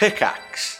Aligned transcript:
Pickaxe. 0.00 0.79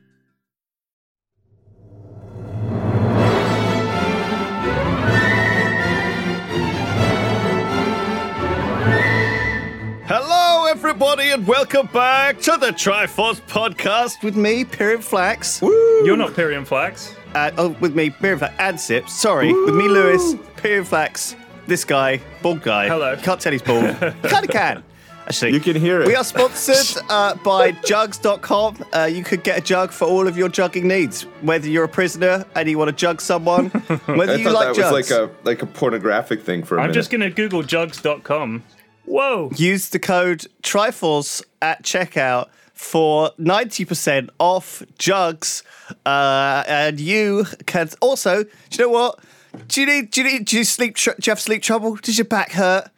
everybody, 10.91 11.29
and 11.29 11.47
welcome 11.47 11.87
back 11.93 12.37
to 12.37 12.57
the 12.57 12.67
Triforce 12.67 13.39
podcast 13.47 14.21
with 14.25 14.35
me, 14.35 14.65
Pyrion 14.65 15.01
Flax. 15.01 15.61
You're 15.61 16.17
not 16.17 16.31
Pyrion 16.31 16.67
Flax. 16.67 17.15
Uh, 17.33 17.49
oh, 17.57 17.69
with 17.79 17.95
me, 17.95 18.09
Pyrion 18.09 18.39
Flax, 18.39 18.53
and 18.59 18.77
Sips. 18.77 19.13
Sorry, 19.13 19.53
with 19.53 19.73
me, 19.73 19.87
Lewis, 19.87 20.33
Pyrion 20.57 20.85
Flax, 20.85 21.37
this 21.65 21.85
guy, 21.85 22.19
bald 22.41 22.61
guy. 22.61 22.89
Hello. 22.89 23.15
Can't 23.15 23.39
tell 23.39 23.53
he's 23.53 23.61
bald. 23.61 23.85
kind 23.99 24.43
of 24.43 24.49
can. 24.49 24.83
Actually, 25.27 25.53
You 25.53 25.61
can 25.61 25.77
hear 25.77 26.01
it. 26.01 26.07
We 26.07 26.15
are 26.15 26.25
sponsored 26.25 27.01
uh, 27.09 27.35
by 27.35 27.71
jugs.com. 27.71 28.83
Uh, 28.91 29.05
you 29.09 29.23
could 29.23 29.45
get 29.45 29.59
a 29.59 29.61
jug 29.61 29.93
for 29.93 30.03
all 30.09 30.27
of 30.27 30.37
your 30.37 30.49
jugging 30.49 30.83
needs, 30.83 31.21
whether 31.39 31.69
you're 31.69 31.85
a 31.85 31.89
prisoner 31.89 32.45
and 32.53 32.69
you 32.69 32.77
want 32.77 32.89
to 32.89 32.95
jug 32.95 33.21
someone, 33.21 33.69
whether 34.07 34.33
I 34.33 34.35
you 34.35 34.43
thought 34.43 34.53
like 34.55 34.67
that 34.67 34.75
jugs. 34.75 34.91
was 34.91 35.09
like 35.09 35.29
a 35.29 35.31
like 35.45 35.61
a 35.61 35.67
pornographic 35.67 36.41
thing 36.41 36.63
for 36.63 36.75
a 36.75 36.81
I'm 36.81 36.87
minute. 36.87 36.95
just 36.95 37.11
going 37.11 37.21
to 37.21 37.29
Google 37.29 37.63
jugs.com. 37.63 38.63
Whoa. 39.05 39.51
use 39.55 39.89
the 39.89 39.99
code 39.99 40.45
TRIFLES 40.63 41.43
at 41.61 41.83
checkout 41.83 42.49
for 42.73 43.31
90% 43.39 44.29
off 44.39 44.83
jugs. 44.97 45.63
Uh, 46.05 46.63
and 46.67 46.99
you 46.99 47.45
can 47.65 47.89
also, 48.01 48.43
do 48.43 48.49
you 48.71 48.85
know 48.85 48.89
what? 48.89 49.19
Do 49.67 49.81
you 49.81 49.87
need, 49.87 50.11
do 50.11 50.23
you 50.23 50.31
need, 50.31 50.45
do 50.45 50.57
you 50.57 50.63
sleep, 50.63 50.95
tr- 50.95 51.11
do 51.11 51.27
you 51.27 51.31
have 51.31 51.39
sleep 51.39 51.61
trouble? 51.61 51.95
Does 51.97 52.17
your 52.17 52.25
back 52.25 52.51
hurt? 52.53 52.89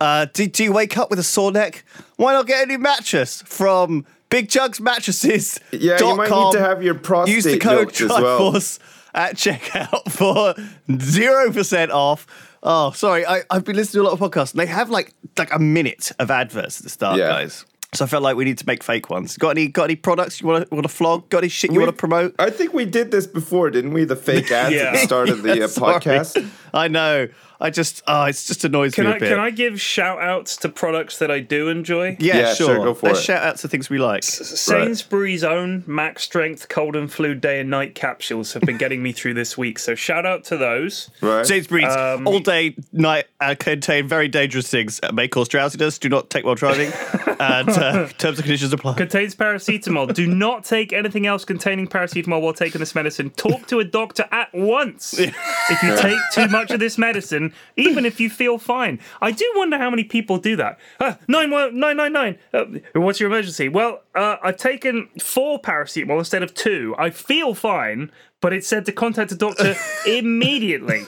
Uh, 0.00 0.26
do, 0.32 0.46
do 0.46 0.64
you 0.64 0.72
wake 0.72 0.96
up 0.96 1.10
with 1.10 1.18
a 1.18 1.22
sore 1.22 1.52
neck? 1.52 1.84
Why 2.16 2.32
not 2.32 2.46
get 2.46 2.64
a 2.64 2.66
new 2.66 2.78
mattress 2.78 3.42
from 3.42 4.06
Big 4.28 4.48
Jugs 4.48 4.80
Mattresses? 4.80 5.60
Yeah, 5.72 5.98
you 5.98 6.16
might 6.16 6.30
need 6.30 6.52
to 6.52 6.60
have 6.60 6.82
your 6.82 6.94
prostate 6.94 7.34
Use 7.34 7.44
the 7.44 7.58
code 7.58 7.78
milked 7.78 8.00
as 8.00 8.08
well. 8.08 8.52
Triforce 8.52 8.78
at 9.14 9.36
checkout 9.36 10.10
for 10.10 10.54
0% 10.88 11.90
off. 11.90 12.26
Oh, 12.62 12.90
sorry. 12.92 13.26
I, 13.26 13.42
I've 13.50 13.64
been 13.64 13.76
listening 13.76 14.04
to 14.04 14.08
a 14.08 14.10
lot 14.10 14.20
of 14.20 14.32
podcasts, 14.32 14.52
and 14.52 14.60
they 14.60 14.66
have 14.66 14.90
like 14.90 15.14
like 15.38 15.52
a 15.54 15.58
minute 15.58 16.12
of 16.18 16.30
adverts 16.30 16.78
at 16.80 16.84
the 16.84 16.90
start, 16.90 17.18
Yeah. 17.18 17.28
guys. 17.28 17.64
So 17.92 18.04
I 18.04 18.08
felt 18.08 18.22
like 18.22 18.36
we 18.36 18.44
need 18.44 18.58
to 18.58 18.66
make 18.68 18.84
fake 18.84 19.10
ones. 19.10 19.36
Got 19.36 19.50
any 19.50 19.66
got 19.66 19.84
any 19.84 19.96
products 19.96 20.40
you 20.40 20.46
want 20.46 20.68
to 20.68 20.74
want 20.74 20.84
to 20.86 20.92
flog? 20.92 21.28
Got 21.28 21.38
any 21.38 21.48
shit 21.48 21.72
you 21.72 21.80
want 21.80 21.88
to 21.90 21.96
promote? 21.96 22.34
I 22.38 22.50
think 22.50 22.72
we 22.72 22.84
did 22.84 23.10
this 23.10 23.26
before, 23.26 23.68
didn't 23.70 23.92
we? 23.94 24.04
The 24.04 24.14
fake 24.14 24.50
ads 24.52 24.76
at 24.76 24.92
the 24.92 24.98
start 25.06 25.28
of 25.28 25.42
the 25.42 25.64
uh, 25.64 25.68
sorry. 25.68 25.94
podcast. 26.00 26.48
I 26.72 26.86
know. 26.88 27.28
I 27.60 27.68
just 27.70 28.02
oh, 28.06 28.24
it's 28.24 28.46
just 28.46 28.64
annoys 28.64 28.94
Can 28.94 29.04
me 29.04 29.10
a 29.12 29.14
I 29.14 29.18
bit. 29.18 29.28
can 29.28 29.38
I 29.38 29.50
give 29.50 29.80
shout 29.80 30.20
outs 30.22 30.56
to 30.58 30.68
products 30.68 31.18
that 31.18 31.30
I 31.30 31.40
do 31.40 31.68
enjoy? 31.68 32.16
Yeah, 32.18 32.38
Yeah, 32.38 32.54
sure. 32.54 32.68
sure, 32.74 32.84
go 32.84 32.94
for 32.94 33.06
Let's 33.08 33.20
it. 33.20 33.24
shout 33.24 33.42
out 33.42 33.56
to 33.58 33.68
things 33.68 33.90
we 33.90 33.98
like. 33.98 34.22
Sainsbury's 34.22 35.44
own 35.44 35.84
max 35.86 36.22
strength 36.22 36.68
cold 36.68 36.96
and 36.96 37.12
flu 37.12 37.34
day 37.34 37.60
and 37.60 37.68
night 37.70 37.94
capsules 37.94 38.52
have 38.52 38.62
been 38.62 38.76
getting 38.78 39.02
me 39.02 39.12
through 39.12 39.34
this 39.34 39.58
week. 39.58 39.78
So 39.78 39.94
shout 39.94 40.24
out 40.26 40.44
to 40.44 40.56
those. 40.56 41.10
Right. 41.20 41.44
Sainsbury's 41.46 41.94
Um, 41.94 42.26
all 42.26 42.40
day 42.40 42.76
night 42.92 43.26
uh, 43.40 43.54
contain 43.58 44.06
very 44.08 44.28
dangerous 44.28 44.68
things. 44.68 45.00
Uh, 45.02 45.12
may 45.12 45.28
cause 45.28 45.48
drowsiness. 45.48 45.98
Do 45.98 46.08
not 46.08 46.30
take 46.30 46.44
while 46.44 46.54
driving. 46.54 46.92
and 47.40 47.68
uh, 47.68 48.06
terms 48.18 48.38
and 48.38 48.44
conditions 48.44 48.72
apply. 48.72 48.94
Contains 48.94 49.34
paracetamol. 49.34 50.12
do 50.14 50.26
not 50.26 50.64
take 50.64 50.92
anything 50.92 51.26
else 51.26 51.44
containing 51.44 51.88
paracetamol 51.88 52.40
while 52.40 52.52
taking 52.52 52.78
this 52.78 52.94
medicine. 52.94 53.30
Talk 53.30 53.66
to 53.68 53.80
a 53.80 53.84
doctor 53.84 54.26
at 54.30 54.48
once 54.54 55.18
if 55.18 55.82
you 55.82 55.96
take 55.96 56.18
too 56.32 56.48
much 56.48 56.70
of 56.70 56.80
this 56.80 56.98
medicine, 56.98 57.49
even 57.76 58.04
if 58.04 58.20
you 58.20 58.30
feel 58.30 58.58
fine. 58.58 58.98
I 59.20 59.30
do 59.30 59.50
wonder 59.56 59.78
how 59.78 59.90
many 59.90 60.04
people 60.04 60.38
do 60.38 60.56
that. 60.56 60.78
Uh, 60.98 61.14
nine 61.28 61.50
nine 61.50 61.96
nine 61.96 62.12
nine. 62.12 62.38
Uh, 62.52 62.64
what's 62.94 63.20
your 63.20 63.28
emergency? 63.30 63.68
Well, 63.68 64.02
uh, 64.14 64.36
I've 64.42 64.56
taken 64.56 65.08
four 65.20 65.60
paracetamol 65.60 66.18
instead 66.18 66.42
of 66.42 66.54
two. 66.54 66.94
I 66.98 67.10
feel 67.10 67.54
fine, 67.54 68.10
but 68.40 68.52
it 68.52 68.64
said 68.64 68.86
to 68.86 68.92
contact 68.92 69.32
a 69.32 69.36
doctor 69.36 69.74
immediately. 70.06 71.04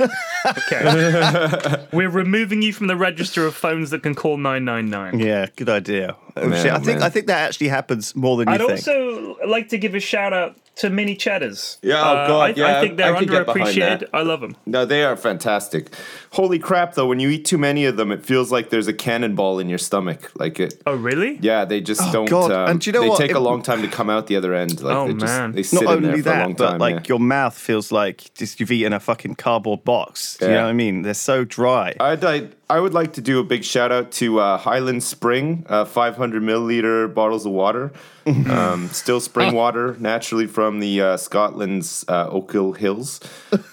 Okay, 0.46 1.86
we're 1.92 2.08
removing 2.10 2.62
you 2.62 2.72
from 2.72 2.86
the 2.88 2.96
register 2.96 3.46
of 3.46 3.54
phones 3.54 3.90
that 3.90 4.02
can 4.02 4.14
call 4.14 4.36
nine 4.36 4.64
nine 4.64 4.90
nine. 4.90 5.18
Yeah, 5.18 5.46
good 5.56 5.68
idea. 5.68 6.16
Oh, 6.36 6.48
Man, 6.48 6.62
shit. 6.62 6.72
I 6.72 6.78
think 6.78 6.98
man. 6.98 7.02
I 7.02 7.10
think 7.10 7.26
that 7.26 7.40
actually 7.48 7.68
happens 7.68 8.16
more 8.16 8.36
than 8.38 8.48
you 8.48 8.54
I'd 8.54 8.60
think. 8.60 8.70
also 8.72 9.36
like 9.46 9.68
to 9.68 9.78
give 9.78 9.94
a 9.94 10.00
shout 10.00 10.32
out 10.32 10.56
to 10.76 10.88
mini 10.88 11.14
cheddars. 11.14 11.76
Yeah, 11.82 11.96
oh 12.00 12.16
Uh, 12.16 12.26
God, 12.26 12.50
I, 12.50 12.54
yeah, 12.54 12.78
I 12.78 12.80
think 12.80 12.96
they're 12.96 13.14
I 13.14 13.18
could 13.18 13.28
underappreciated. 13.28 14.08
I 14.14 14.22
love 14.22 14.40
them. 14.40 14.56
No, 14.64 14.86
they 14.86 15.04
are 15.04 15.14
fantastic. 15.18 15.94
Holy 16.30 16.58
crap, 16.58 16.94
though! 16.94 17.06
When 17.06 17.20
you 17.20 17.28
eat 17.28 17.44
too 17.44 17.58
many 17.58 17.84
of 17.84 17.98
them, 17.98 18.10
it 18.10 18.24
feels 18.24 18.50
like 18.50 18.70
there's 18.70 18.88
a 18.88 18.94
cannonball 18.94 19.58
in 19.58 19.68
your 19.68 19.76
stomach. 19.78 20.30
Like 20.34 20.58
it. 20.58 20.82
Oh, 20.86 20.94
really? 20.96 21.38
Yeah, 21.42 21.66
they 21.66 21.82
just 21.82 22.10
don't. 22.12 22.28
God, 22.28 22.50
Um, 22.50 22.70
and 22.70 22.80
do 22.80 22.88
you 22.88 22.92
know 22.94 23.02
they 23.02 23.08
what? 23.10 23.18
take 23.18 23.30
It- 23.32 23.36
a 23.36 23.40
long 23.40 23.60
time 23.62 23.82
to 23.82 23.88
come 23.88 24.08
out 24.08 24.26
the 24.28 24.36
other 24.36 24.54
end. 24.54 24.80
Like 24.80 24.96
Oh, 24.96 25.06
they 25.08 25.12
just, 25.12 25.24
man. 25.26 25.52
They 25.52 25.62
sit 25.62 25.82
Not 25.82 25.96
in 25.98 26.02
there 26.04 26.12
only 26.12 26.22
for 26.22 26.30
a 26.30 26.38
long 26.38 26.48
that, 26.54 26.56
but 26.56 26.80
like 26.80 26.94
yeah. 26.94 27.00
your 27.08 27.18
mouth 27.22 27.56
feels 27.56 27.90
like 27.90 28.32
just 28.34 28.60
you've 28.60 28.70
eaten 28.70 28.92
a 28.92 29.00
fucking 29.00 29.36
cardboard 29.36 29.84
box. 29.84 30.36
Do 30.38 30.44
you 30.46 30.50
Yeah. 30.52 30.56
know 30.58 30.62
what 30.64 30.70
I 30.70 30.72
mean? 30.74 31.02
They're 31.02 31.14
so 31.14 31.44
dry. 31.44 31.94
I'd, 32.00 32.24
I, 32.24 32.48
I 32.68 32.80
would 32.80 32.92
like 32.94 33.14
to 33.14 33.20
do 33.20 33.38
a 33.38 33.44
big 33.44 33.64
shout 33.64 33.90
out 33.92 34.12
to 34.12 34.40
uh, 34.40 34.58
Highland 34.58 35.02
Spring, 35.02 35.64
uh, 35.68 35.84
500 35.84 36.42
milliliter 36.42 37.12
bottles 37.12 37.46
of 37.46 37.52
water. 37.52 37.92
um, 38.26 38.88
still 38.90 39.20
spring 39.20 39.54
water, 39.62 39.96
naturally 39.98 40.46
from 40.46 40.80
the 40.80 41.00
uh, 41.00 41.16
Scotland's 41.16 42.04
uh, 42.08 42.28
Ochil 42.30 42.76
Hills. 42.76 43.20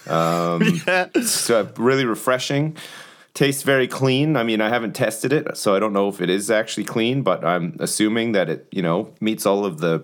Um, 0.08 0.80
It's 1.14 1.50
uh, 1.50 1.70
really 1.76 2.04
refreshing. 2.04 2.76
Tastes 3.32 3.62
very 3.62 3.86
clean. 3.86 4.36
I 4.36 4.42
mean, 4.42 4.60
I 4.60 4.68
haven't 4.68 4.94
tested 4.94 5.32
it, 5.32 5.56
so 5.56 5.74
I 5.76 5.78
don't 5.78 5.92
know 5.92 6.08
if 6.08 6.20
it 6.20 6.28
is 6.28 6.50
actually 6.50 6.84
clean, 6.84 7.22
but 7.22 7.44
I'm 7.44 7.76
assuming 7.78 8.32
that 8.32 8.48
it, 8.50 8.66
you 8.72 8.82
know, 8.82 9.14
meets 9.20 9.46
all 9.46 9.64
of 9.64 9.78
the 9.78 10.02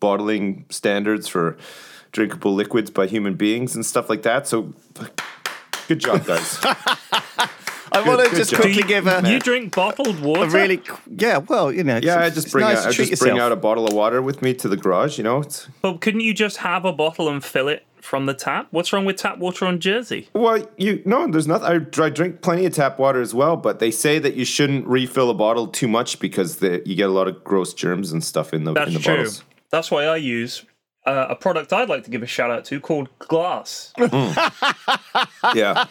bottling 0.00 0.64
standards 0.70 1.28
for 1.28 1.56
drinkable 2.14 2.54
liquids 2.54 2.90
by 2.90 3.06
human 3.06 3.34
beings 3.34 3.74
and 3.74 3.84
stuff 3.84 4.08
like 4.08 4.22
that. 4.22 4.46
So, 4.48 4.72
good 5.88 5.98
job, 5.98 6.24
guys. 6.24 6.58
I 7.92 8.00
want 8.08 8.28
to 8.28 8.34
just 8.34 8.50
job. 8.50 8.62
quickly 8.62 8.82
Do 8.82 8.88
give 8.88 9.06
a, 9.06 9.22
you 9.30 9.38
drink 9.38 9.74
bottled 9.74 10.20
water? 10.20 10.44
a 10.44 10.50
really 10.50 10.80
yeah. 11.08 11.38
Well, 11.38 11.70
you 11.72 11.84
know, 11.84 12.00
Yeah, 12.02 12.20
I 12.20 12.30
just 12.30 12.50
bring 12.50 12.64
nice 12.64 12.78
out, 12.78 12.88
I 12.88 12.92
treat 12.92 13.10
just 13.10 13.22
bring 13.22 13.38
out 13.38 13.52
a 13.52 13.56
bottle 13.56 13.86
of 13.86 13.92
water 13.92 14.20
with 14.22 14.42
me 14.42 14.54
to 14.54 14.68
the 14.68 14.76
garage. 14.76 15.18
You 15.18 15.24
know, 15.24 15.40
it's, 15.40 15.68
But 15.82 16.00
couldn't 16.00 16.20
you 16.20 16.34
just 16.34 16.56
have 16.58 16.84
a 16.84 16.92
bottle 16.92 17.28
and 17.28 17.44
fill 17.44 17.68
it 17.68 17.84
from 18.00 18.26
the 18.26 18.34
tap? 18.34 18.66
What's 18.72 18.92
wrong 18.92 19.04
with 19.04 19.16
tap 19.16 19.38
water 19.38 19.64
on 19.66 19.78
Jersey? 19.78 20.28
well, 20.34 20.66
you 20.76 21.02
no, 21.04 21.28
there's 21.28 21.46
nothing. 21.46 21.66
I, 21.68 22.04
I 22.04 22.08
drink 22.10 22.40
plenty 22.42 22.64
of 22.66 22.72
tap 22.74 22.98
water 22.98 23.20
as 23.20 23.32
well, 23.32 23.56
but 23.56 23.78
they 23.78 23.92
say 23.92 24.18
that 24.18 24.34
you 24.34 24.44
shouldn't 24.44 24.86
refill 24.88 25.30
a 25.30 25.34
bottle 25.34 25.68
too 25.68 25.86
much 25.88 26.18
because 26.18 26.56
the, 26.56 26.82
you 26.84 26.96
get 26.96 27.08
a 27.10 27.12
lot 27.12 27.28
of 27.28 27.44
gross 27.44 27.74
germs 27.74 28.10
and 28.12 28.24
stuff 28.24 28.52
in 28.52 28.64
the 28.64 28.72
That's 28.72 28.88
in 28.88 28.94
the 28.94 29.00
true. 29.00 29.16
bottles. 29.18 29.44
That's 29.70 29.90
why 29.92 30.04
I 30.06 30.16
use 30.16 30.64
uh, 31.06 31.26
a 31.30 31.36
product 31.36 31.72
I'd 31.72 31.88
like 31.88 32.04
to 32.04 32.10
give 32.10 32.22
a 32.22 32.26
shout 32.26 32.50
out 32.50 32.64
to 32.66 32.80
called 32.80 33.08
Glass. 33.18 33.92
Yeah, 35.54 35.84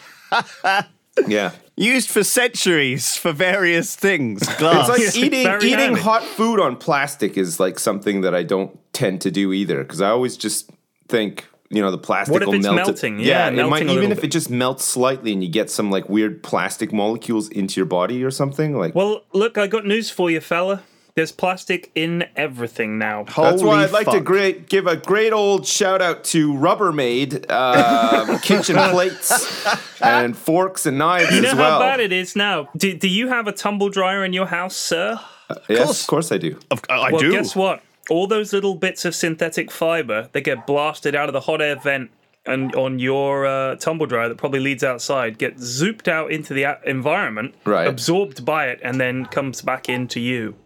yeah. 1.28 1.52
used 1.76 2.10
for 2.10 2.24
centuries 2.24 3.16
for 3.16 3.32
various 3.32 3.94
things. 3.94 4.40
Glass. 4.58 4.88
It's 4.88 5.16
like 5.16 5.24
eating 5.24 5.44
very 5.44 5.66
eating 5.66 5.78
handy. 5.78 6.00
hot 6.00 6.22
food 6.22 6.60
on 6.60 6.76
plastic 6.76 7.36
is 7.36 7.60
like 7.60 7.78
something 7.78 8.22
that 8.22 8.34
I 8.34 8.42
don't 8.42 8.76
tend 8.92 9.20
to 9.22 9.30
do 9.30 9.52
either 9.52 9.82
because 9.82 10.00
I 10.00 10.08
always 10.10 10.36
just 10.36 10.70
think 11.08 11.46
you 11.70 11.80
know 11.82 11.90
the 11.90 11.98
plastic 11.98 12.32
What 12.32 12.42
if 12.42 12.48
will 12.48 12.54
it's 12.56 12.64
melt. 12.64 12.78
it- 12.80 12.86
melting? 12.86 13.20
Yeah, 13.20 13.48
it 13.48 13.68
might 13.68 13.82
even 13.88 14.10
if 14.12 14.18
bit. 14.18 14.24
it 14.24 14.32
just 14.32 14.50
melts 14.50 14.84
slightly 14.84 15.32
and 15.32 15.42
you 15.42 15.48
get 15.48 15.70
some 15.70 15.90
like 15.90 16.08
weird 16.08 16.42
plastic 16.42 16.92
molecules 16.92 17.48
into 17.48 17.78
your 17.80 17.86
body 17.86 18.22
or 18.24 18.30
something 18.30 18.76
like. 18.76 18.94
Well, 18.94 19.22
look, 19.32 19.56
I 19.56 19.66
got 19.68 19.86
news 19.86 20.10
for 20.10 20.30
you, 20.30 20.40
fella. 20.40 20.82
There's 21.16 21.30
plastic 21.30 21.92
in 21.94 22.24
everything 22.34 22.98
now. 22.98 23.22
That's 23.36 23.62
why 23.62 23.84
I'd 23.84 23.92
like 23.92 24.10
to 24.10 24.20
great, 24.20 24.68
give 24.68 24.88
a 24.88 24.96
great 24.96 25.32
old 25.32 25.64
shout 25.64 26.02
out 26.02 26.24
to 26.24 26.52
Rubbermaid 26.52 27.46
uh, 27.48 28.38
kitchen 28.42 28.74
plates 28.90 29.64
and 30.02 30.36
forks 30.36 30.86
and 30.86 30.98
knives 30.98 31.32
You 31.32 31.42
know 31.42 31.50
as 31.50 31.54
well. 31.54 31.70
how 31.74 31.78
bad 31.78 32.00
it 32.00 32.10
is 32.12 32.34
now. 32.34 32.68
Do, 32.76 32.92
do 32.98 33.06
you 33.08 33.28
have 33.28 33.46
a 33.46 33.52
tumble 33.52 33.90
dryer 33.90 34.24
in 34.24 34.32
your 34.32 34.46
house, 34.46 34.74
sir? 34.74 35.20
yes, 35.68 35.84
course. 35.86 36.00
of 36.02 36.06
course 36.08 36.32
I 36.32 36.38
do. 36.38 36.58
Of- 36.72 36.80
I 36.90 37.12
Well, 37.12 37.20
do. 37.20 37.30
guess 37.30 37.54
what? 37.54 37.80
All 38.10 38.26
those 38.26 38.52
little 38.52 38.74
bits 38.74 39.04
of 39.04 39.14
synthetic 39.14 39.70
fiber 39.70 40.28
that 40.32 40.40
get 40.40 40.66
blasted 40.66 41.14
out 41.14 41.28
of 41.28 41.32
the 41.32 41.40
hot 41.42 41.62
air 41.62 41.76
vent 41.76 42.10
and 42.44 42.74
on 42.74 42.98
your 42.98 43.46
uh, 43.46 43.76
tumble 43.76 44.06
dryer 44.06 44.28
that 44.28 44.36
probably 44.36 44.58
leads 44.60 44.82
outside 44.82 45.38
get 45.38 45.56
zooped 45.58 46.08
out 46.08 46.32
into 46.32 46.52
the 46.54 46.76
environment, 46.84 47.54
Right. 47.64 47.86
absorbed 47.86 48.44
by 48.44 48.66
it, 48.66 48.80
and 48.82 49.00
then 49.00 49.26
comes 49.26 49.62
back 49.62 49.88
into 49.88 50.18
you. 50.18 50.56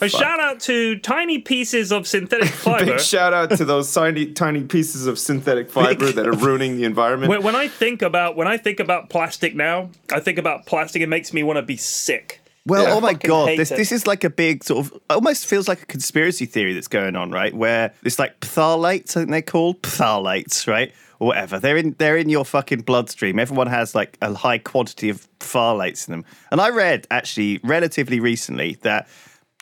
A 0.00 0.08
shout 0.08 0.40
out 0.40 0.60
to 0.60 0.98
tiny 0.98 1.38
pieces 1.38 1.92
of 1.92 2.06
synthetic 2.06 2.48
fiber. 2.66 2.84
Big 2.84 3.00
shout 3.00 3.32
out 3.32 3.50
to 3.56 3.64
those 3.64 3.92
tiny, 3.92 4.32
tiny 4.32 4.62
pieces 4.64 5.06
of 5.06 5.18
synthetic 5.18 5.70
fiber 5.70 6.12
that 6.12 6.26
are 6.26 6.32
ruining 6.32 6.76
the 6.76 6.84
environment. 6.84 7.30
when, 7.30 7.42
when 7.42 7.56
I 7.56 7.68
think 7.68 8.02
about 8.02 8.36
when 8.36 8.46
I 8.48 8.56
think 8.56 8.80
about 8.80 9.10
plastic 9.10 9.54
now, 9.54 9.90
I 10.12 10.20
think 10.20 10.38
about 10.38 10.66
plastic. 10.66 11.02
It 11.02 11.08
makes 11.08 11.32
me 11.32 11.42
want 11.42 11.56
to 11.56 11.62
be 11.62 11.76
sick. 11.76 12.40
Well, 12.66 12.84
Yeah. 12.84 12.94
oh 12.94 13.00
my 13.00 13.14
god, 13.14 13.56
this 13.56 13.70
it. 13.70 13.76
this 13.76 13.92
is 13.92 14.06
like 14.06 14.24
a 14.24 14.30
big 14.30 14.62
sort 14.62 14.84
of 14.86 15.00
almost 15.08 15.46
feels 15.46 15.68
like 15.68 15.82
a 15.82 15.86
conspiracy 15.86 16.44
theory 16.44 16.74
that's 16.74 16.88
going 16.88 17.16
on, 17.16 17.30
right? 17.30 17.54
Where 17.54 17.92
it's 18.04 18.18
like 18.18 18.38
phthalates, 18.40 19.10
I 19.16 19.20
think 19.20 19.30
they're 19.30 19.40
called 19.42 19.80
phthalates, 19.82 20.66
right? 20.66 20.92
Or 21.18 21.28
whatever. 21.28 21.58
They're 21.58 21.78
in 21.78 21.96
they're 21.98 22.18
in 22.18 22.28
your 22.28 22.44
fucking 22.44 22.82
bloodstream. 22.82 23.38
Everyone 23.38 23.68
has 23.68 23.94
like 23.94 24.18
a 24.20 24.34
high 24.34 24.58
quantity 24.58 25.08
of 25.08 25.26
phthalates 25.40 26.06
in 26.08 26.12
them. 26.12 26.24
And 26.52 26.60
I 26.60 26.68
read 26.68 27.06
actually 27.10 27.58
relatively 27.64 28.20
recently 28.20 28.76
that 28.82 29.08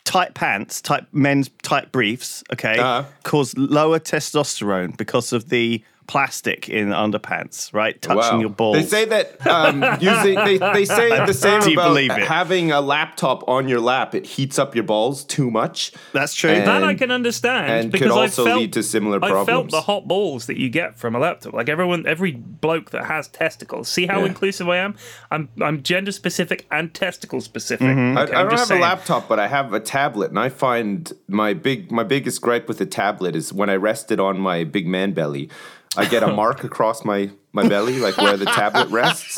tight 0.07 0.33
pants, 0.33 0.81
tight 0.81 1.05
men's 1.11 1.49
tight 1.63 1.91
briefs, 1.91 2.41
okay, 2.53 2.77
Uh-huh. 2.79 3.03
cause 3.23 3.53
lower 3.57 3.99
testosterone 3.99 4.95
because 4.95 5.33
of 5.33 5.49
the 5.49 5.83
plastic 6.07 6.69
in 6.69 6.87
underpants, 6.89 7.73
right? 7.73 8.01
Touching 8.01 8.17
Wow. 8.35 8.39
your 8.39 8.49
balls. 8.49 8.77
They 8.77 8.83
say 8.83 9.05
that 9.05 9.45
um, 9.45 9.83
using 10.01 10.35
they, 10.35 10.57
they 10.57 10.85
say 10.85 11.09
the 11.25 11.33
same 11.45 11.59
Do 11.61 11.71
you 11.71 11.77
about 11.77 11.89
believe 11.89 12.11
it? 12.11 12.19
having 12.27 12.71
a 12.71 12.79
laptop 12.81 13.47
on 13.47 13.67
your 13.67 13.81
lap. 13.81 14.15
It 14.15 14.25
heats 14.25 14.57
up 14.57 14.73
your 14.73 14.85
balls 14.85 15.23
too 15.25 15.51
much. 15.51 15.91
That's 16.13 16.33
true. 16.33 16.49
And- 16.51 16.67
That 16.67 16.83
I 16.83 16.93
can 16.95 17.11
understand 17.11 17.71
and 17.71 17.83
could 17.91 17.99
because 17.99 18.11
I 18.15 18.21
also 18.21 18.45
felt, 18.45 18.59
lead 18.61 18.73
to 18.73 18.83
similar 18.83 19.17
I 19.23 19.27
felt 19.29 19.45
problems. 19.47 19.71
the 19.73 19.81
hot 19.81 20.07
balls 20.07 20.45
that 20.47 20.57
you 20.57 20.69
get 20.69 20.97
from 20.97 21.15
a 21.15 21.19
laptop. 21.19 21.53
Like 21.53 21.69
everyone, 21.69 22.07
every 22.07 22.31
bloke 22.31 22.91
that 22.91 23.05
has 23.05 23.27
testicles. 23.27 23.89
See 23.89 24.05
how 24.07 24.19
Yeah. 24.21 24.27
inclusive 24.27 24.69
I 24.69 24.77
am. 24.77 24.95
I'm 25.29 25.49
I'm 25.61 25.83
gender 25.83 26.11
specific 26.13 26.65
and 26.71 26.93
testicle 26.93 27.41
specific. 27.41 27.85
I, 27.87 27.91
Okay, 28.23 28.33
I 28.33 28.41
I'm 28.41 28.45
don't 28.45 28.51
just 28.51 28.61
have 28.61 28.67
saying. 28.69 28.81
a 28.81 28.83
laptop, 28.85 29.27
but 29.27 29.39
I 29.39 29.47
have 29.47 29.73
a 29.73 29.79
tablet, 29.79 30.29
and 30.29 30.39
I 30.39 30.49
find 30.49 31.11
my 31.27 31.53
big 31.53 31.91
my 31.91 32.03
biggest 32.03 32.41
gripe 32.41 32.67
with 32.67 32.77
the 32.77 32.85
tablet 32.85 33.35
is 33.35 33.51
when 33.51 33.69
I 33.69 33.75
rest 33.75 34.11
it 34.11 34.19
on 34.19 34.39
my 34.39 34.63
big 34.63 34.87
man 34.87 35.11
belly, 35.11 35.49
I 35.95 36.05
get 36.05 36.23
a 36.23 36.27
mark 36.27 36.63
across 36.63 37.05
my 37.05 37.29
my 37.53 37.67
belly, 37.67 37.99
like 37.99 38.17
where 38.17 38.37
the 38.37 38.45
tablet 38.45 38.89
rests, 38.89 39.37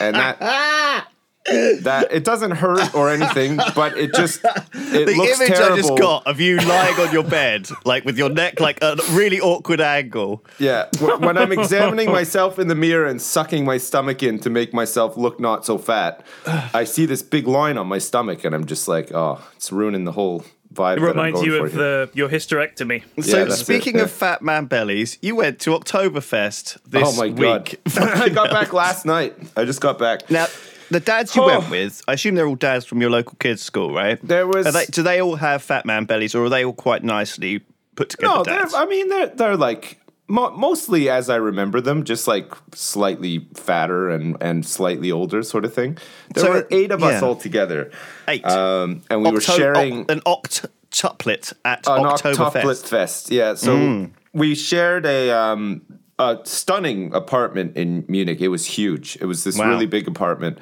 and 0.00 0.16
that. 0.16 1.06
That 1.46 2.12
it 2.12 2.22
doesn't 2.22 2.50
hurt 2.50 2.94
or 2.94 3.08
anything, 3.08 3.56
but 3.74 3.96
it 3.96 4.14
just 4.14 4.44
it 4.44 5.06
the 5.06 5.14
looks 5.16 5.40
image 5.40 5.48
terrible. 5.48 5.72
I 5.72 5.76
just 5.76 5.96
got 5.96 6.26
of 6.26 6.38
you 6.38 6.58
lying 6.58 6.94
on 7.00 7.12
your 7.14 7.24
bed, 7.24 7.66
like 7.86 8.04
with 8.04 8.18
your 8.18 8.28
neck 8.28 8.60
like 8.60 8.78
a 8.82 8.96
really 9.12 9.40
awkward 9.40 9.80
angle. 9.80 10.44
Yeah, 10.58 10.88
when 11.00 11.38
I'm 11.38 11.50
examining 11.50 12.12
myself 12.12 12.58
in 12.58 12.68
the 12.68 12.74
mirror 12.74 13.06
and 13.06 13.22
sucking 13.22 13.64
my 13.64 13.78
stomach 13.78 14.22
in 14.22 14.38
to 14.40 14.50
make 14.50 14.74
myself 14.74 15.16
look 15.16 15.40
not 15.40 15.64
so 15.64 15.78
fat, 15.78 16.24
I 16.46 16.84
see 16.84 17.06
this 17.06 17.22
big 17.22 17.48
line 17.48 17.78
on 17.78 17.86
my 17.86 17.98
stomach, 17.98 18.44
and 18.44 18.54
I'm 18.54 18.66
just 18.66 18.86
like, 18.86 19.10
oh, 19.12 19.42
it's 19.56 19.72
ruining 19.72 20.04
the 20.04 20.12
whole 20.12 20.44
vibe. 20.74 20.96
It 20.96 21.00
that 21.00 21.06
I'm 21.10 21.16
reminds 21.16 21.40
going 21.40 21.50
you 21.52 21.64
of 21.64 21.72
the 21.74 22.10
your 22.14 22.28
hysterectomy. 22.28 23.02
So 23.22 23.44
Yeah, 23.46 23.54
speaking 23.54 23.96
it, 23.96 24.02
of 24.02 24.08
yeah. 24.10 24.16
fat 24.16 24.42
man 24.42 24.66
bellies, 24.66 25.18
you 25.22 25.36
went 25.36 25.58
to 25.60 25.70
Oktoberfest 25.70 26.78
this 26.86 27.02
Oh 27.06 27.16
my 27.16 27.28
god! 27.28 27.68
week. 27.70 27.80
I 27.98 28.28
got 28.28 28.50
back 28.50 28.72
last 28.72 29.04
night. 29.06 29.36
I 29.56 29.64
just 29.64 29.80
got 29.80 29.98
back. 29.98 30.30
Now, 30.30 30.46
the 30.90 31.00
dads 31.00 31.36
you 31.36 31.42
Oh. 31.42 31.46
went 31.46 31.70
with, 31.70 32.02
I 32.08 32.14
assume 32.14 32.34
they're 32.34 32.46
all 32.48 32.56
dads 32.56 32.84
from 32.84 33.00
your 33.00 33.10
local 33.10 33.36
kids' 33.38 33.62
school, 33.62 33.92
right? 33.94 34.18
There 34.26 34.46
was- 34.46 34.66
Are 34.66 34.72
they, 34.72 34.86
do 34.86 35.02
they 35.02 35.20
all 35.20 35.36
have 35.36 35.62
fat 35.62 35.86
man 35.86 36.04
bellies, 36.04 36.34
or 36.34 36.44
are 36.44 36.48
they 36.48 36.64
all 36.64 36.72
quite 36.72 37.04
nicely 37.04 37.60
put 37.94 38.08
together 38.10 38.34
no, 38.38 38.44
dads? 38.44 38.74
I 38.74 38.86
mean 38.86 39.08
they're 39.08 39.26
they're 39.28 39.56
like 39.56 39.99
mo- 40.30 40.56
mostly 40.56 41.10
as 41.10 41.28
I 41.28 41.36
remember 41.36 41.80
them, 41.80 42.04
just 42.04 42.26
like 42.28 42.52
slightly 42.74 43.46
fatter 43.54 44.08
and 44.08 44.36
and 44.40 44.64
slightly 44.64 45.10
older, 45.12 45.42
sort 45.42 45.64
of 45.64 45.74
thing. 45.74 45.98
There 46.34 46.44
So, 46.44 46.50
were 46.52 46.66
eight 46.70 46.90
of 46.92 47.02
us 47.02 47.20
yeah. 47.20 47.26
all 47.28 47.36
together, 47.36 47.90
Eight. 48.28 48.44
um, 48.46 49.02
and 49.10 49.22
we 49.22 49.30
were 49.30 49.40
sharing 49.40 50.02
oc- 50.02 50.10
an 50.10 50.20
octuplet 50.20 51.52
at 51.64 51.86
an 51.86 52.04
Oktoberfest. 52.04 52.52
octuplet 52.62 52.86
fest. 52.88 53.30
Yeah, 53.30 53.54
so 53.54 53.76
Mm. 53.76 54.10
we 54.32 54.54
shared 54.54 55.04
a 55.06 55.30
um, 55.30 55.82
a 56.18 56.38
stunning 56.44 57.14
apartment 57.14 57.76
in 57.76 58.04
Munich. 58.08 58.40
It 58.40 58.48
was 58.48 58.66
huge. 58.66 59.16
It 59.20 59.24
was 59.26 59.44
this 59.44 59.56
Wow. 59.58 59.68
really 59.70 59.86
big 59.86 60.06
apartment. 60.08 60.58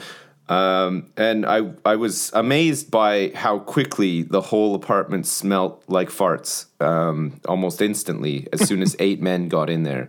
Um, 0.49 1.11
and 1.17 1.45
I, 1.45 1.73
I 1.85 1.97
was 1.97 2.31
amazed 2.33 2.91
by 2.91 3.33
how 3.35 3.59
quickly 3.59 4.23
the 4.23 4.41
whole 4.41 4.75
apartment 4.75 5.27
smelt 5.27 5.85
like 5.89 6.09
farts 6.09 6.67
um, 6.81 7.41
almost 7.47 7.83
instantly 7.83 8.49
as 8.53 8.67
soon 8.67 8.81
as 8.83 8.97
eight 9.01 9.21
men 9.21 9.49
got 9.49 9.69
in 9.69 9.83
there. 9.83 10.09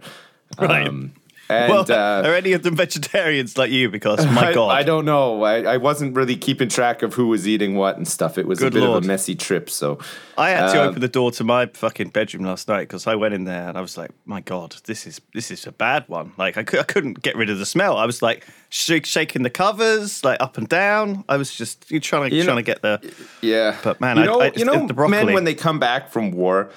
Um, 0.58 1.14
and 1.50 1.72
Well, 1.72 1.86
uh, 1.90 2.22
are 2.28 2.36
any 2.36 2.54
of 2.54 2.62
them 2.64 2.76
vegetarians 2.76 3.58
like 3.58 3.72
you? 3.72 3.90
Because 3.90 4.26
my 4.28 4.50
I, 4.50 4.54
God, 4.54 4.70
I 4.72 4.84
don't 4.84 5.06
know. 5.06 5.44
I, 5.44 5.62
I 5.64 5.78
wasn't 5.78 6.16
really 6.16 6.36
keeping 6.36 6.70
track 6.70 7.02
of 7.02 7.14
who 7.16 7.28
was 7.28 7.48
eating 7.48 7.76
what 7.76 7.98
and 7.98 8.08
stuff. 8.08 8.38
It 8.38 8.48
was 8.48 8.60
Good 8.60 8.74
a 8.74 8.76
bit 8.80 8.84
Lord. 8.84 8.98
of 9.00 9.04
a 9.04 9.08
messy 9.08 9.36
trip. 9.36 9.70
So 9.70 9.98
I 10.38 10.52
had 10.52 10.72
to 10.74 10.82
Um, 10.84 10.90
open 10.90 11.02
the 11.02 11.08
door 11.08 11.32
to 11.32 11.44
my 11.44 11.66
fucking 11.74 12.10
bedroom 12.10 12.44
last 12.46 12.68
night 12.68 12.82
because 12.88 13.08
I 13.08 13.16
went 13.16 13.34
in 13.34 13.46
there 13.46 13.68
and 13.68 13.78
I 13.78 13.82
was 13.82 13.98
like, 13.98 14.12
"My 14.26 14.42
God, 14.42 14.76
this 14.86 15.08
is 15.08 15.20
this 15.34 15.50
is 15.52 15.66
a 15.66 15.72
bad 15.72 16.04
one." 16.08 16.34
Like 16.38 16.58
I, 16.58 16.64
cou- 16.64 16.80
I 16.80 16.84
couldn't 16.84 17.22
get 17.22 17.36
rid 17.36 17.50
of 17.50 17.58
the 17.58 17.66
smell. 17.66 17.98
I 17.98 18.06
was 18.06 18.22
like 18.22 18.46
shake, 18.70 19.08
shaking 19.08 19.42
the 19.42 19.50
covers 19.50 20.24
like 20.24 20.40
up 20.42 20.58
and 20.58 20.70
down. 20.70 21.24
I 21.28 21.38
was 21.38 21.54
just 21.56 21.88
trying 21.90 22.30
to 22.30 22.36
You 22.36 22.44
know- 22.44 22.50
trying 22.54 22.58
to 22.58 22.64
get 22.64 22.82
the 22.84 23.02
Yeah, 23.42 23.76
But, 23.84 24.00
man, 24.00 24.18
you 24.18 24.24
I- 24.24 24.26
know, 24.28 24.42
I- 24.42 24.52
you 24.56 24.66
know, 24.66 24.86
the 24.86 24.94
broccoli- 24.94 25.26
men 25.26 25.34
when 25.34 25.44
they 25.46 25.56
come 25.56 25.80
back 25.80 26.12
from 26.12 26.32
war, 26.32 26.70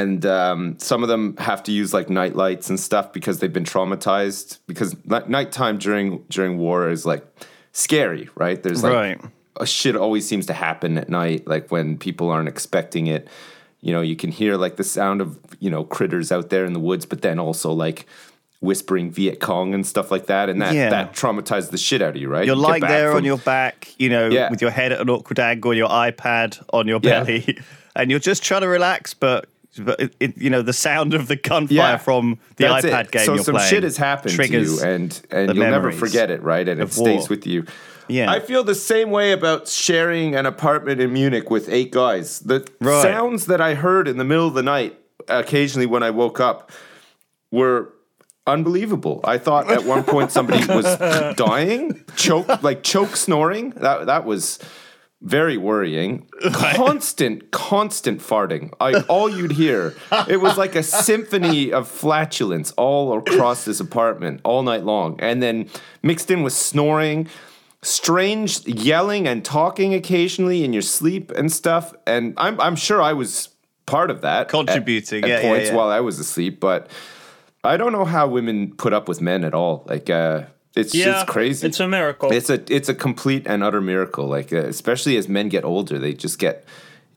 and 0.00 0.24
um, 0.26 0.78
some 0.78 1.02
of 1.04 1.08
them 1.08 1.36
have 1.38 1.62
to 1.64 1.72
use 1.72 1.92
like 1.98 2.08
night 2.10 2.34
lights 2.36 2.68
and 2.70 2.78
stuff 2.80 3.12
because 3.12 3.38
they've 3.38 3.52
been 3.52 3.64
traumatized. 3.74 4.58
Because 4.66 4.96
ni- 5.04 5.28
nighttime 5.28 5.78
during 5.78 6.24
during 6.30 6.58
war 6.58 6.88
is 6.90 7.04
like 7.06 7.24
scary, 7.72 8.28
right? 8.34 8.62
There's 8.62 8.82
like 8.82 8.92
Right. 8.92 9.20
a 9.60 9.66
shit 9.66 9.96
always 9.96 10.26
seems 10.26 10.46
to 10.46 10.52
happen 10.54 10.98
at 10.98 11.08
night, 11.08 11.46
like 11.46 11.70
when 11.70 11.98
people 11.98 12.28
aren't 12.30 12.48
expecting 12.48 13.06
it. 13.06 13.28
You 13.80 13.92
know, 13.92 14.00
you 14.00 14.16
can 14.16 14.30
hear 14.30 14.56
like 14.56 14.76
the 14.76 14.84
sound 14.84 15.20
of 15.20 15.38
you 15.60 15.70
know 15.70 15.84
critters 15.84 16.32
out 16.32 16.48
there 16.50 16.64
in 16.64 16.72
the 16.72 16.80
woods, 16.80 17.06
but 17.06 17.20
then 17.22 17.38
also 17.38 17.70
like 17.72 18.06
whispering 18.60 19.10
Viet 19.10 19.40
Cong 19.40 19.74
and 19.74 19.86
stuff 19.86 20.10
like 20.10 20.26
that, 20.26 20.48
and 20.48 20.62
that 20.62 20.72
Yeah. 20.74 20.88
that 20.90 21.12
traumatized 21.12 21.70
the 21.70 21.76
shit 21.78 22.00
out 22.00 22.16
of 22.16 22.22
you, 22.22 22.28
right? 22.28 22.46
You're 22.46 22.56
You 22.56 22.66
back 22.66 22.80
there 22.88 23.12
on 23.12 23.22
your 23.24 23.36
back, 23.38 23.92
you 23.98 24.08
know, 24.08 24.28
Yeah. 24.28 24.48
with 24.50 24.62
your 24.62 24.70
head 24.70 24.90
at 24.92 25.00
an 25.00 25.10
awkward 25.10 25.38
angle, 25.38 25.74
your 25.74 25.90
iPad 25.90 26.62
on 26.72 26.88
your 26.88 26.98
Yeah. 27.02 27.24
belly, 27.24 27.58
and 27.96 28.10
you're 28.10 28.20
just 28.30 28.42
trying 28.42 28.62
to 28.62 28.68
relax, 28.68 29.12
but. 29.14 29.44
But 29.78 30.00
it, 30.00 30.14
it, 30.20 30.38
you 30.38 30.50
know 30.50 30.62
the 30.62 30.72
sound 30.72 31.14
of 31.14 31.26
the 31.28 31.36
gunfire 31.36 31.76
Yeah. 31.76 31.96
from 31.96 32.38
the 32.56 32.64
iPad 32.64 33.06
it. 33.06 33.10
game 33.10 33.24
So 33.26 33.36
some 33.38 33.54
playing 33.56 33.70
shit 33.70 33.82
has 33.82 33.96
happened 33.96 34.36
to 34.36 34.46
you, 34.48 34.80
and 34.82 35.20
and 35.30 35.54
you'll 35.54 35.70
never 35.70 35.90
forget 35.92 36.30
it, 36.30 36.42
right? 36.42 36.68
And 36.68 36.80
it 36.80 36.92
stays 36.92 37.20
war. 37.20 37.26
with 37.30 37.46
you. 37.46 37.64
Yeah. 38.06 38.30
I 38.30 38.38
feel 38.40 38.62
the 38.62 38.74
same 38.74 39.10
way 39.10 39.32
about 39.32 39.66
sharing 39.66 40.34
an 40.36 40.44
apartment 40.46 41.00
in 41.00 41.12
Munich 41.12 41.50
with 41.50 41.68
eight 41.70 41.90
guys. 41.90 42.40
The 42.40 42.66
Right. 42.80 43.02
sounds 43.02 43.46
that 43.46 43.60
I 43.62 43.74
heard 43.74 44.06
in 44.08 44.18
the 44.18 44.24
middle 44.24 44.46
of 44.46 44.52
the 44.54 44.62
night, 44.62 44.98
occasionally 45.26 45.86
when 45.86 46.02
I 46.02 46.10
woke 46.10 46.38
up, 46.38 46.70
were 47.50 47.94
unbelievable. 48.46 49.20
I 49.24 49.38
thought 49.38 49.70
at 49.70 49.84
one 49.84 50.04
point 50.04 50.30
somebody 50.30 50.66
was 50.66 50.84
dying, 51.36 52.04
choke 52.16 52.62
like 52.62 52.82
choke 52.82 53.16
snoring. 53.16 53.70
That 53.70 54.06
that 54.06 54.24
was 54.26 54.58
very 55.24 55.56
worrying. 55.56 56.26
Constant, 56.52 57.50
constant 57.50 58.20
farting. 58.20 58.72
I, 58.78 59.00
all 59.08 59.28
you'd 59.28 59.52
hear, 59.52 59.94
it 60.28 60.36
was 60.36 60.58
like 60.58 60.76
a 60.76 60.82
symphony 60.82 61.72
of 61.72 61.88
flatulence 61.88 62.72
all 62.72 63.18
across 63.18 63.64
this 63.64 63.80
apartment 63.80 64.42
all 64.44 64.62
night 64.62 64.84
long, 64.84 65.18
and 65.20 65.42
then 65.42 65.68
mixed 66.02 66.30
in 66.30 66.42
with 66.42 66.52
snoring. 66.52 67.28
Strange 67.82 68.66
yelling 68.66 69.28
and 69.28 69.44
talking 69.44 69.92
occasionally 69.92 70.64
in 70.64 70.72
your 70.72 70.80
sleep 70.80 71.30
and 71.32 71.52
stuff, 71.52 71.92
and 72.06 72.32
I'm 72.38 72.58
I'm 72.58 72.76
sure 72.76 73.02
I 73.02 73.12
was 73.12 73.50
part 73.86 74.10
of 74.10 74.22
that, 74.22 74.48
Contributing, 74.48 75.24
at, 75.24 75.28
yeah, 75.28 75.40
yeah, 75.40 75.48
points 75.48 75.68
yeah. 75.68 75.74
while 75.74 75.88
I 75.88 76.00
was 76.00 76.18
asleep. 76.18 76.60
But 76.60 76.88
I 77.62 77.76
don't 77.76 77.92
know 77.92 78.04
how 78.04 78.26
women 78.26 78.74
put 78.74 78.92
up 78.92 79.08
with 79.08 79.20
men 79.20 79.44
at 79.44 79.54
all. 79.54 79.84
Like, 79.86 80.08
uh, 80.10 80.44
it's 80.76 80.94
Yeah, 80.94 81.22
it's 81.22 81.30
crazy. 81.30 81.66
It's 81.66 81.80
a 81.80 81.88
miracle. 81.88 82.32
It's 82.32 82.50
a 82.50 82.62
it's 82.74 82.88
a 82.88 82.94
complete 82.94 83.46
and 83.46 83.62
utter 83.62 83.80
miracle. 83.80 84.26
Like 84.26 84.52
uh, 84.52 84.58
especially 84.58 85.16
as 85.16 85.28
men 85.28 85.48
get 85.48 85.64
older, 85.64 85.98
they 85.98 86.12
just 86.14 86.38
get 86.38 86.64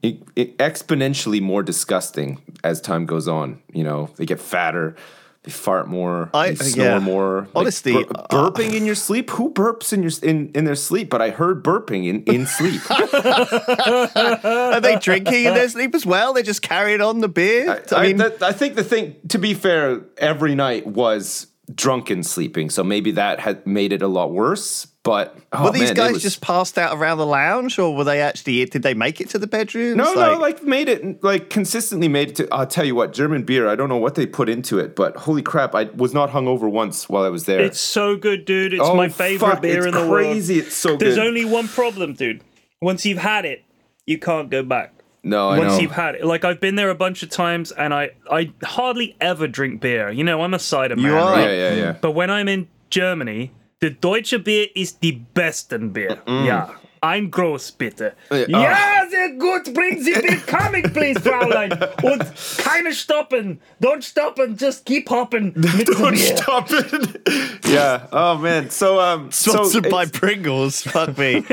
e- 0.04 0.20
e- 0.36 0.54
exponentially 0.58 1.42
more 1.42 1.64
disgusting 1.64 2.40
as 2.64 2.82
time 2.82 3.06
goes 3.06 3.28
on. 3.28 3.62
You 3.74 3.84
know, 3.84 4.10
they 4.18 4.26
get 4.26 4.40
fatter, 4.40 4.96
they 5.44 5.52
fart 5.52 5.88
more, 5.88 6.30
I- 6.34 6.50
you 6.50 6.56
snore 6.58 6.86
yeah. 6.86 7.00
more. 7.00 7.42
Like, 7.42 7.56
Honestly, 7.56 7.94
bur- 7.94 8.06
uh, 8.16 8.28
burping 8.28 8.74
in 8.76 8.86
your 8.86 8.96
sleep. 8.96 9.30
Who 9.32 9.52
burps 9.52 9.92
in 9.94 10.04
your 10.04 10.12
in, 10.22 10.52
in 10.54 10.66
their 10.66 10.76
sleep? 10.76 11.10
But 11.10 11.22
I 11.22 11.30
heard 11.32 11.64
burping 11.64 12.06
in 12.08 12.24
in 12.24 12.46
sleep. 12.46 12.82
Are 12.92 14.82
they 14.82 14.98
drinking 14.98 15.46
in 15.46 15.54
their 15.54 15.70
sleep 15.70 15.96
as 15.96 16.06
well? 16.06 16.34
They're 16.34 16.44
just 16.44 16.62
carrying 16.62 17.02
on 17.02 17.20
the 17.20 17.28
beer. 17.30 17.82
I, 17.92 17.96
I, 17.96 18.08
mean, 18.08 18.18
that- 18.18 18.44
I 18.44 18.52
think 18.52 18.76
the 18.76 18.84
thing, 18.84 19.16
to 19.30 19.40
be 19.40 19.54
fair, 19.54 20.02
every 20.18 20.56
night 20.56 20.86
was 20.88 21.48
drunken 21.74 22.24
sleeping, 22.24 22.69
so 22.69 22.83
maybe 22.83 23.12
that 23.12 23.39
had 23.39 23.65
made 23.67 23.91
it 23.91 24.01
a 24.01 24.07
lot 24.07 24.31
worse. 24.31 24.88
But 25.03 25.38
oh, 25.53 25.65
were 25.65 25.71
these 25.71 25.83
man, 25.89 25.93
guys 25.93 26.13
was- 26.13 26.21
just 26.21 26.41
passed 26.41 26.77
out 26.77 26.97
around 26.97 27.17
the 27.17 27.25
lounge, 27.25 27.79
or 27.79 27.95
were 27.95 28.03
they 28.03 28.19
actually? 28.21 28.65
Did 28.65 28.83
they 28.83 28.93
make 28.93 29.21
it 29.21 29.29
to 29.29 29.39
the 29.39 29.47
bedroom? 29.47 29.97
No, 29.97 30.13
no, 30.13 30.38
like 30.38 30.63
made 30.63 30.89
it, 30.89 31.24
like 31.24 31.50
consistently 31.50 32.07
made 32.09 32.29
it 32.29 32.36
to. 32.38 32.47
I'll 32.53 32.67
tell 32.67 32.83
you 32.86 32.93
what, 32.95 33.13
German 33.13 33.43
beer. 33.43 33.69
I 33.69 33.75
don't 33.75 33.88
know 33.89 33.97
what 33.97 34.15
they 34.15 34.25
put 34.25 34.50
into 34.50 34.79
it, 34.79 34.95
but 34.95 35.15
holy 35.15 35.41
crap, 35.41 35.75
I 35.75 35.86
was 35.95 36.13
not 36.13 36.31
hungover 36.31 36.69
once 36.69 37.07
while 37.07 37.24
I 37.24 37.29
was 37.29 37.45
there. 37.45 37.62
It's 37.62 37.79
so 37.79 38.17
good, 38.17 38.43
dude. 38.45 38.74
It's 38.74 38.81
Oh, 38.83 38.95
my 38.95 39.07
favorite 39.09 39.50
fuck, 39.50 39.62
beer 39.62 39.88
in 39.88 39.93
the 39.93 40.07
crazy. 40.07 40.55
world. 40.55 40.67
It's 40.67 40.75
so 40.75 40.97
There's 40.97 41.15
good. 41.15 41.27
only 41.27 41.45
one 41.45 41.67
problem, 41.69 42.13
dude. 42.13 42.41
Once 42.81 43.05
you've 43.05 43.17
had 43.19 43.45
it, 43.45 43.63
you 44.05 44.17
can't 44.19 44.50
go 44.50 44.62
back. 44.63 44.93
No, 45.27 45.50
I 45.50 45.57
Once 45.60 45.74
know. 45.74 45.79
you've 45.79 45.91
had 45.91 46.15
it, 46.15 46.25
like 46.25 46.43
I've 46.46 46.60
been 46.60 46.75
there 46.75 46.89
a 46.89 46.96
bunch 46.96 47.24
of 47.24 47.29
times, 47.29 47.72
and 47.72 47.93
I 47.93 48.12
I 48.31 48.51
hardly 48.63 49.15
ever 49.22 49.48
drink 49.48 49.81
beer. 49.81 50.10
You 50.10 50.24
know, 50.24 50.41
I'm 50.41 50.53
a 50.53 50.60
cider 50.60 50.96
man. 50.96 51.05
You 51.05 51.15
are. 51.17 51.34
right? 51.34 51.50
yeah, 51.50 51.69
yeah, 51.69 51.75
yeah. 51.75 51.91
But 52.01 52.12
when 52.12 52.29
I'm 52.29 52.48
in 52.48 52.67
Germany, 52.89 53.51
the 53.79 53.89
Deutsche 53.89 54.43
Bier 54.43 54.67
is 54.75 54.93
the 54.93 55.12
besten 55.34 55.89
Bier. 55.89 56.19
Yeah. 56.27 56.74
Ein 57.01 57.30
Groß, 57.32 57.74
bitte. 57.74 58.13
Ja. 58.32 58.48
Ja, 58.48 58.77
sehr 59.10 59.30
gut. 59.38 59.74
Bring 59.74 60.01
Sie 60.01 60.13
Bier 60.13 60.38
coming, 60.48 60.84
please, 60.94 61.20
Fräulein. 61.20 61.72
Und 62.04 62.24
keine 62.58 62.94
stoppen. 62.94 63.60
Don't 63.82 64.04
stoppen. 64.04 64.58
Just 64.60 64.86
keep 64.86 65.10
hopping 65.10 65.54
mit 65.56 65.88
Don't 65.88 66.12
Bier. 66.12 66.38
stop 66.38 66.72
it. 66.72 67.22
yeah. 67.68 68.08
Oh 68.12 68.38
man. 68.38 68.70
So 68.70 69.00
um. 69.00 69.32
So 69.32 69.51
sponsored 69.51 69.89
by 69.89 70.06
Pringles. 70.06 70.82
Fuck 70.82 71.18
me. 71.18 71.44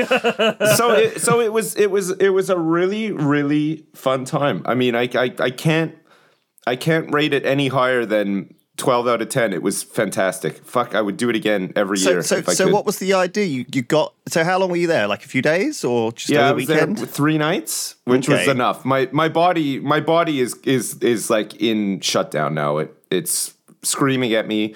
so 0.75 0.91
it, 0.93 1.21
so 1.21 1.41
it 1.41 1.51
was 1.53 1.75
it 1.75 1.91
was 1.91 2.11
it 2.11 2.29
was 2.29 2.49
a 2.49 2.57
really 2.57 3.11
really 3.11 3.85
fun 3.93 4.25
time. 4.25 4.61
I 4.65 4.73
mean, 4.75 4.95
I 4.95 5.09
I, 5.15 5.33
I 5.39 5.51
can't 5.51 5.93
I 6.65 6.75
can't 6.75 7.13
rate 7.13 7.33
it 7.33 7.45
any 7.45 7.67
higher 7.67 8.05
than. 8.05 8.55
12 8.77 9.07
out 9.07 9.21
of 9.21 9.29
10 9.29 9.53
it 9.53 9.61
was 9.63 9.83
fantastic 9.83 10.57
fuck 10.65 10.95
i 10.95 11.01
would 11.01 11.15
do 11.15 11.29
it 11.29 11.35
again 11.35 11.71
every 11.77 11.97
So, 11.97 12.09
year 12.09 12.21
so, 12.21 12.41
so 12.41 12.65
could. 12.65 12.73
what 12.73 12.85
was 12.85 12.99
the 12.99 13.13
idea? 13.13 13.45
You, 13.45 13.65
you 13.73 13.81
got. 13.81 14.13
So, 14.27 14.43
how 14.43 14.57
long 14.59 14.69
were 14.69 14.75
you 14.75 14.87
there? 14.87 15.07
Like 15.07 15.23
a 15.23 15.27
few 15.29 15.41
days, 15.41 15.83
or 15.85 16.11
just 16.11 16.29
yeah, 16.29 16.49
over 16.49 16.59
the 16.59 16.73
weekend? 16.73 17.09
three 17.09 17.37
nights, 17.37 17.95
which 18.03 18.27
was 18.27 18.47
enough. 18.49 18.83
My 18.83 19.07
my 19.13 19.29
body 19.29 19.79
my 19.79 20.01
body 20.01 20.41
is 20.41 20.55
is 20.63 20.97
is 21.01 21.29
like 21.29 21.55
in 21.61 22.01
shutdown 22.01 22.53
now. 22.53 22.79
It 22.79 22.93
it's 23.09 23.53
screaming 23.81 24.33
at 24.33 24.45
me, 24.47 24.75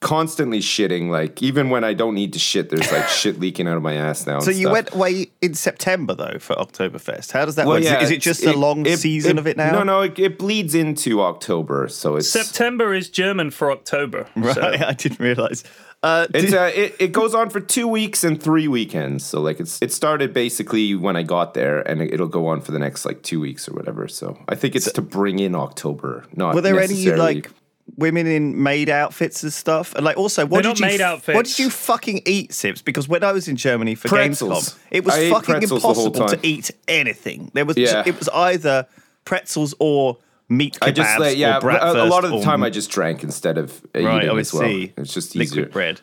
constantly 0.00 0.60
shitting. 0.60 1.10
Like 1.10 1.42
even 1.42 1.70
when 1.70 1.84
I 1.84 1.92
don't 1.94 2.14
need 2.14 2.32
to 2.32 2.38
shit, 2.38 2.70
there's 2.70 2.90
like 2.92 3.08
shit 3.20 3.38
leaking 3.38 3.68
out 3.68 3.76
of 3.76 3.82
my 3.82 3.94
ass 3.94 4.26
now. 4.26 4.40
So 4.40 4.50
you 4.50 4.62
stuff. 4.62 4.72
went 4.72 4.94
away 4.94 5.30
in 5.42 5.54
September 5.54 6.14
though 6.14 6.38
for 6.38 6.56
Oktoberfest. 6.56 7.32
How 7.32 7.44
does 7.44 7.56
that 7.56 7.66
Well, 7.66 7.76
work? 7.76 7.82
Is 7.84 7.88
it- 7.88 7.92
yeah, 7.92 8.02
is 8.02 8.10
it 8.10 8.14
it's- 8.16 8.24
just 8.38 8.44
a 8.44 8.58
long 8.58 8.84
season 8.86 9.38
of 9.38 9.46
it 9.46 9.56
now? 9.56 9.72
No, 9.72 9.82
no, 9.82 10.00
it, 10.02 10.18
it 10.18 10.38
bleeds 10.38 10.74
into 10.74 11.20
October, 11.22 11.88
so 11.88 12.16
it's 12.16 12.28
September 12.30 12.94
is 12.94 13.08
German 13.10 13.50
for 13.50 13.70
October. 13.70 14.26
Right, 14.36 14.54
So. 14.54 14.62
I 14.62 14.94
didn't 14.94 15.20
realize. 15.20 15.64
Uh, 16.02 16.26
It's 16.32 16.46
did- 16.50 16.54
uh, 16.54 16.70
it, 16.74 16.96
it 16.98 17.12
goes 17.12 17.34
on 17.34 17.50
for 17.50 17.60
two 17.60 17.86
weeks 17.86 18.24
and 18.24 18.42
three 18.42 18.68
weekends. 18.68 19.24
So 19.26 19.40
like 19.42 19.60
it's 19.60 19.82
it 19.82 19.92
started 19.92 20.32
basically 20.32 20.94
when 20.94 21.14
I 21.14 21.22
got 21.22 21.52
there, 21.52 21.80
and 21.86 22.00
it, 22.00 22.14
it'll 22.14 22.26
go 22.26 22.46
on 22.46 22.62
for 22.62 22.72
the 22.72 22.78
next 22.78 23.04
like 23.04 23.22
two 23.22 23.38
weeks 23.38 23.68
or 23.68 23.74
whatever. 23.74 24.08
So 24.08 24.38
I 24.48 24.54
think 24.54 24.74
it's 24.74 24.90
to 24.92 25.02
bring 25.02 25.38
in 25.40 25.54
October. 25.54 26.24
Not 26.34 26.54
were 26.54 26.62
there 26.62 26.80
any 26.80 27.04
like 27.12 27.50
women 27.96 28.26
in 28.26 28.62
maid 28.62 28.88
outfits 28.88 29.42
and 29.42 29.52
stuff? 29.52 29.94
And 29.94 30.04
like 30.04 30.16
also, 30.16 30.46
what 30.46 30.62
They're 30.62 30.72
did 30.74 30.80
not 30.80 30.92
you 30.92 30.98
maid 30.98 31.00
f- 31.00 31.28
What 31.28 31.46
did 31.46 31.58
you 31.58 31.70
fucking 31.70 32.22
eat, 32.26 32.52
Sips? 32.52 32.82
Because 32.82 33.08
when 33.08 33.22
I 33.24 33.32
was 33.32 33.48
in 33.48 33.56
Germany 33.56 33.94
for 33.94 34.08
Pretzels. 34.08 34.74
Gamescom, 34.74 34.78
it 34.90 35.04
was 35.04 35.14
I 35.14 35.18
ate 35.18 35.30
fucking 35.32 35.54
pretzels 35.54 35.82
the 35.82 35.88
whole 35.88 36.06
impossible 36.06 36.28
to 36.28 36.36
time. 36.36 36.40
eat 36.44 36.70
anything. 36.88 37.50
There 37.54 37.64
was 37.64 37.76
Yeah. 37.76 38.02
it 38.06 38.18
was 38.18 38.28
either 38.30 38.86
pretzels 39.24 39.74
or 39.78 40.18
meat 40.48 40.78
kebabs 40.80 40.88
I 40.88 40.90
just 40.92 41.18
like 41.20 41.36
yeah, 41.38 41.58
or 41.62 41.70
a, 41.70 42.04
a 42.04 42.06
lot 42.06 42.24
of 42.24 42.30
the 42.30 42.36
bratwurst 42.38 42.42
time 42.44 42.62
or- 42.62 42.66
I 42.66 42.70
just 42.70 42.90
drank 42.90 43.22
instead 43.22 43.56
of 43.58 43.80
uh, 43.94 44.00
right. 44.02 44.24
eating 44.24 44.36
I 44.36 44.40
as 44.40 44.52
well. 44.52 44.62
see. 44.62 44.92
It's 44.96 45.14
just 45.14 45.36
easier. 45.36 45.62
Liquid 45.62 45.72
bread. 45.72 46.00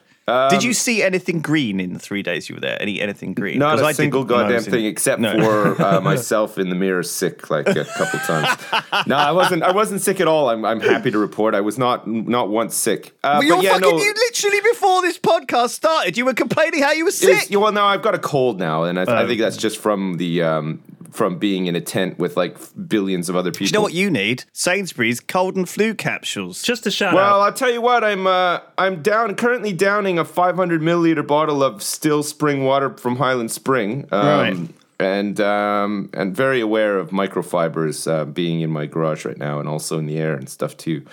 Did 0.50 0.62
you 0.64 0.74
see 0.74 1.02
anything 1.02 1.40
green 1.42 1.80
in 1.80 1.94
the 1.94 2.00
three 2.00 2.22
days 2.22 2.50
you 2.50 2.56
were 2.56 2.62
there? 2.62 2.82
Any 2.82 3.00
anything 3.00 3.34
green? 3.34 3.60
Not 3.60 3.80
a 3.80 3.84
I 3.86 3.94
single 3.94 4.24
didn't 4.24 4.38
when 4.38 4.46
I 4.48 4.52
goddamn 4.58 4.72
thing 4.72 4.86
except 4.86 5.22
No. 5.22 5.40
for 5.40 5.82
uh, 5.82 6.02
myself 6.12 6.58
in 6.58 6.70
the 6.70 6.76
mirror, 6.76 7.02
sick 7.04 7.50
like 7.50 7.68
a 7.70 7.86
couple 7.86 8.20
times. 8.20 8.60
no, 9.08 9.16
I 9.16 9.32
wasn't. 9.32 9.64
I 9.64 9.72
wasn't 9.72 10.02
sick 10.02 10.20
at 10.20 10.28
all. 10.28 10.50
I'm, 10.50 10.66
I'm 10.66 10.82
happy 10.82 11.12
to 11.12 11.18
report 11.18 11.56
I 11.56 11.62
was 11.62 11.78
not 11.78 12.06
not 12.08 12.50
once 12.50 12.76
sick. 12.76 13.14
Uh, 13.24 13.38
Well, 13.42 13.58
but 13.58 13.64
yeah, 13.64 13.74
fucking. 13.74 13.90
no, 13.98 14.04
You 14.04 14.14
literally 14.14 14.62
before 14.62 15.02
this 15.02 15.18
podcast 15.18 15.70
started, 15.70 16.18
you 16.18 16.26
were 16.26 16.34
complaining 16.34 16.84
how 16.84 16.92
you 16.92 17.06
were 17.06 17.12
sick. 17.12 17.48
well, 17.52 17.72
no, 17.72 17.86
I've 17.86 18.02
got 18.02 18.14
a 18.16 18.20
cold 18.20 18.60
now, 18.60 18.84
and 18.84 19.00
I, 19.00 19.04
I 19.04 19.24
Oh. 19.24 19.28
think 19.28 19.40
that's 19.40 19.58
just 19.58 19.78
from 19.78 20.18
the 20.18 20.44
um, 20.44 20.82
from 21.12 21.38
being 21.38 21.68
in 21.68 21.76
a 21.76 21.82
tent 21.82 22.18
with 22.20 22.36
like 22.38 22.58
billions 22.88 23.30
of 23.30 23.36
other 23.36 23.52
people. 23.52 23.68
you 23.68 23.72
know 23.74 23.82
what 23.82 23.94
you 23.94 24.10
need? 24.10 24.44
Sainsbury's 24.54 25.20
cold 25.20 25.56
and 25.56 25.68
flu 25.68 25.94
capsules. 25.94 26.62
Just 26.62 26.86
a 26.86 26.92
shout 26.92 27.14
Well, 27.14 27.42
out. 27.42 27.46
I'll 27.46 27.54
tell 27.54 27.72
you 27.72 27.82
what. 27.82 28.04
I'm 28.04 28.28
uh, 28.28 28.60
I'm 28.78 29.02
down 29.02 29.36
currently 29.36 29.74
downing 29.74 30.20
a 30.20 30.26
500 30.26 30.82
milliliter 30.82 31.26
bottle 31.26 31.64
of 31.64 31.82
still 31.82 32.24
spring 32.24 32.64
water 32.64 32.90
from 32.98 33.18
Highland 33.18 33.52
Spring. 33.52 34.08
Um, 34.12 34.28
Right. 34.28 34.58
And 35.00 35.40
um, 35.40 36.10
and 36.14 36.36
very 36.36 36.60
aware 36.60 36.98
of 36.98 37.12
microfibers 37.12 38.12
uh, 38.12 38.26
being 38.26 38.62
in 38.62 38.72
my 38.72 38.88
garage 38.88 39.26
right 39.26 39.38
now, 39.38 39.60
and 39.60 39.70
also 39.70 40.00
in 40.00 40.08
the 40.08 40.18
air 40.18 40.34
and 40.34 40.50
stuff 40.50 40.76
too. 40.76 41.04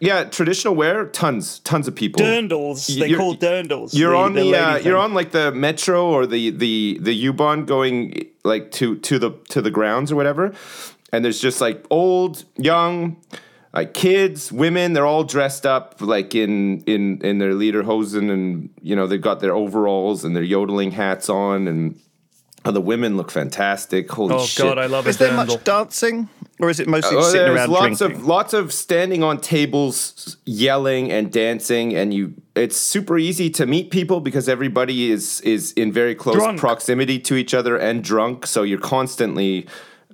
Yeah, 0.00 0.24
traditional 0.24 0.74
wear, 0.74 1.06
tons, 1.06 1.58
tons 1.60 1.88
of 1.88 1.94
people. 1.94 2.22
Dirndls. 2.22 2.86
They 2.86 3.08
You're- 3.08 3.16
call 3.16 3.34
dirndls. 3.36 3.94
You're 3.94 4.12
the- 4.12 4.16
on 4.16 4.34
the, 4.34 4.44
lady 4.44 4.54
uh, 4.56 4.76
you're 4.78 4.96
on 4.96 5.12
like 5.14 5.32
the 5.32 5.50
metro 5.52 6.06
or 6.06 6.26
the 6.26 6.50
the 6.50 6.98
the 7.00 7.12
U-Bahn 7.14 7.64
going 7.64 8.26
like 8.44 8.70
to 8.72 8.96
to 8.96 9.18
the 9.18 9.32
to 9.50 9.60
the 9.60 9.70
grounds 9.70 10.12
or 10.12 10.16
whatever, 10.16 10.52
and 11.12 11.24
there's 11.24 11.40
just 11.40 11.60
like 11.60 11.84
old, 11.90 12.44
young, 12.56 13.16
like 13.74 13.92
kids, 13.92 14.52
women. 14.52 14.92
They're 14.92 15.06
all 15.06 15.24
dressed 15.24 15.66
up 15.66 15.96
like 16.00 16.34
in 16.34 16.82
in 16.84 17.20
in 17.22 17.38
their 17.38 17.52
lederhosen, 17.52 18.30
and 18.30 18.70
you 18.80 18.94
know 18.94 19.06
they've 19.08 19.20
got 19.20 19.40
their 19.40 19.54
overalls 19.54 20.24
and 20.24 20.36
their 20.36 20.44
yodeling 20.44 20.92
hats 20.92 21.28
on, 21.28 21.66
and 21.66 21.98
oh, 22.64 22.70
the 22.70 22.80
women 22.80 23.16
look 23.16 23.30
fantastic. 23.32 24.10
Holy 24.12 24.34
Oh 24.36 24.44
shit! 24.46 24.64
god, 24.64 24.78
I 24.78 24.86
love 24.86 25.06
a 25.06 25.08
Is 25.10 25.18
there 25.18 25.32
much 25.32 25.62
dancing, 25.64 26.28
or 26.60 26.70
is 26.70 26.80
it 26.80 26.88
mostly 26.88 27.16
Oh, 27.16 27.20
just 27.20 27.32
sitting 27.32 27.54
around 27.54 27.70
lots 27.70 27.98
drinking? 27.98 28.20
of 28.20 28.26
lots 28.26 28.52
of 28.52 28.72
standing 28.72 29.22
on 29.22 29.40
tables, 29.40 30.36
yelling 30.44 31.10
and 31.12 31.30
dancing, 31.32 31.94
and 31.94 32.12
you. 32.12 32.34
It's 32.56 32.76
super 32.76 33.16
easy 33.18 33.48
to 33.50 33.66
meet 33.66 33.90
people 33.90 34.20
because 34.20 34.48
everybody 34.48 35.10
is 35.10 35.40
is 35.42 35.72
in 35.72 35.92
very 35.92 36.14
close 36.14 36.36
Drunk. 36.36 36.58
proximity 36.58 37.18
to 37.20 37.36
each 37.36 37.54
other 37.54 37.76
and 37.76 38.02
drunk. 38.02 38.46
So 38.46 38.62
you're 38.64 38.80
constantly, 38.80 39.66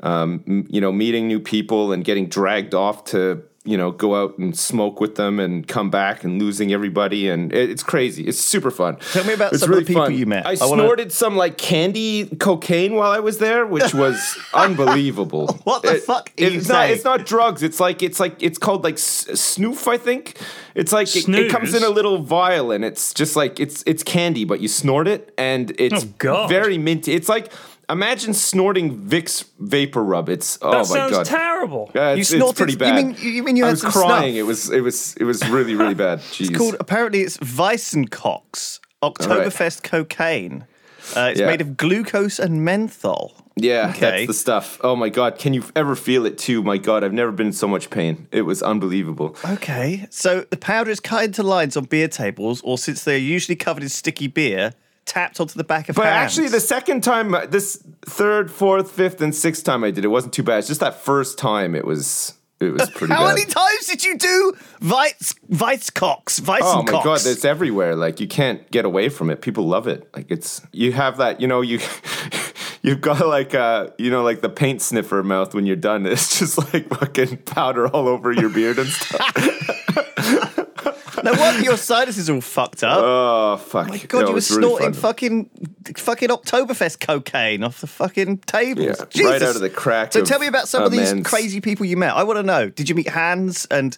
um, 0.02 0.42
m- 0.46 0.66
you 0.68 0.80
know, 0.80 0.92
meeting 0.92 1.26
new 1.28 1.40
people 1.40 1.92
and 1.92 2.04
getting 2.04 2.28
dragged 2.28 2.74
off 2.74 3.04
to 3.04 3.42
you 3.66 3.76
know 3.78 3.90
go 3.90 4.14
out 4.14 4.36
and 4.36 4.56
smoke 4.58 5.00
with 5.00 5.14
them 5.14 5.40
and 5.40 5.66
come 5.66 5.88
back 5.88 6.22
and 6.22 6.38
losing 6.40 6.72
everybody 6.72 7.28
and 7.30 7.52
it, 7.52 7.70
it's 7.70 7.82
crazy. 7.82 8.24
It's 8.26 8.38
super 8.38 8.70
fun. 8.70 8.96
Tell 9.12 9.24
me 9.24 9.32
about 9.32 9.52
It's 9.54 9.62
some 9.62 9.72
of 9.72 9.78
the 9.78 9.84
people 9.86 10.10
you 10.10 10.26
met. 10.26 10.44
I, 10.46 10.50
I 10.50 10.66
wanna- 10.66 10.82
snorted 10.82 11.12
some 11.12 11.34
like 11.36 11.56
candy 11.56 12.26
cocaine 12.38 12.94
while 12.94 13.10
I 13.10 13.20
was 13.20 13.38
there, 13.38 13.64
which 13.66 13.94
was 13.94 14.36
unbelievable. 14.54 15.46
What 15.64 15.82
the 15.82 15.94
It- 15.96 16.02
fuck 16.02 16.30
are 16.38 16.42
you 16.44 16.58
it's 16.58 16.68
not. 16.68 16.74
saying? 16.74 16.94
It's 16.94 17.04
not 17.04 17.24
drugs. 17.26 17.62
It's 17.62 17.80
like 17.80 18.02
it's 18.02 18.20
like 18.20 18.36
it's 18.42 18.58
called 18.58 18.84
like 18.84 18.94
s- 18.94 19.26
snoof. 19.32 19.88
I 19.88 19.96
think 19.98 20.36
it's 20.74 20.92
like 20.92 21.14
it, 21.16 21.28
it 21.28 21.50
comes 21.50 21.74
in 21.74 21.82
a 21.82 21.88
little 21.90 22.18
vial 22.18 22.70
and 22.70 22.84
it's 22.84 23.14
just 23.14 23.34
like 23.36 23.60
it's 23.60 23.82
it's 23.86 24.02
candy, 24.02 24.44
but 24.44 24.60
you 24.60 24.68
snort 24.68 25.08
it 25.08 25.32
and 25.38 25.72
it's 25.78 26.04
Oh, 26.04 26.08
God. 26.18 26.48
very 26.50 26.76
minty. 26.78 27.12
It's 27.14 27.28
like 27.28 27.50
imagine 27.90 28.34
snorting 28.34 28.98
Vicks 28.98 29.44
vapor 29.58 30.02
rub. 30.02 30.28
It's 30.28 30.58
oh 30.62 30.70
That 30.70 30.76
my 30.78 30.82
sounds 30.84 31.12
god. 31.12 31.26
terrible. 31.26 31.90
Yeah, 31.94 32.12
You 32.14 32.20
it's, 32.20 32.30
it's 32.30 32.38
snorted- 32.38 32.56
pretty 32.78 32.86
you 32.86 32.94
mean- 32.94 33.16
you 33.20 33.42
mean 33.42 33.56
you 33.56 33.66
I 33.66 33.70
was 33.70 33.82
crying. 33.82 34.34
snuff? 34.34 34.38
It 34.40 34.42
was 34.42 34.70
it 34.70 34.80
was 34.80 35.14
it 35.16 35.24
was 35.24 35.48
really 35.48 35.74
really 35.74 35.94
bad. 36.06 36.20
Jeez. 36.20 36.48
It's 36.50 36.58
called 36.58 36.76
apparently 36.80 37.20
it's 37.22 37.38
Weissenkox 37.38 38.80
Oktoberfest 39.02 39.82
cocaine. 39.82 40.66
Uh, 41.14 41.28
it's 41.32 41.40
Yeah. 41.40 41.46
made 41.46 41.60
of 41.60 41.76
glucose 41.76 42.38
and 42.38 42.64
menthol. 42.64 43.34
Yeah, 43.56 43.90
Okay. 43.94 44.00
that's 44.00 44.26
the 44.26 44.32
stuff. 44.34 44.80
Oh 44.82 44.96
my 44.96 45.10
god, 45.10 45.38
can 45.38 45.52
you 45.54 45.62
ever 45.76 45.94
feel 45.94 46.24
it 46.26 46.38
too? 46.38 46.62
My 46.62 46.78
god, 46.78 47.04
I've 47.04 47.12
never 47.12 47.30
been 47.30 47.48
in 47.48 47.52
so 47.52 47.68
much 47.68 47.88
pain. 47.90 48.26
It 48.32 48.42
was 48.42 48.62
unbelievable. 48.62 49.36
Okay, 49.48 50.06
so 50.10 50.44
the 50.50 50.56
powder 50.56 50.90
is 50.90 50.98
cut 51.00 51.24
into 51.24 51.42
lines 51.42 51.76
on 51.76 51.84
beer 51.84 52.08
tables, 52.08 52.62
or 52.64 52.78
since 52.78 53.04
they're 53.04 53.18
usually 53.18 53.54
covered 53.54 53.82
in 53.84 53.90
sticky 53.90 54.26
beer, 54.28 54.72
tapped 55.06 55.40
onto 55.40 55.54
the 55.54 55.64
back 55.64 55.88
of 55.88 55.96
But 55.96 56.06
hands. 56.06 56.32
actually, 56.32 56.48
the 56.48 56.60
second 56.60 57.02
time, 57.02 57.34
uh, 57.34 57.46
this 57.46 57.82
third, 58.06 58.50
fourth, 58.50 58.90
fifth, 58.90 59.20
and 59.20 59.34
sixth 59.34 59.64
time 59.64 59.84
I 59.84 59.90
did 59.90 60.04
it 60.04 60.08
wasn't 60.08 60.32
too 60.32 60.42
bad. 60.42 60.58
It's 60.58 60.68
just 60.68 60.80
that 60.80 61.00
first 61.00 61.38
time 61.38 61.74
it 61.74 61.84
was 61.84 62.34
it 62.60 62.72
was 62.72 62.88
pretty 62.94 63.08
bad. 63.12 63.16
How 63.18 63.26
bad. 63.26 63.34
many 63.34 63.46
times 63.46 63.86
did 63.86 64.04
you 64.04 64.16
do 64.16 64.54
Weiss 64.82 65.34
Weisskox? 65.50 66.40
Oh 66.40 66.44
my 66.46 66.60
Weissenkox? 66.60 67.04
god, 67.04 67.20
it's 67.26 67.44
everywhere. 67.44 67.96
Like 67.96 68.20
you 68.20 68.26
can't 68.28 68.68
get 68.70 68.84
away 68.84 69.08
from 69.08 69.30
it. 69.30 69.40
People 69.42 69.66
love 69.66 69.86
it. 69.88 70.08
Like 70.14 70.30
it's 70.30 70.62
you 70.72 70.92
have 70.92 71.16
that. 71.18 71.40
You 71.40 71.48
know 71.48 71.60
you. 71.60 71.80
You've 72.82 73.00
got 73.00 73.26
like 73.26 73.54
uh 73.54 73.88
you 73.98 74.10
know 74.10 74.22
like 74.22 74.42
the 74.42 74.50
paint 74.50 74.82
sniffer 74.82 75.22
mouth 75.22 75.54
when 75.54 75.64
you're 75.64 75.74
done. 75.76 76.04
It's 76.14 76.38
just 76.38 76.58
like 76.74 76.88
fucking 76.88 77.38
powder 77.38 77.88
all 77.88 78.08
over 78.08 78.30
your 78.30 78.50
beard 78.50 78.78
and 78.78 78.88
stuff. 78.88 80.58
No 81.22 81.32
wonder 81.32 81.62
your 81.62 81.76
sinuses 81.76 82.28
are 82.28 82.34
all 82.34 82.40
fucked 82.40 82.82
up. 82.82 82.98
Oh 83.02 83.56
fuck! 83.58 83.88
My 83.88 83.98
God, 83.98 84.20
No, 84.22 84.26
you 84.28 84.32
were 84.32 84.38
it's 84.38 84.50
really 84.50 84.62
snorting 84.62 84.92
fun. 84.92 85.00
fucking 85.02 85.50
fucking 85.96 86.28
Oktoberfest 86.28 87.00
cocaine 87.00 87.62
off 87.62 87.80
the 87.80 87.86
fucking 87.86 88.38
tables. 88.38 89.00
Yeah, 89.14 89.26
right 89.28 89.42
out 89.42 89.54
of 89.54 89.60
the 89.60 89.70
crack 89.70 90.12
So 90.12 90.20
of 90.22 90.26
tell 90.26 90.38
me 90.40 90.46
about 90.46 90.68
some 90.68 90.82
a 90.82 90.86
of 90.86 90.92
these 90.92 91.12
man's- 91.12 91.26
crazy 91.26 91.60
people 91.60 91.86
you 91.86 91.96
met. 91.96 92.14
I 92.14 92.24
want 92.24 92.38
to 92.38 92.42
know. 92.42 92.68
Did 92.68 92.88
you 92.88 92.94
meet 92.94 93.08
Hans 93.08 93.66
and 93.66 93.96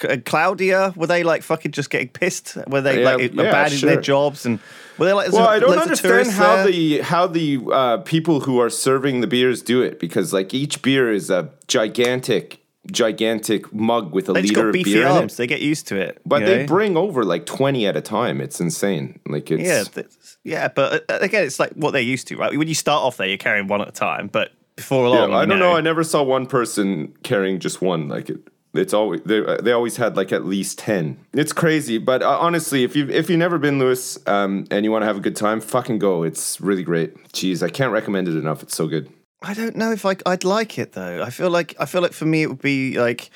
C- 0.00 0.16
Claudia? 0.18 0.92
Were 0.96 1.06
they 1.06 1.22
like 1.22 1.42
fucking 1.42 1.72
just 1.72 1.88
getting 1.90 2.08
pissed? 2.08 2.56
Were 2.66 2.80
they 2.80 3.02
Yeah, 3.02 3.10
like 3.14 3.32
yeah, 3.32 3.42
abandoning 3.42 3.78
sure. 3.78 3.90
their 3.90 4.00
jobs 4.00 4.44
and 4.46 4.58
were 4.98 5.06
they 5.06 5.12
like? 5.12 5.32
Well, 5.32 5.46
I 5.46 5.58
don't 5.58 5.68
loads 5.70 5.76
of 5.78 5.82
understand 5.84 6.12
tourists 6.12 6.34
how 6.34 6.56
there? 6.56 6.66
the 6.66 6.98
how 7.00 7.26
the 7.26 7.60
uh, 7.72 7.96
people 7.98 8.40
who 8.40 8.60
are 8.60 8.70
serving 8.70 9.20
the 9.20 9.26
beers 9.26 9.62
do 9.62 9.82
it 9.82 9.98
because 10.00 10.32
like 10.32 10.52
each 10.52 10.82
beer 10.82 11.12
is 11.12 11.30
a 11.30 11.50
gigantic, 11.68 12.58
gigantic 12.90 13.72
mug 13.72 14.12
with 14.12 14.28
a 14.28 14.32
they 14.32 14.42
liter 14.42 14.68
of 14.68 14.72
beefy 14.72 14.94
beer 14.94 15.06
in 15.06 15.24
it. 15.24 15.32
They 15.32 15.46
get 15.46 15.60
used 15.60 15.88
to 15.88 15.96
it. 15.96 16.20
But 16.24 16.44
they 16.44 16.58
know? 16.58 16.66
bring 16.66 16.96
over 16.96 17.24
like 17.24 17.46
twenty 17.46 17.86
at 17.86 17.96
a 17.96 18.00
time. 18.00 18.40
It's 18.40 18.60
insane. 18.60 19.20
Like 19.26 19.50
it's 19.50 19.62
Yeah, 19.62 19.84
th- 19.84 20.06
yeah, 20.44 20.68
but 20.68 21.10
uh, 21.10 21.18
again, 21.20 21.44
it's 21.44 21.58
like 21.58 21.72
what 21.72 21.92
they're 21.92 22.02
used 22.02 22.28
to, 22.28 22.36
right? 22.36 22.56
When 22.56 22.68
you 22.68 22.74
start 22.74 23.02
off 23.02 23.16
there, 23.16 23.26
you're 23.26 23.38
carrying 23.38 23.68
one 23.68 23.80
at 23.80 23.88
a 23.88 23.92
time, 23.92 24.28
but 24.28 24.52
before 24.76 25.08
Yeah, 25.08 25.24
long, 25.24 25.34
I 25.34 25.46
don't 25.46 25.58
know. 25.58 25.74
I 25.74 25.80
never 25.80 26.04
saw 26.04 26.22
one 26.22 26.46
person 26.46 27.14
carrying 27.22 27.58
just 27.58 27.80
one. 27.80 28.08
Like 28.08 28.30
it, 28.30 28.40
it's 28.74 28.92
always 28.94 29.22
they, 29.22 29.40
they 29.62 29.72
always 29.72 29.96
had 29.96 30.16
like 30.16 30.32
at 30.32 30.44
least 30.44 30.78
ten. 30.78 31.18
It's 31.32 31.52
crazy, 31.52 31.98
but 31.98 32.22
uh, 32.22 32.38
honestly, 32.38 32.84
if 32.84 32.94
you 32.94 33.08
if 33.08 33.30
you've 33.30 33.38
never 33.38 33.58
been 33.58 33.78
Lewis 33.78 34.18
um, 34.26 34.66
and 34.70 34.84
you 34.84 34.92
want 34.92 35.02
to 35.02 35.06
have 35.06 35.16
a 35.16 35.20
good 35.20 35.36
time, 35.36 35.60
fucking 35.60 35.98
go. 35.98 36.22
It's 36.22 36.60
really 36.60 36.82
great. 36.82 37.16
Jeez, 37.32 37.62
I 37.62 37.70
can't 37.70 37.92
recommend 37.92 38.28
it 38.28 38.36
enough. 38.36 38.62
It's 38.62 38.76
so 38.76 38.86
good. 38.86 39.10
I 39.42 39.54
don't 39.54 39.76
know 39.76 39.92
if 39.92 40.04
I, 40.06 40.16
I'd 40.24 40.44
like 40.44 40.78
it 40.78 40.92
though. 40.92 41.22
I 41.22 41.30
feel 41.30 41.50
like 41.50 41.74
I 41.78 41.84
feel 41.86 42.02
like 42.02 42.12
for 42.12 42.24
me 42.26 42.42
it 42.42 42.48
would 42.48 42.62
be 42.62 42.98
like 42.98 43.30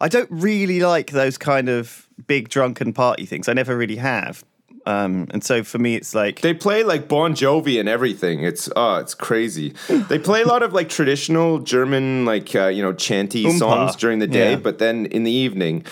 I 0.00 0.08
don't 0.08 0.28
really 0.30 0.80
like 0.80 1.10
those 1.10 1.38
kind 1.38 1.68
of 1.68 2.06
big 2.26 2.48
drunken 2.48 2.92
party 2.92 3.26
things. 3.26 3.48
I 3.48 3.52
never 3.54 3.76
really 3.76 3.96
have, 3.96 4.44
um, 4.84 5.26
and 5.30 5.42
so 5.42 5.62
for 5.64 5.78
me 5.78 5.94
it's 5.94 6.14
like 6.14 6.40
They 6.42 6.52
play 6.54 6.84
like 6.84 7.08
Bon 7.08 7.34
Jovi 7.34 7.80
and 7.80 7.88
everything. 7.88 8.44
It's 8.44 8.68
oh, 8.76 8.96
it's 8.96 9.14
crazy. 9.14 9.74
They 10.08 10.18
play 10.18 10.42
a 10.42 10.46
lot 10.46 10.62
of 10.62 10.72
like 10.74 10.88
traditional 10.90 11.58
German 11.60 12.24
like 12.26 12.54
uh, 12.54 12.66
you 12.66 12.82
know 12.82 12.92
chanty 12.92 13.44
Oompa. 13.44 13.58
songs 13.58 13.96
during 13.96 14.18
the 14.18 14.26
day, 14.26 14.50
Yeah. 14.52 14.56
but 14.56 14.78
then 14.78 15.06
in 15.06 15.24
the 15.24 15.32
evening, 15.32 15.84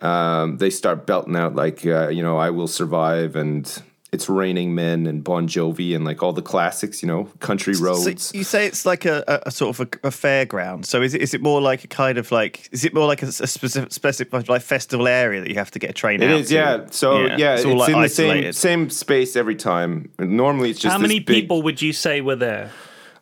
um, 0.00 0.58
they 0.58 0.70
start 0.70 1.06
belting 1.06 1.34
out 1.36 1.54
like 1.56 1.84
uh, 1.84 2.08
you 2.08 2.22
know 2.22 2.38
I 2.38 2.50
Will 2.50 2.68
Survive 2.68 3.34
and 3.34 3.82
It's 4.10 4.26
Raining 4.26 4.74
Men 4.74 5.06
and 5.06 5.22
Bon 5.22 5.46
Jovi 5.46 5.94
and 5.94 6.02
like 6.02 6.22
all 6.22 6.32
the 6.32 6.40
classics. 6.42 7.02
You 7.02 7.08
know, 7.08 7.24
Country 7.40 7.74
so 7.74 7.84
Roads. 7.84 8.32
you 8.34 8.42
say 8.42 8.66
it's 8.66 8.86
like 8.86 9.04
a, 9.04 9.22
a, 9.28 9.48
a 9.48 9.50
sort 9.50 9.78
of 9.78 9.80
a, 9.80 10.08
a 10.08 10.10
fairground. 10.10 10.86
So 10.86 11.02
is 11.02 11.12
it 11.12 11.20
is 11.20 11.34
it 11.34 11.42
more 11.42 11.60
like 11.60 11.84
a 11.84 11.88
kind 11.88 12.16
of 12.16 12.32
like 12.32 12.68
is 12.72 12.86
it 12.86 12.94
more 12.94 13.06
like 13.06 13.22
a, 13.22 13.26
a 13.26 13.32
specific, 13.46 13.92
specific 13.92 14.48
like 14.48 14.62
festival 14.62 15.06
area 15.08 15.42
that 15.42 15.48
you 15.50 15.56
have 15.56 15.70
to 15.72 15.78
get 15.78 15.90
a 15.90 15.92
train 15.92 16.22
It 16.22 16.30
out 16.30 16.40
is, 16.40 16.48
to? 16.48 16.54
yeah. 16.54 16.86
So 16.90 17.26
yeah, 17.26 17.56
it's, 17.56 17.66
all, 17.66 17.76
like, 17.76 17.90
in 17.92 18.00
the 18.00 18.08
same 18.08 18.30
isolated. 18.30 18.54
same 18.54 18.88
space 18.90 19.36
every 19.36 19.56
time. 19.56 20.10
Normally, 20.18 20.70
it's 20.70 20.80
just 20.80 20.92
How 20.92 20.98
this 20.98 21.08
many 21.08 21.20
big- 21.20 21.42
people 21.42 21.60
would 21.62 21.82
you 21.82 21.92
say 21.92 22.22
were 22.22 22.36
there? 22.36 22.70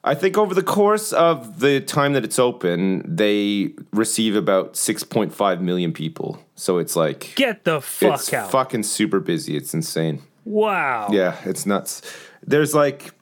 I 0.04 0.14
think 0.14 0.38
over 0.38 0.54
the 0.54 0.62
course 0.62 1.12
of 1.12 1.58
the 1.58 1.80
time 1.80 2.12
that 2.12 2.22
it's 2.24 2.38
open, 2.38 3.02
they 3.12 3.74
receive 3.92 4.36
about 4.36 4.74
6.5 4.74 5.60
million 5.60 5.92
people. 5.92 6.38
So 6.54 6.78
it's 6.78 6.94
like 6.94 7.32
Get 7.34 7.64
the 7.64 7.80
fuck 7.80 8.20
it's 8.20 8.32
out! 8.32 8.52
fucking 8.52 8.84
super 8.84 9.18
busy. 9.18 9.56
It's 9.56 9.74
insane. 9.74 10.22
Wow. 10.46 11.08
Yeah, 11.10 11.36
it's 11.44 11.66
nuts. 11.66 12.00
There's 12.42 12.74
like 12.74 13.12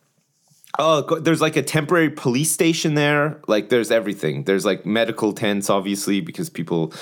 oh, 0.79 1.19
there's 1.19 1.41
like 1.41 1.57
a 1.57 1.63
temporary 1.63 2.11
police 2.11 2.53
station 2.53 2.95
there. 2.95 3.41
Like 3.49 3.69
there's 3.69 3.91
everything. 3.91 4.45
There's 4.45 4.65
like 4.65 4.87
medical 4.87 5.33
tents 5.33 5.71
obviously 5.71 6.21
because 6.21 6.49
people 6.51 6.93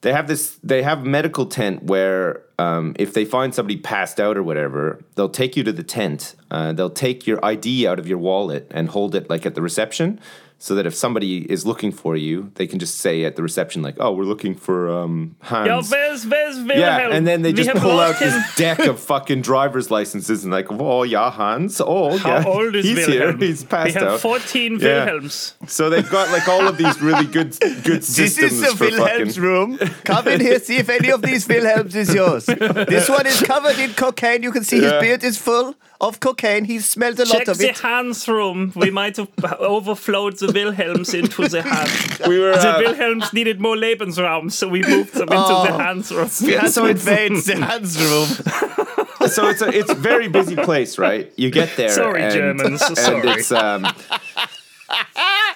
they 0.00 0.12
have 0.12 0.26
this 0.28 0.58
they 0.62 0.82
have 0.82 1.04
medical 1.04 1.46
tent 1.46 1.84
where 1.84 2.42
um, 2.58 2.94
if 2.98 3.14
they 3.14 3.24
find 3.24 3.54
somebody 3.54 3.76
passed 3.78 4.18
out 4.20 4.36
or 4.36 4.42
whatever 4.42 5.00
they'll 5.14 5.28
take 5.28 5.56
you 5.56 5.64
to 5.64 5.72
the 5.72 5.82
tent 5.84 6.34
uh, 6.50 6.72
they'll 6.72 6.90
take 6.90 7.26
your 7.26 7.44
id 7.44 7.86
out 7.86 7.98
of 7.98 8.06
your 8.08 8.18
wallet 8.18 8.66
and 8.70 8.88
hold 8.88 9.14
it 9.14 9.28
like 9.30 9.46
at 9.46 9.54
the 9.54 9.62
reception 9.62 10.18
so 10.60 10.74
that 10.74 10.86
if 10.86 10.92
somebody 10.94 11.48
is 11.52 11.64
looking 11.64 11.92
for 11.92 12.16
you 12.16 12.50
they 12.56 12.66
can 12.66 12.80
just 12.80 12.96
say 12.98 13.22
at 13.24 13.36
the 13.36 13.42
reception 13.44 13.80
like 13.80 13.94
oh 14.00 14.10
we're 14.12 14.24
looking 14.24 14.56
for 14.56 14.90
um, 14.90 15.36
Hans. 15.40 15.68
Yeah, 15.68 15.96
where's 15.96 16.26
where's 16.26 16.56
Wilhelm? 16.56 16.78
Yeah, 16.80 17.10
and 17.12 17.24
then 17.24 17.42
they 17.42 17.52
just 17.52 17.70
pull 17.80 17.92
out 17.92 18.08
lost 18.10 18.22
him. 18.22 18.30
this 18.30 18.56
deck 18.56 18.78
of 18.80 18.98
fucking 19.12 19.42
driver's 19.42 19.88
licenses 19.92 20.42
and 20.42 20.52
like, 20.52 20.66
oh 20.70 21.04
yeah, 21.04 21.30
Hans. 21.30 21.80
Oh 21.80 22.16
How 22.18 22.38
yeah, 22.40 22.44
old 22.44 22.74
is 22.74 22.84
he's 22.84 23.06
Wilhelm? 23.06 23.38
here. 23.38 23.48
He's 23.48 23.62
passed 23.62 23.86
we 23.86 23.92
have 23.92 24.14
out. 24.14 24.20
14 24.20 24.80
Yeah. 24.80 25.04
Wilhelms. 25.04 25.54
So 25.68 25.90
they've 25.90 26.10
got 26.10 26.32
like 26.32 26.48
all 26.48 26.66
of 26.66 26.76
these 26.76 27.00
really 27.00 27.26
good 27.26 27.56
good 27.84 28.02
This 28.02 28.16
systems 28.16 28.54
is 28.54 28.60
the 28.62 28.76
for 28.76 28.84
Wilhelm's 28.86 29.36
fucking. 29.36 29.42
room. 29.48 29.78
Come 30.04 30.26
in 30.26 30.40
here, 30.40 30.58
see 30.58 30.78
if 30.78 30.88
any 30.88 31.12
of 31.12 31.22
these 31.22 31.46
Wilhelms 31.52 31.94
is 31.94 32.12
yours. 32.12 32.47
This 32.88 33.08
one 33.08 33.26
is 33.26 33.40
covered 33.42 33.78
in 33.78 33.90
cocaine. 33.94 34.42
You 34.42 34.52
can 34.52 34.64
see 34.64 34.80
his 34.80 34.92
Yeah. 34.92 35.00
beard 35.00 35.22
is 35.24 35.38
full 35.38 35.74
of 36.00 36.20
cocaine. 36.20 36.64
He 36.64 36.78
smelled 36.80 37.18
a 37.20 37.24
Check 37.26 37.46
lot 37.46 37.48
of 37.48 37.60
it. 37.60 37.66
Check 37.66 37.76
the 37.76 37.80
it. 37.88 37.90
Hans 37.90 38.28
room. 38.28 38.72
We 38.76 38.90
might 39.00 39.16
have 39.16 39.28
overflowed 39.60 40.38
the 40.38 40.50
Wilhelms 40.52 41.12
into 41.14 41.48
the 41.48 41.62
Hans. 41.62 42.20
We 42.28 42.38
were 42.38 42.52
The 42.52 42.76
uh, 42.76 42.78
Wilhelms 42.78 43.32
needed 43.32 43.60
more 43.60 43.76
Lebensraum, 43.76 44.50
so 44.50 44.68
we 44.68 44.82
moved 44.82 45.14
them 45.14 45.28
into 45.28 45.56
the 45.66 45.72
Hans 45.82 46.10
room. 46.12 46.30
We 46.42 46.52
had 46.54 46.72
to 46.72 46.86
invade 46.86 47.32
the 47.36 47.56
Hans 47.66 47.98
room. 48.00 48.28
so 49.28 49.48
it's 49.48 49.62
a 49.62 49.68
it's 49.68 49.90
a 49.90 49.94
very 49.94 50.28
busy 50.28 50.56
place, 50.56 50.98
right? 50.98 51.32
You 51.36 51.50
get 51.50 51.76
there. 51.76 51.90
Sorry, 51.90 52.22
and, 52.22 52.32
Germans, 52.32 52.82
And 52.82 52.96
sorry. 52.98 53.28
it's 53.30 53.52
um. 53.52 53.84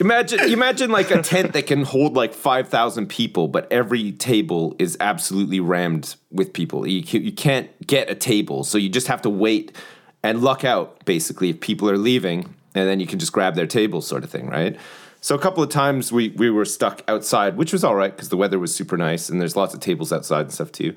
Imagine, 0.02 0.40
imagine 0.52 0.90
like 0.90 1.12
a 1.12 1.22
tent 1.22 1.52
that 1.52 1.68
can 1.68 1.84
hold 1.84 2.14
like 2.14 2.34
five 2.34 2.68
thousand 2.68 3.06
people, 3.06 3.46
but 3.46 3.70
every 3.70 4.10
table 4.10 4.74
is 4.80 4.96
absolutely 4.98 5.60
rammed 5.60 6.16
with 6.32 6.52
people. 6.52 6.88
You 6.88 7.04
you 7.20 7.30
can't 7.30 7.70
get 7.86 8.10
a 8.10 8.16
table, 8.16 8.64
so 8.64 8.78
you 8.78 8.88
just 8.88 9.06
have 9.06 9.22
to 9.22 9.30
wait 9.30 9.76
and 10.24 10.42
luck 10.42 10.64
out 10.64 11.04
basically 11.04 11.50
if 11.50 11.60
people 11.60 11.88
are 11.88 11.96
leaving, 11.96 12.52
and 12.74 12.88
then 12.88 12.98
you 12.98 13.06
can 13.06 13.20
just 13.20 13.32
grab 13.32 13.54
their 13.54 13.66
table, 13.66 14.00
sort 14.00 14.24
of 14.24 14.30
thing, 14.30 14.48
right? 14.48 14.76
So 15.20 15.36
a 15.36 15.38
couple 15.38 15.62
of 15.62 15.70
times 15.70 16.10
we 16.10 16.30
we 16.30 16.50
were 16.50 16.64
stuck 16.64 17.02
outside, 17.06 17.56
which 17.56 17.72
was 17.72 17.84
all 17.84 17.94
right 17.94 18.10
because 18.10 18.28
the 18.28 18.36
weather 18.36 18.58
was 18.58 18.74
super 18.74 18.96
nice, 18.96 19.28
and 19.28 19.40
there's 19.40 19.54
lots 19.54 19.72
of 19.72 19.78
tables 19.78 20.12
outside 20.12 20.42
and 20.42 20.52
stuff 20.52 20.72
too. 20.72 20.96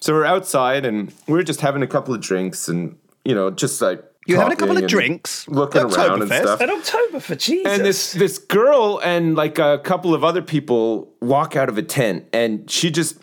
So 0.00 0.12
we're 0.12 0.26
outside 0.26 0.84
and 0.84 1.10
we're 1.26 1.42
just 1.42 1.62
having 1.62 1.82
a 1.82 1.86
couple 1.86 2.12
of 2.12 2.20
drinks 2.20 2.68
and 2.68 2.98
you 3.24 3.34
know 3.34 3.50
just 3.50 3.80
like 3.80 4.04
You're 4.26 4.38
having 4.38 4.52
a 4.52 4.56
couple 4.56 4.76
of 4.76 4.82
and 4.82 4.88
drinks. 4.88 5.48
looking 5.48 5.82
around 5.82 6.22
and 6.22 6.30
stuff. 6.30 6.60
At 6.60 6.70
October 6.70 7.20
for 7.20 7.34
Jesus. 7.34 7.72
And 7.72 7.84
this 7.84 8.12
this 8.12 8.38
girl 8.38 9.00
and 9.02 9.34
like 9.34 9.58
a 9.58 9.80
couple 9.82 10.14
of 10.14 10.22
other 10.22 10.42
people 10.42 11.12
walk 11.20 11.56
out 11.56 11.68
of 11.68 11.78
a 11.78 11.82
tent, 11.82 12.26
and 12.32 12.70
she 12.70 12.90
just. 12.90 13.18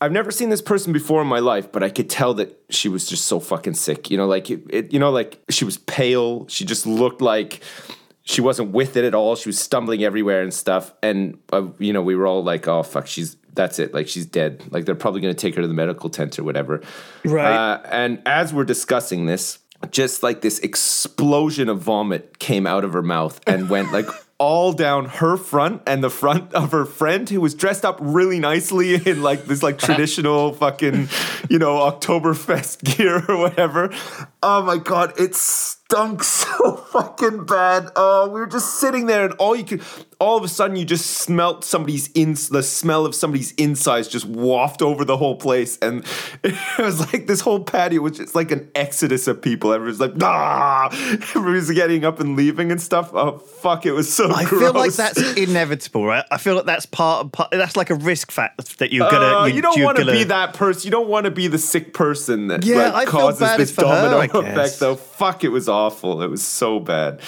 I've 0.00 0.10
never 0.10 0.32
seen 0.32 0.48
this 0.48 0.60
person 0.60 0.92
before 0.92 1.22
in 1.22 1.28
my 1.28 1.38
life, 1.38 1.70
but 1.70 1.84
I 1.84 1.88
could 1.88 2.10
tell 2.10 2.34
that 2.34 2.60
she 2.70 2.88
was 2.88 3.06
just 3.06 3.26
so 3.26 3.38
fucking 3.38 3.74
sick. 3.74 4.10
You 4.10 4.16
know, 4.16 4.26
like 4.26 4.50
it, 4.50 4.60
it, 4.68 4.92
you 4.92 4.98
know, 4.98 5.12
like 5.12 5.40
she 5.48 5.64
was 5.64 5.78
pale. 5.78 6.44
She 6.48 6.64
just 6.64 6.88
looked 6.88 7.22
like 7.22 7.62
she 8.24 8.40
wasn't 8.40 8.72
with 8.72 8.96
it 8.96 9.04
at 9.04 9.14
all. 9.14 9.36
She 9.36 9.48
was 9.48 9.60
stumbling 9.60 10.02
everywhere 10.02 10.42
and 10.42 10.52
stuff. 10.52 10.92
And 11.04 11.38
uh, 11.52 11.68
you 11.78 11.92
know, 11.92 12.02
we 12.02 12.16
were 12.16 12.26
all 12.26 12.42
like, 12.42 12.66
"Oh 12.66 12.82
fuck, 12.82 13.06
she's 13.06 13.36
that's 13.54 13.78
it. 13.78 13.94
Like 13.94 14.08
she's 14.08 14.26
dead. 14.26 14.64
Like 14.70 14.86
they're 14.86 14.96
probably 14.96 15.20
going 15.20 15.34
to 15.34 15.40
take 15.40 15.54
her 15.54 15.62
to 15.62 15.68
the 15.68 15.74
medical 15.74 16.10
tent 16.10 16.36
or 16.36 16.42
whatever." 16.44 16.82
Right. 17.24 17.54
Uh, 17.54 17.82
and 17.90 18.22
as 18.26 18.52
we're 18.52 18.64
discussing 18.64 19.26
this, 19.26 19.58
just 19.90 20.22
like 20.22 20.40
this 20.40 20.58
explosion 20.60 21.68
of 21.68 21.80
vomit 21.80 22.38
came 22.38 22.66
out 22.66 22.84
of 22.84 22.92
her 22.92 23.02
mouth 23.02 23.40
and 23.46 23.68
went 23.68 23.92
like 23.92 24.06
all 24.38 24.72
down 24.72 25.04
her 25.04 25.36
front 25.36 25.82
and 25.86 26.02
the 26.02 26.10
front 26.10 26.52
of 26.52 26.72
her 26.72 26.84
friend 26.84 27.28
who 27.28 27.40
was 27.40 27.54
dressed 27.54 27.84
up 27.84 27.96
really 28.00 28.40
nicely 28.40 28.94
in 28.94 29.22
like 29.22 29.44
this 29.44 29.62
like 29.62 29.78
traditional 29.78 30.52
fucking, 30.62 31.08
you 31.48 31.58
know, 31.58 31.76
Oktoberfest 31.76 32.82
gear 32.96 33.24
or 33.28 33.36
whatever. 33.36 33.94
Oh 34.42 34.62
my 34.62 34.78
god, 34.78 35.12
it 35.18 35.34
stunk 35.92 36.24
so 36.24 36.76
fucking 36.76 37.44
bad. 37.44 37.90
Oh, 37.96 38.28
we 38.28 38.40
were 38.40 38.46
just 38.46 38.80
sitting 38.80 39.06
there 39.06 39.24
and 39.26 39.34
all 39.34 39.54
you 39.54 39.64
could 39.64 39.82
all 40.18 40.36
of 40.38 40.44
a 40.44 40.48
sudden 40.48 40.76
you 40.76 40.84
just 40.84 41.06
smelt 41.06 41.64
somebody's 41.64 42.08
in 42.12 42.34
the 42.52 42.62
smell 42.62 43.04
of 43.04 43.12
somebody's 43.12 43.50
insides 43.52 44.06
just 44.06 44.24
waft 44.24 44.80
over 44.80 45.04
the 45.04 45.16
whole 45.16 45.34
place 45.34 45.78
and 45.82 46.04
it 46.44 46.54
was 46.78 47.00
like 47.12 47.26
this 47.26 47.40
whole 47.40 47.64
patio 47.64 48.00
was 48.00 48.16
just 48.18 48.32
like 48.32 48.52
an 48.52 48.70
exodus 48.76 49.26
of 49.26 49.42
people 49.42 49.72
everyone's 49.72 49.98
like 49.98 50.12
ah 50.22 50.88
everybody's 51.34 51.68
getting 51.72 52.04
up 52.04 52.20
and 52.20 52.36
leaving 52.36 52.70
and 52.70 52.80
stuff 52.80 53.12
oh 53.14 53.38
fuck 53.38 53.84
it 53.84 53.90
was 53.90 54.12
so 54.12 54.30
I 54.30 54.44
gross. 54.44 54.62
feel 54.62 54.72
like 54.72 54.92
that's 54.92 55.36
inevitable, 55.36 56.04
right? 56.04 56.24
I 56.30 56.38
feel 56.38 56.56
like 56.56 56.66
that's 56.66 56.86
part 56.86 57.24
of 57.24 57.32
part, 57.32 57.50
that's 57.50 57.76
like 57.76 57.90
a 57.90 57.94
risk 57.94 58.30
factor 58.30 58.64
that 58.78 58.92
you're 58.92 59.10
gonna. 59.10 59.38
Uh, 59.38 59.44
you, 59.46 59.62
don't 59.62 59.80
want 59.82 59.96
to 59.96 60.04
gonna- 60.04 60.16
be 60.16 60.24
that 60.24 60.54
person. 60.54 60.86
You 60.86 60.90
don't 60.90 61.08
want 61.08 61.24
to 61.24 61.30
be 61.30 61.48
the 61.48 61.58
sick 61.58 61.94
person 61.94 62.48
that 62.48 62.64
Yeah, 62.64 62.90
like, 62.90 62.94
I 62.94 63.04
feel 63.04 63.20
causes 63.20 63.56
this 63.56 63.72
domino 63.76 64.40
effect. 64.40 64.80
Though, 64.80 64.96
fuck, 65.22 65.44
it 65.44 65.50
was 65.50 65.68
awful. 65.68 66.22
It 66.22 66.30
was 66.30 66.42
so 66.42 66.80
bad. 66.80 67.20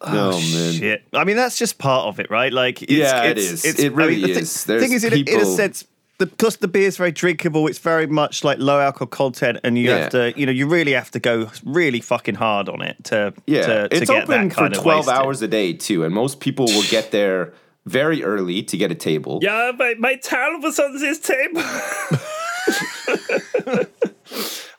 Oh, 0.00 0.32
oh, 0.34 0.38
man. 0.38 0.72
Shit. 0.74 1.02
I 1.12 1.24
mean, 1.24 1.36
that's 1.36 1.58
just 1.58 1.78
part 1.78 2.06
of 2.08 2.20
it, 2.20 2.30
right? 2.30 2.52
Like, 2.52 2.82
it's, 2.82 2.92
Yeah, 2.92 3.24
it 3.24 3.38
it's. 3.38 3.64
It's, 3.64 3.78
It 3.80 3.92
really 3.92 4.22
I 4.22 4.26
mean, 4.26 4.34
the 4.34 4.40
is. 4.40 4.64
Thi- 4.64 4.78
thing 4.78 4.90
There's 4.90 4.92
is, 4.92 5.04
in, 5.04 5.12
a- 5.14 5.34
in 5.34 5.40
a 5.40 5.44
sense, 5.46 5.86
the, 6.18 6.26
because 6.26 6.58
the 6.58 6.68
beer 6.68 6.86
is 6.86 6.96
very 6.96 7.10
drinkable, 7.12 7.66
it's 7.66 7.78
very 7.78 8.06
much 8.06 8.44
like 8.44 8.58
low 8.58 8.78
alcohol 8.80 9.06
content, 9.08 9.58
and 9.64 9.76
you 9.78 9.88
Yeah. 9.88 9.96
have 9.98 10.10
to, 10.10 10.32
you 10.38 10.46
know, 10.46 10.52
you 10.52 10.68
really 10.68 10.92
have 10.92 11.10
to 11.12 11.20
go 11.20 11.50
really 11.64 12.00
fucking 12.00 12.34
hard 12.36 12.68
on 12.68 12.82
it 12.82 13.02
to, 13.04 13.32
Yeah, 13.46 13.66
to, 13.66 13.88
to 13.88 13.96
it's 13.96 14.10
get 14.10 14.22
open 14.24 14.48
that 14.48 14.54
for 14.54 14.60
kind 14.60 14.76
of 14.76 14.82
twelve 14.82 15.06
wasted. 15.06 15.24
hours 15.24 15.42
a 15.42 15.48
day 15.48 15.72
too, 15.72 16.04
and 16.04 16.14
most 16.14 16.40
people 16.40 16.66
will 16.66 16.84
get 16.90 17.10
there 17.10 17.52
very 17.86 18.22
early 18.22 18.62
to 18.62 18.76
get 18.76 18.92
a 18.92 18.94
table. 18.94 19.40
yeah, 19.42 19.72
my, 19.76 19.94
my 19.98 20.14
towel 20.16 20.60
was 20.60 20.78
on 20.78 20.96
this 20.98 21.18
table. 21.18 21.62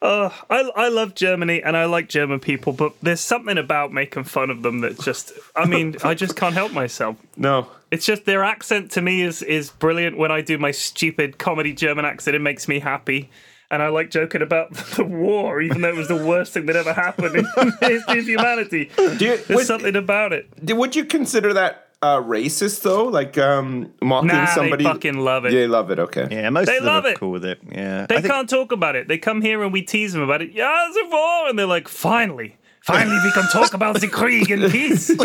I, 0.06 0.72
I 0.76 0.90
love 0.90 1.16
Germany 1.16 1.62
and 1.64 1.76
I 1.76 1.86
like 1.86 2.10
German 2.10 2.40
people, 2.40 2.74
but 2.74 2.94
there's 3.02 3.22
something 3.22 3.58
about 3.58 3.92
making 3.92 4.26
fun 4.26 4.50
of 4.50 4.62
them 4.62 4.82
that 4.82 5.00
just, 5.00 5.32
I 5.56 5.66
mean, 5.66 5.96
I 6.04 6.14
just 6.14 6.36
can't 6.36 6.54
help 6.54 6.72
myself. 6.72 7.18
No. 7.38 7.68
It's 7.92 8.06
just 8.06 8.26
their 8.26 8.44
accent 8.44 8.92
to 8.92 9.02
me 9.02 9.22
is 9.22 9.42
is 9.42 9.70
brilliant. 9.70 10.18
When 10.18 10.32
I 10.32 10.42
do 10.42 10.58
my 10.58 10.72
stupid 10.72 11.38
comedy 11.38 11.74
German 11.74 12.04
accent, 12.06 12.36
it 12.36 12.40
makes 12.40 12.68
me 12.68 12.80
happy. 12.80 13.30
And 13.72 13.82
I 13.82 13.88
like 13.88 14.12
joking 14.12 14.42
about 14.42 14.74
the 14.96 15.04
war, 15.04 15.62
even 15.62 15.82
though 15.82 15.90
it 15.90 15.96
was 15.96 16.08
the 16.08 16.16
worst 16.24 16.54
thing 16.54 16.66
that 16.68 16.76
ever 16.76 16.94
happened 16.94 17.36
in 17.36 17.44
the 17.56 17.78
history 17.82 18.20
of 18.20 18.28
humanity. 18.28 18.92
Do 18.96 19.04
you, 19.04 19.18
There's 19.38 19.50
would, 19.50 19.66
something 19.66 19.96
about 19.96 20.34
it. 20.34 20.50
would 20.62 20.96
you 20.96 21.06
consider 21.06 21.54
that 21.54 21.85
uh, 22.06 22.22
racist 22.22 22.82
though? 22.82 23.06
Like 23.06 23.38
um, 23.38 23.92
mocking 24.02 24.28
Nah, 24.30 24.46
somebody? 24.46 24.84
they 24.84 24.90
fucking 24.90 25.18
love 25.18 25.46
it. 25.46 25.54
Yeah, 25.54 25.60
they 25.62 25.68
love 25.68 25.92
it. 25.92 26.00
Okay. 26.00 26.28
Yeah, 26.30 26.50
most 26.50 26.68
They 26.68 26.78
of 26.78 26.84
them 26.84 26.94
love 26.94 27.06
are 27.06 27.10
it. 27.10 27.18
cool 27.20 27.32
with 27.32 27.46
it. 27.46 27.60
Yeah, 27.72 28.06
They 28.08 28.16
think- 28.22 28.28
can't 28.34 28.50
talk 28.50 28.72
about 28.72 28.96
it. 28.96 29.08
They 29.08 29.18
come 29.18 29.42
here 29.42 29.64
and 29.64 29.72
we 29.74 29.82
tease 29.82 30.14
them 30.14 30.22
about 30.22 30.42
it. 30.42 30.52
Yeah, 30.54 30.88
it's 30.88 30.98
a 30.98 31.06
war, 31.10 31.50
and 31.50 31.58
they're 31.58 31.66
like, 31.78 31.88
finally, 31.88 32.58
finally, 32.84 33.18
we 33.24 33.32
can 33.32 33.48
talk 33.52 33.74
about 33.74 34.00
the 34.02 34.08
Krieg 34.08 34.50
in 34.52 34.70
peace. 34.72 35.10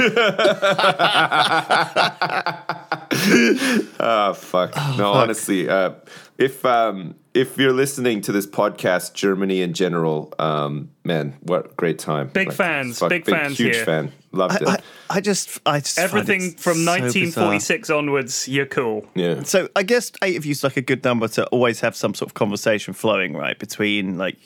Oh 4.03 4.33
fuck. 4.35 4.75
no, 4.97 5.13
honestly, 5.13 5.69
uh, 5.69 5.93
if 6.39 6.65
um, 6.65 7.15
if 7.35 7.59
you're 7.59 7.73
listening 7.73 8.21
to 8.23 8.33
this 8.33 8.47
podcast, 8.47 9.15
Germany 9.15 9.61
in 9.63 9.73
general, 9.75 10.33
um, 10.39 10.91
man, 11.05 11.37
what 11.43 11.77
great 11.77 11.99
time! 11.99 12.29
Big 12.29 12.53
fans, 12.53 13.01
big 13.09 13.25
fans 13.27 13.59
huge 13.59 13.77
here. 13.77 13.85
fan, 13.85 14.13
loved 14.33 14.63
it. 14.63 14.69
I, 14.69 14.79
I 15.09 15.21
just, 15.21 15.61
I 15.67 15.81
just 15.81 15.97
find 15.97 16.09
Everything 16.11 16.43
it 16.53 16.61
from 16.61 16.85
so 16.85 16.91
1946 16.93 17.91
onwards, 17.91 18.49
you're 18.49 18.67
cool. 18.67 19.07
yeah. 19.15 19.43
So 19.43 19.69
I 19.77 19.83
guess 19.83 20.13
eight 20.23 20.37
of 20.37 20.45
you 20.47 20.53
is 20.53 20.63
like 20.65 20.77
a 20.77 20.83
good 20.83 21.03
number 21.05 21.29
to 21.29 21.47
always 21.49 21.81
have 21.81 21.97
some 21.97 22.15
sort 22.15 22.31
of 22.31 22.35
conversation 22.35 22.95
flowing, 22.95 23.35
right, 23.37 23.59
between 23.59 24.19
like 24.19 24.37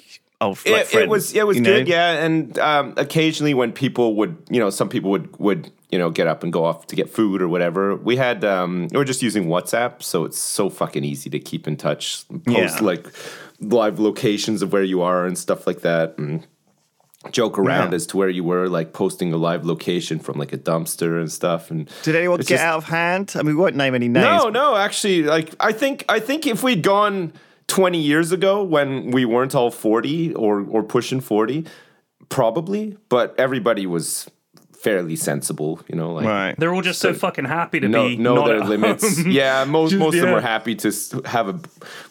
old 0.41 0.57
like 0.67 0.67
it, 0.67 0.87
friends. 0.89 1.03
it 1.05 1.09
was 1.09 1.33
it 1.35 1.47
was 1.47 1.61
good, 1.61 1.87
know? 1.87 1.95
yeah. 1.95 2.25
And 2.25 2.59
um, 2.59 2.95
occasionally, 2.97 3.55
when 3.55 3.73
people 3.73 4.15
would, 4.17 4.37
you 4.51 4.59
know, 4.61 4.71
some 4.71 4.89
people 4.89 5.11
would 5.11 5.37
would 5.39 5.71
you 5.91 5.99
know 5.99 6.11
get 6.11 6.27
up 6.27 6.43
and 6.43 6.53
go 6.53 6.65
off 6.65 6.87
to 6.89 6.97
get 6.97 7.09
food 7.09 7.41
or 7.41 7.49
whatever. 7.49 7.95
We 7.95 8.17
had 8.17 8.45
um, 8.45 8.89
we 8.91 8.97
were 8.99 9.05
just 9.05 9.23
using 9.23 9.47
WhatsApp, 9.47 10.03
so 10.03 10.25
it's 10.25 10.39
so 10.39 10.69
fucking 10.71 11.05
easy 11.05 11.31
to 11.31 11.39
keep 11.39 11.69
in 11.69 11.77
touch, 11.77 12.27
post 12.29 12.47
Yeah. 12.49 12.79
like 12.81 13.07
live 13.61 14.01
locations 14.01 14.61
of 14.63 14.73
where 14.73 14.83
you 14.83 15.03
are 15.03 15.25
and 15.25 15.39
stuff 15.39 15.67
like 15.67 15.83
that, 15.83 16.19
and 16.19 16.47
joke 17.33 17.59
around 17.59 17.91
Yeah. 17.91 17.97
as 17.97 18.07
to 18.09 18.17
where 18.17 18.29
you 18.29 18.45
were, 18.45 18.69
like 18.69 18.93
posting 18.93 19.33
a 19.33 19.37
live 19.37 19.65
location 19.65 20.19
from 20.19 20.39
like 20.39 20.53
a 20.53 20.59
dumpster 20.59 21.19
and 21.21 21.31
stuff. 21.31 21.71
And 21.71 21.89
Did 22.03 22.17
anyone 22.17 22.39
get 22.39 22.47
just- 22.49 22.63
out 22.65 22.79
of 22.79 22.85
hand? 22.85 23.33
I 23.35 23.39
mean, 23.39 23.57
we 23.57 23.63
won't 23.63 23.77
name 23.77 23.95
any 23.95 24.09
names. 24.09 24.25
No, 24.25 24.49
no, 24.51 24.77
actually, 24.77 25.23
like 25.25 25.55
I 25.61 25.73
think 25.73 26.05
I 26.09 26.21
think 26.21 26.47
if 26.47 26.63
we'd 26.63 26.83
gone 26.83 27.33
20 27.67 27.99
years 27.99 28.31
ago 28.33 28.63
when 28.63 29.11
we 29.11 29.25
weren't 29.25 29.55
all 29.55 29.71
40 29.71 30.35
or 30.35 30.65
or 30.69 30.83
pushing 30.83 31.21
40, 31.21 31.65
probably, 32.29 32.97
but 33.09 33.35
everybody 33.39 33.87
was 33.87 34.29
fairly 34.85 35.17
sensible, 35.17 35.81
you 35.89 35.97
know, 35.97 36.13
like 36.13 36.27
Right. 36.27 36.55
They're 36.59 36.75
all 36.75 36.83
just 36.83 37.01
so, 37.01 37.15
fucking 37.15 37.47
happy 37.47 37.81
to 37.81 37.89
know, 37.89 38.07
be 38.09 38.17
know 38.17 38.35
not 38.37 38.47
their 38.49 38.61
at 38.63 38.69
limits. 38.69 39.17
home. 39.17 39.31
Yeah, 39.41 39.65
most 39.65 39.91
Just- 39.93 39.99
most 40.01 40.15
of 40.15 40.21
them 40.21 40.29
yeah. 40.29 40.35
were 40.35 40.41
happy 40.55 40.75
to 40.77 40.89
have 41.25 41.49
a 41.49 41.59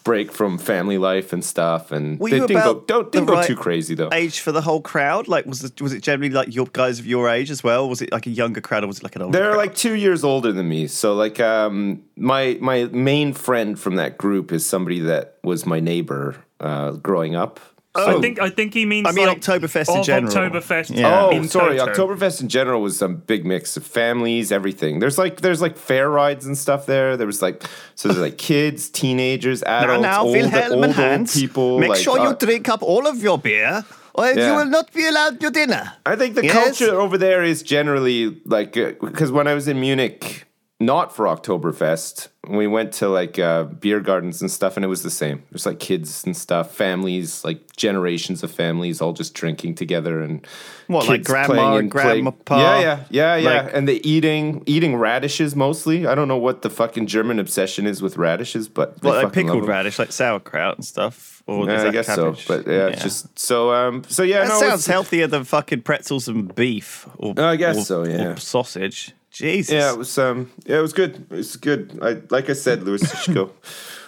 break 0.04 0.32
from 0.32 0.58
family 0.58 0.98
life 0.98 1.34
and 1.34 1.46
stuff, 1.46 1.92
and 1.92 2.20
Were 2.20 2.30
they 2.32 2.38
you 2.38 2.48
didn't 2.48 2.64
go 2.64 2.72
about 2.72 2.88
don't 2.88 3.12
didn't 3.12 3.28
go 3.28 3.36
right 3.36 3.48
too 3.48 3.56
crazy 3.56 3.94
though. 3.96 4.10
Age 4.12 4.40
for 4.40 4.52
the 4.52 4.62
whole 4.62 4.82
crowd? 4.82 5.28
Like, 5.28 5.46
was 5.46 5.64
it 5.64 5.80
was 5.82 5.94
it 5.94 6.02
generally 6.02 6.34
like 6.34 6.54
your 6.54 6.68
guys 6.74 6.98
of 7.00 7.06
your 7.06 7.30
age 7.30 7.52
as 7.52 7.64
well? 7.64 7.88
Was 7.88 8.02
it 8.02 8.12
like 8.12 8.26
a 8.26 8.32
younger 8.32 8.60
crowd 8.62 8.84
or 8.84 8.88
was 8.88 8.98
it 8.98 9.04
like 9.04 9.16
an 9.16 9.22
older? 9.22 9.38
They're 9.38 9.52
crowd? 9.52 9.58
like 9.58 9.76
two 9.76 9.94
years 10.06 10.24
older 10.24 10.52
than 10.52 10.68
me. 10.68 10.88
So 10.88 11.14
like 11.14 11.40
um 11.40 12.02
my 12.18 12.58
my 12.60 12.86
main 12.86 13.34
friend 13.34 13.80
from 13.80 13.96
that 13.98 14.18
group 14.18 14.52
is 14.52 14.66
somebody 14.66 15.00
that 15.02 15.38
was 15.44 15.66
my 15.66 15.80
neighbor 15.80 16.36
uh, 16.60 16.92
growing 16.94 17.36
up. 17.36 17.60
I 17.96 18.20
think 18.22 18.40
I 18.40 18.50
think 18.50 18.74
he 18.74 18.86
means 18.86 19.08
I 19.08 19.12
mean 19.12 19.28
like, 19.28 19.40
Oktoberfest 19.42 19.96
in 19.96 20.04
general. 20.04 20.34
Oktoberfest. 20.34 20.96
Yeah. 20.98 21.26
Oh, 21.26 21.30
in 21.30 21.48
sorry. 21.48 21.78
toto. 21.78 21.94
Oktoberfest 21.94 22.42
in 22.42 22.50
general 22.50 22.82
was 22.82 23.02
a 23.02 23.08
big 23.08 23.46
mix 23.46 23.78
of 23.78 23.86
families, 23.86 24.52
everything. 24.52 25.00
There's 25.00 25.18
like 25.20 25.42
there's 25.42 25.62
like 25.62 25.78
fair 25.78 26.10
rides 26.10 26.46
and 26.46 26.58
stuff 26.58 26.86
there. 26.88 27.16
There 27.18 27.28
was 27.28 27.42
like 27.42 27.64
so 27.96 28.08
there's 28.10 28.20
like 28.20 28.38
kids, 28.40 28.90
teenagers, 28.90 29.62
Now, 29.62 29.84
adults, 29.84 30.02
now, 30.02 30.24
old, 30.24 30.32
Wilhelm 30.32 30.72
old, 30.74 30.84
and 30.86 30.86
old 30.86 30.96
Hans, 30.96 31.36
people. 31.40 31.80
make 31.80 31.90
like, 31.90 32.00
sure 32.00 32.18
you 32.18 32.30
uh, 32.30 32.34
drink 32.34 32.68
up 32.68 32.82
all 32.82 33.06
of 33.06 33.22
your 33.22 33.38
beer, 33.38 33.86
or 34.16 34.26
you 34.28 34.56
will 34.56 34.66
not 34.66 34.92
be 34.92 35.08
allowed 35.08 35.40
your 35.42 35.52
dinner. 35.52 35.94
I 36.06 36.16
think 36.16 36.34
the 36.36 36.44
Yes? 36.46 36.80
culture 36.80 37.00
over 37.00 37.18
there 37.20 37.44
is 37.44 37.62
generally 37.62 38.42
like 38.46 38.74
because 38.74 39.32
when 39.32 39.48
I 39.48 39.54
was 39.54 39.68
in 39.68 39.80
Munich, 39.80 40.46
not 40.80 41.16
for 41.16 41.26
Oktoberfest, 41.26 42.28
we 42.50 42.68
went 42.68 42.92
to 42.94 43.08
like 43.08 43.40
uh, 43.40 43.64
beer 43.64 44.02
gardens 44.02 44.42
and 44.42 44.52
stuff, 44.52 44.76
and 44.76 44.84
it 44.84 44.90
was 44.90 45.02
the 45.04 45.10
same. 45.12 45.44
There's 45.50 45.66
like 45.66 45.80
kids 45.80 46.26
and 46.26 46.36
stuff, 46.36 46.76
families, 46.76 47.46
like 47.46 47.74
generations 47.78 48.44
of 48.44 48.52
families, 48.52 49.00
all 49.00 49.14
just 49.14 49.34
drinking 49.34 49.76
together 49.76 50.22
and 50.22 50.46
What, 50.88 51.08
like 51.08 51.24
grandma 51.24 51.80
grandpa? 51.82 52.58
Yeah, 52.60 52.80
yeah, 52.82 53.04
yeah, 53.10 53.36
yeah. 53.38 53.62
Like- 53.62 53.74
and 53.74 53.88
they 53.88 53.96
eating 53.98 54.64
eating 54.66 54.96
radishes 54.98 55.56
mostly. 55.56 56.06
I 56.06 56.16
don't 56.16 56.28
know 56.28 56.38
what 56.38 56.64
the 56.64 56.70
fucking 56.70 57.08
German 57.08 57.40
obsession 57.40 57.88
is 57.88 58.02
with 58.02 58.18
radishes, 58.18 58.68
but 58.68 59.02
Well, 59.02 59.24
like 59.24 59.32
pickled 59.32 59.66
radish, 59.68 60.00
like 60.00 60.12
sauerkraut 60.12 60.76
and 60.78 60.86
stuff. 60.86 61.42
Or 61.46 61.70
is 61.70 61.82
Yeah, 61.82 61.90
I 61.90 61.92
guess 61.92 62.06
cabbage? 62.08 62.46
so, 62.46 62.58
but 62.58 62.68
yeah, 62.70 62.88
it's 62.88 63.04
just 63.04 63.38
so. 63.40 63.74
Um, 63.74 64.04
so 64.08 64.24
yeah, 64.24 64.40
that 64.46 64.50
no, 64.50 64.60
sounds 64.60 64.86
healthier 64.86 65.28
than 65.28 65.44
fucking 65.46 65.82
pretzels 65.84 66.28
and 66.28 66.54
beef. 66.56 67.08
Or, 67.18 67.34
I 67.40 67.56
guess 67.56 67.78
or- 67.78 67.84
so, 67.86 68.06
yeah. 68.06 68.28
Or 68.32 68.38
sausage. 68.38 69.14
Jesus. 69.34 69.74
Yeah, 69.74 69.92
it 69.92 69.98
was 69.98 70.18
um 70.18 70.52
yeah, 70.66 70.78
it 70.78 70.82
was 70.82 70.94
good. 70.94 71.26
It 71.30 71.36
was 71.36 71.56
good. 71.58 72.00
I 72.02 72.22
like 72.30 72.50
I 72.50 72.54
said, 72.54 72.84
should 73.24 73.36
go. 73.36 73.52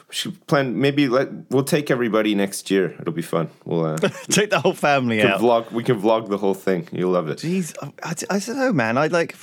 We 0.08 0.14
should 0.14 0.46
plan 0.46 0.80
maybe 0.80 1.08
let 1.08 1.30
we'll 1.50 1.64
take 1.64 1.90
everybody 1.90 2.36
next 2.36 2.70
year. 2.70 2.96
It'll 3.00 3.12
be 3.12 3.24
fun. 3.24 3.50
We'll 3.66 3.86
uh, 3.86 3.98
Take 4.30 4.52
the 4.52 4.60
whole 4.60 4.76
family 4.76 5.24
out. 5.24 5.42
vlog 5.42 5.72
we 5.72 5.84
can 5.84 6.00
vlog 6.00 6.30
the 6.30 6.38
whole 6.38 6.54
thing. 6.54 6.88
You'll 6.92 7.10
love 7.10 7.28
it. 7.28 7.40
Jeez, 7.40 7.74
I, 7.82 7.92
I, 8.12 8.36
I 8.36 8.40
don't 8.40 8.58
know, 8.58 8.72
man. 8.72 9.00
I 9.00 9.08
like 9.08 9.36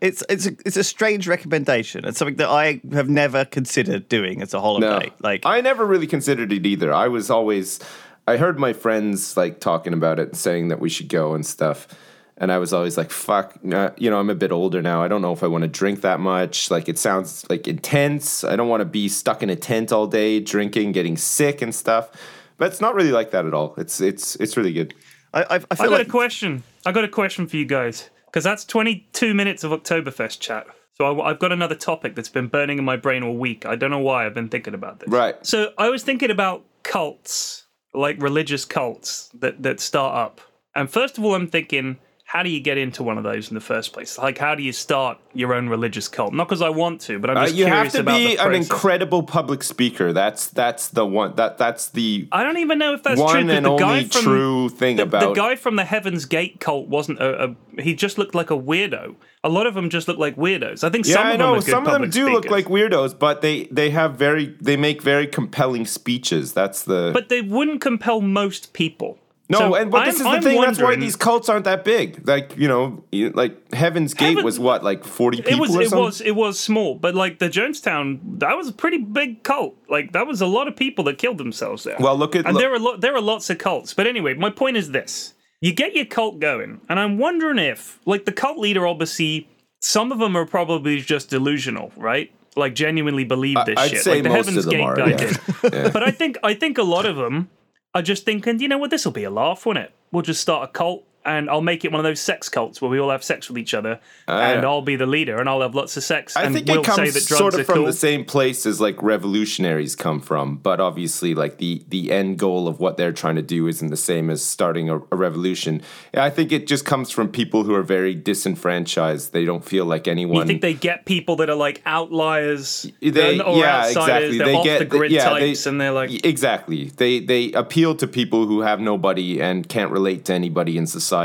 it's 0.00 0.22
it's 0.28 0.46
a 0.46 0.52
it's 0.64 0.76
a 0.76 0.84
strange 0.84 1.26
recommendation. 1.26 2.04
It's 2.04 2.18
something 2.18 2.36
that 2.36 2.48
I 2.48 2.80
have 2.92 3.08
never 3.08 3.44
considered 3.44 4.08
doing 4.08 4.42
as 4.42 4.54
a 4.54 4.58
No. 4.58 4.62
holiday. 4.62 5.12
Like, 5.18 5.44
I 5.44 5.60
never 5.60 5.84
really 5.84 6.06
considered 6.06 6.52
it 6.52 6.64
either. 6.64 6.94
I 6.94 7.08
was 7.08 7.28
always 7.28 7.80
I 8.28 8.36
heard 8.36 8.60
my 8.60 8.72
friends 8.72 9.36
like 9.36 9.58
talking 9.58 9.92
about 9.92 10.20
it 10.20 10.28
and 10.28 10.36
saying 10.36 10.68
that 10.68 10.78
we 10.78 10.88
should 10.88 11.08
go 11.08 11.34
and 11.34 11.44
stuff. 11.44 11.88
And 12.38 12.52
I 12.52 12.58
was 12.58 12.74
always 12.74 12.98
like, 12.98 13.10
fuck, 13.10 13.58
you 13.62 13.70
know, 14.10 14.18
I'm 14.18 14.28
a 14.28 14.34
bit 14.34 14.52
older 14.52 14.82
now. 14.82 15.02
I 15.02 15.08
don't 15.08 15.22
know 15.22 15.32
if 15.32 15.42
I 15.42 15.46
want 15.46 15.62
to 15.62 15.68
drink 15.68 16.02
that 16.02 16.20
much. 16.20 16.70
Like, 16.70 16.86
it 16.86 16.98
sounds 16.98 17.48
like 17.48 17.66
intense. 17.66 18.44
I 18.44 18.56
don't 18.56 18.68
want 18.68 18.82
to 18.82 18.86
be 18.86 19.08
stuck 19.08 19.42
in 19.42 19.48
a 19.48 19.56
tent 19.56 19.90
all 19.90 20.06
day 20.06 20.40
drinking, 20.40 20.92
getting 20.92 21.16
sick 21.16 21.62
and 21.62 21.74
stuff. 21.74 22.10
But 22.58 22.68
it's 22.72 22.80
not 22.80 22.94
really 22.94 23.12
like 23.12 23.30
that 23.30 23.46
at 23.46 23.54
all. 23.54 23.74
It's 23.76 24.00
it's 24.00 24.36
it's 24.36 24.56
really 24.56 24.72
good. 24.72 24.94
I, 25.32 25.42
I, 25.42 25.54
I 25.56 25.60
I 25.70 25.76
got 25.76 25.90
like 25.90 26.06
a 26.06 26.10
question. 26.10 26.62
I 26.84 26.92
got 26.92 27.04
a 27.04 27.08
question 27.08 27.46
for 27.46 27.56
you 27.56 27.66
guys 27.66 28.10
because 28.26 28.44
that's 28.44 28.64
22 28.64 29.34
minutes 29.34 29.64
of 29.64 29.72
Oktoberfest 29.72 30.40
chat. 30.40 30.66
So 30.94 31.20
I, 31.20 31.28
have 31.28 31.38
got 31.38 31.52
another 31.52 31.74
topic 31.74 32.14
that's 32.14 32.30
been 32.30 32.48
burning 32.48 32.78
in 32.78 32.84
my 32.84 32.96
brain 32.96 33.22
all 33.22 33.36
week. 33.36 33.66
I 33.66 33.76
don't 33.76 33.90
know 33.90 33.98
why 33.98 34.24
I've 34.24 34.32
been 34.32 34.48
thinking 34.48 34.72
about 34.72 35.00
this. 35.00 35.10
Right. 35.10 35.34
So 35.44 35.72
I 35.76 35.90
was 35.90 36.02
thinking 36.02 36.30
about 36.30 36.64
cults, 36.82 37.66
like 37.92 38.20
religious 38.20 38.64
cults 38.64 39.30
that 39.34 39.62
that 39.62 39.80
start 39.80 40.16
up. 40.16 40.40
And 40.74 40.90
first 40.90 41.18
of 41.18 41.24
all, 41.24 41.34
I'm 41.34 41.48
thinking, 41.48 41.98
how 42.28 42.42
do 42.42 42.50
you 42.50 42.58
get 42.58 42.76
into 42.76 43.04
one 43.04 43.18
of 43.18 43.24
those 43.24 43.50
in 43.50 43.54
the 43.54 43.60
first 43.60 43.92
place? 43.92 44.18
Like, 44.18 44.36
how 44.36 44.56
do 44.56 44.62
you 44.64 44.72
start 44.72 45.16
your 45.32 45.54
own 45.54 45.68
religious 45.68 46.08
cult? 46.08 46.34
Not 46.34 46.48
because 46.48 46.60
I 46.60 46.70
want 46.70 47.00
to, 47.02 47.20
but 47.20 47.30
I'm 47.30 47.36
just 47.36 47.42
Uh, 47.42 47.46
just 47.46 47.56
you 47.58 47.66
have 47.66 47.92
to 47.92 48.00
about 48.00 48.18
be 48.18 48.36
an 48.36 48.52
incredible 48.52 49.22
public 49.22 49.62
speaker. 49.62 50.12
That's 50.12 50.48
that's 50.48 50.88
the 50.88 51.06
one. 51.06 51.36
That 51.36 51.56
that's 51.56 51.88
the 51.90 52.26
I 52.32 52.42
don't 52.42 52.58
even 52.58 52.78
know 52.78 52.94
if 52.94 53.04
that's 53.04 53.14
true. 53.14 53.24
one 53.24 53.46
'cause 53.46 53.56
and 53.56 53.64
the 53.64 53.76
guy 53.76 53.90
only 53.98 54.04
from, 54.08 54.22
true 54.22 54.68
thing 54.70 54.96
the, 54.96 55.04
about 55.04 55.20
the 55.34 55.40
guy 55.40 55.54
from 55.54 55.76
the 55.76 55.84
Heaven's 55.84 56.24
Gate 56.24 56.58
cult 56.58 56.88
wasn't 56.88 57.20
a, 57.20 57.44
a. 57.50 57.80
He 57.80 57.94
just 57.94 58.18
looked 58.18 58.34
like 58.34 58.50
a 58.50 58.58
weirdo. 58.58 59.14
A 59.44 59.48
lot 59.48 59.68
of 59.68 59.74
them 59.74 59.88
just 59.88 60.08
look 60.08 60.18
like 60.18 60.34
weirdos. 60.34 60.82
I 60.82 60.90
think 60.90 61.06
Yeah, 61.06 61.14
some 61.14 61.26
I 61.28 61.32
of 61.34 61.38
know. 61.38 61.46
them 61.52 61.54
are 61.54 61.64
good 61.64 61.70
Some 61.70 61.86
of 61.86 61.92
them 61.92 62.10
do 62.10 62.28
look 62.30 62.50
like 62.50 62.64
weirdos, 62.66 63.16
but 63.16 63.40
they 63.40 63.64
they 63.70 63.90
have 63.90 64.16
very 64.16 64.46
they 64.60 64.76
make 64.76 65.00
very 65.00 65.28
compelling 65.28 65.86
speeches. 65.86 66.52
That's 66.54 66.82
the 66.82 67.12
But 67.14 67.28
they 67.28 67.40
wouldn't 67.40 67.80
compel 67.80 68.20
most 68.20 68.72
people. 68.72 69.20
No. 69.48 69.58
So 69.58 69.74
and 69.76 69.90
but 69.90 70.04
this 70.06 70.20
I'm- 70.20 70.26
is 70.26 70.30
the 70.32 70.36
I'm 70.36 70.42
thing. 70.42 70.60
That's 70.60 70.80
why 70.82 70.96
these 70.96 71.16
cults 71.16 71.48
aren't 71.48 71.64
that 71.64 71.84
big. 71.84 72.26
Like 72.26 72.56
you 72.56 72.68
know, 72.68 73.04
like 73.12 73.72
Heaven's 73.72 74.14
Gate 74.14 74.28
Heaven- 74.30 74.44
was 74.44 74.58
what 74.58 74.82
like 74.84 75.04
forty 75.04 75.38
people 75.42 75.52
It 75.52 75.60
was 75.60 75.76
or 75.76 75.82
it 75.82 75.92
was 75.92 76.20
it 76.20 76.30
was 76.36 76.58
small, 76.58 76.94
but 76.94 77.14
like 77.14 77.38
the 77.38 77.48
Jonestown, 77.48 78.20
that 78.40 78.56
was 78.56 78.68
a 78.68 78.72
pretty 78.72 78.98
big 78.98 79.42
cult. 79.42 79.76
Like 79.88 80.12
that 80.12 80.26
was 80.26 80.40
a 80.40 80.46
lot 80.46 80.68
of 80.68 80.76
people 80.76 81.04
that 81.04 81.18
killed 81.18 81.38
themselves 81.38 81.84
there. 81.84 81.96
Well, 82.00 82.16
look 82.16 82.34
at- 82.36 82.44
and 82.46 82.54
look- 82.54 82.62
there 82.62 82.72
are 82.74 82.78
lo- 82.78 82.96
there 82.96 83.14
are 83.14 83.20
lots 83.20 83.48
of 83.50 83.58
cults. 83.58 83.94
But 83.94 84.06
anyway, 84.06 84.34
my 84.34 84.50
point 84.50 84.76
is 84.76 84.90
this: 84.90 85.34
you 85.60 85.72
get 85.72 85.94
your 85.94 86.04
cult 86.06 86.38
going, 86.40 86.80
and 86.88 86.98
I'm 87.00 87.16
wondering 87.18 87.58
if, 87.58 87.98
like, 88.04 88.24
the 88.24 88.32
cult 88.32 88.58
leader, 88.58 88.86
obviously, 88.86 89.48
some 89.80 90.12
of 90.12 90.18
them 90.18 90.36
are 90.36 90.46
probably 90.46 91.00
just 91.00 91.30
delusional, 91.30 91.92
right? 91.96 92.30
Like 92.56 92.74
genuinely 92.74 93.24
believe 93.24 93.58
this 93.66 93.76
I'd 93.78 93.90
shit. 93.90 94.02
say 94.02 94.14
like 94.14 94.22
the 94.22 94.28
most 94.30 94.46
Heaven's 94.46 94.64
of 94.64 94.72
them 94.72 94.80
Gate 94.80 94.84
are, 94.84 94.96
guy 94.96 95.08
yeah. 95.10 95.16
did. 95.16 95.92
But 95.92 96.02
I 96.02 96.10
think 96.10 96.38
I 96.42 96.54
think 96.54 96.78
a 96.78 96.82
lot 96.82 97.04
of 97.04 97.16
them 97.16 97.50
are 97.96 98.02
just 98.02 98.26
thinking, 98.26 98.60
you 98.60 98.68
know 98.68 98.76
what, 98.76 98.90
this 98.90 99.06
will 99.06 99.12
be 99.12 99.24
a 99.24 99.30
laugh, 99.30 99.64
won't 99.64 99.78
it? 99.78 99.90
We'll 100.12 100.22
just 100.22 100.42
start 100.42 100.68
a 100.68 100.72
cult 100.72 101.04
and 101.26 101.50
I'll 101.50 101.60
make 101.60 101.84
it 101.84 101.92
one 101.92 101.98
of 102.00 102.04
those 102.04 102.20
sex 102.20 102.48
cults 102.48 102.80
where 102.80 102.90
we 102.90 102.98
all 102.98 103.10
have 103.10 103.22
sex 103.24 103.48
with 103.48 103.58
each 103.58 103.74
other, 103.74 104.00
Uh, 104.28 104.32
and 104.32 104.64
I'll 104.64 104.80
be 104.82 104.96
the 104.96 105.06
leader, 105.06 105.38
and 105.38 105.48
I'll 105.48 105.60
have 105.60 105.74
lots 105.74 105.96
of 105.96 106.04
sex, 106.04 106.36
I 106.36 106.44
and 106.44 106.54
think 106.54 106.68
we'll 106.68 106.80
it 106.80 106.84
comes 106.84 106.96
say 106.96 107.10
that 107.10 107.26
drugs 107.26 107.38
sort 107.38 107.54
of 107.54 107.66
from 107.66 107.74
cool. 107.76 107.86
the 107.86 107.92
same 107.92 108.24
place 108.24 108.64
as 108.64 108.80
like 108.80 109.02
revolutionaries 109.02 109.94
come 109.96 110.20
from, 110.20 110.56
but 110.56 110.80
obviously, 110.80 111.34
like 111.34 111.58
the 111.58 111.84
the 111.88 112.12
end 112.12 112.38
goal 112.38 112.68
of 112.68 112.80
what 112.80 112.96
they're 112.96 113.12
trying 113.12 113.36
to 113.36 113.42
do 113.42 113.66
isn't 113.66 113.88
the 113.88 113.96
same 113.96 114.30
as 114.30 114.42
starting 114.44 114.88
a, 114.88 114.96
a 115.10 115.16
revolution. 115.16 115.82
I 116.14 116.30
think 116.30 116.52
it 116.52 116.66
just 116.66 116.84
comes 116.84 117.10
from 117.10 117.28
people 117.28 117.64
who 117.64 117.74
are 117.74 117.82
very 117.82 118.14
disenfranchised. 118.14 119.32
They 119.32 119.44
don't 119.44 119.64
feel 119.64 119.84
like 119.84 120.06
anyone. 120.08 120.36
You 120.36 120.44
think 120.46 120.62
they 120.62 120.74
get 120.74 121.04
people 121.04 121.36
that 121.36 121.50
are 121.50 121.56
like 121.56 121.82
outliers, 121.86 122.90
They, 123.00 123.40
or 123.40 123.58
yeah, 123.58 123.80
outsiders, 123.82 124.34
exactly. 124.34 124.38
they're 124.38 124.46
They 124.46 124.54
off 124.54 124.64
get 124.64 124.78
the 124.78 124.84
grid 124.84 125.10
yeah, 125.12 125.24
types, 125.24 125.64
they, 125.64 125.70
and 125.70 125.80
they're 125.80 125.92
like, 125.92 126.24
exactly. 126.24 126.84
They 126.96 127.20
they 127.20 127.52
appeal 127.52 127.94
to 127.96 128.06
people 128.06 128.46
who 128.46 128.60
have 128.60 128.80
nobody 128.80 129.40
and 129.40 129.68
can't 129.68 129.90
relate 129.90 130.24
to 130.26 130.32
anybody 130.34 130.76
in 130.78 130.86
society. 130.86 131.15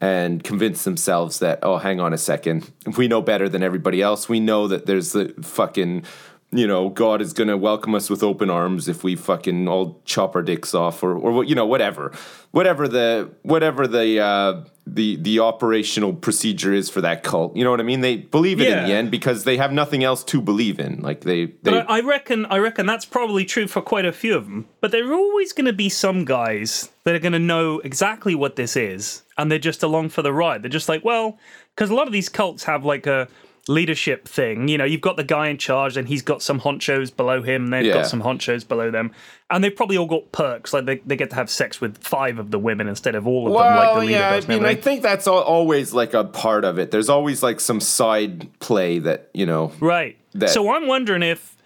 And 0.00 0.42
convince 0.42 0.82
themselves 0.82 1.38
that, 1.38 1.60
oh, 1.62 1.76
hang 1.76 2.00
on 2.00 2.12
a 2.12 2.18
second, 2.18 2.68
we 2.96 3.06
know 3.06 3.22
better 3.22 3.48
than 3.48 3.62
everybody 3.62 4.02
else. 4.02 4.28
We 4.28 4.40
know 4.40 4.66
that 4.66 4.84
there's 4.84 5.12
the 5.12 5.32
fucking, 5.42 6.02
you 6.52 6.66
know, 6.66 6.90
God 6.90 7.22
is 7.22 7.32
gonna 7.32 7.56
welcome 7.56 7.94
us 7.94 8.10
with 8.10 8.22
open 8.22 8.50
arms 8.50 8.88
if 8.88 9.02
we 9.02 9.16
fucking 9.16 9.66
all 9.68 10.00
chop 10.04 10.36
our 10.36 10.42
dicks 10.42 10.74
off, 10.74 11.02
or 11.02 11.16
or 11.16 11.44
you 11.44 11.54
know, 11.54 11.66
whatever, 11.66 12.12
whatever 12.50 12.86
the 12.86 13.30
whatever 13.42 13.86
the 13.86 14.20
uh, 14.20 14.64
the 14.86 15.16
the 15.16 15.38
operational 15.38 16.12
procedure 16.12 16.72
is 16.72 16.90
for 16.90 17.00
that 17.00 17.22
cult. 17.22 17.56
You 17.56 17.64
know 17.64 17.70
what 17.70 17.80
I 17.80 17.84
mean? 17.84 18.00
They 18.00 18.16
believe 18.16 18.60
it 18.60 18.68
in 18.68 18.84
the 18.84 18.92
end 18.92 19.10
because 19.10 19.44
they 19.44 19.56
have 19.56 19.72
nothing 19.72 20.02
else 20.02 20.24
to 20.24 20.40
believe 20.40 20.78
in. 20.80 21.00
Like 21.00 21.22
they, 21.22 21.46
they 21.46 21.70
But 21.70 21.90
I, 21.90 22.00
reckon, 22.00 22.46
I 22.46 22.58
reckon 22.58 22.86
that's 22.86 23.04
probably 23.04 23.44
true 23.44 23.68
for 23.68 23.80
quite 23.80 24.04
a 24.04 24.12
few 24.12 24.36
of 24.36 24.44
them. 24.44 24.66
But 24.80 24.90
there 24.90 25.08
are 25.08 25.14
always 25.14 25.52
going 25.52 25.66
to 25.66 25.72
be 25.72 25.88
some 25.88 26.24
guys 26.24 26.90
that 27.04 27.14
are 27.14 27.20
going 27.20 27.32
to 27.32 27.38
know 27.38 27.78
exactly 27.80 28.34
what 28.34 28.56
this 28.56 28.76
is, 28.76 29.22
and 29.38 29.50
they're 29.50 29.58
just 29.58 29.82
along 29.82 30.10
for 30.10 30.22
the 30.22 30.32
ride. 30.32 30.62
They're 30.62 30.70
just 30.70 30.88
like, 30.88 31.04
well, 31.04 31.38
because 31.74 31.90
a 31.90 31.94
lot 31.94 32.06
of 32.06 32.12
these 32.12 32.28
cults 32.28 32.64
have 32.64 32.84
like 32.84 33.06
a 33.06 33.28
leadership 33.68 34.26
thing. 34.26 34.66
You 34.68 34.76
know, 34.78 34.84
you've 34.84 35.00
got 35.00 35.16
the 35.16 35.24
guy 35.24 35.48
in 35.48 35.56
charge, 35.58 35.96
and 35.96 36.08
he's 36.08 36.22
got 36.22 36.42
some 36.42 36.60
honchos 36.60 37.14
below 37.16 37.42
him. 37.42 37.68
They've 37.68 37.84
Yeah. 37.86 37.92
got 37.94 38.06
some 38.06 38.22
honchos 38.22 38.66
below 38.66 38.90
them, 38.90 39.12
and 39.50 39.62
they've 39.62 39.74
probably 39.74 39.96
all 39.96 40.06
got 40.06 40.32
perks. 40.32 40.72
Like 40.72 40.84
they, 40.86 40.96
they 41.06 41.16
get 41.16 41.30
to 41.30 41.36
have 41.36 41.48
sex 41.48 41.80
with 41.80 41.98
five 41.98 42.38
of 42.38 42.50
the 42.50 42.58
women 42.58 42.88
instead 42.88 43.14
of 43.14 43.26
all 43.26 43.46
of 43.46 43.52
them, 43.52 43.76
like 43.76 43.94
the 43.94 44.00
leader 44.00 44.12
yeah, 44.12 44.30
does. 44.34 44.44
I 44.44 44.48
mean, 44.48 44.58
and 44.58 44.66
I 44.66 44.74
think 44.74 45.02
that's 45.02 45.26
al- 45.28 45.38
always 45.38 45.92
like 45.92 46.12
a 46.14 46.24
part 46.24 46.64
of 46.64 46.78
it. 46.78 46.90
There's 46.90 47.08
always 47.08 47.42
like 47.42 47.60
some 47.60 47.80
side 47.80 48.48
play 48.58 48.98
that 49.00 49.30
you 49.34 49.46
know. 49.46 49.72
Right. 49.80 50.16
that- 50.34 50.50
so 50.50 50.72
I'm 50.72 50.86
wondering 50.86 51.22
if 51.22 51.56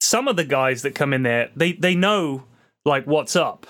some 0.00 0.28
of 0.28 0.36
the 0.36 0.44
guys 0.44 0.82
that 0.82 0.94
come 0.94 1.12
in 1.12 1.22
there, 1.22 1.50
they 1.56 1.72
they 1.72 1.94
know 1.94 2.44
like 2.84 3.06
what's 3.06 3.34
up. 3.36 3.66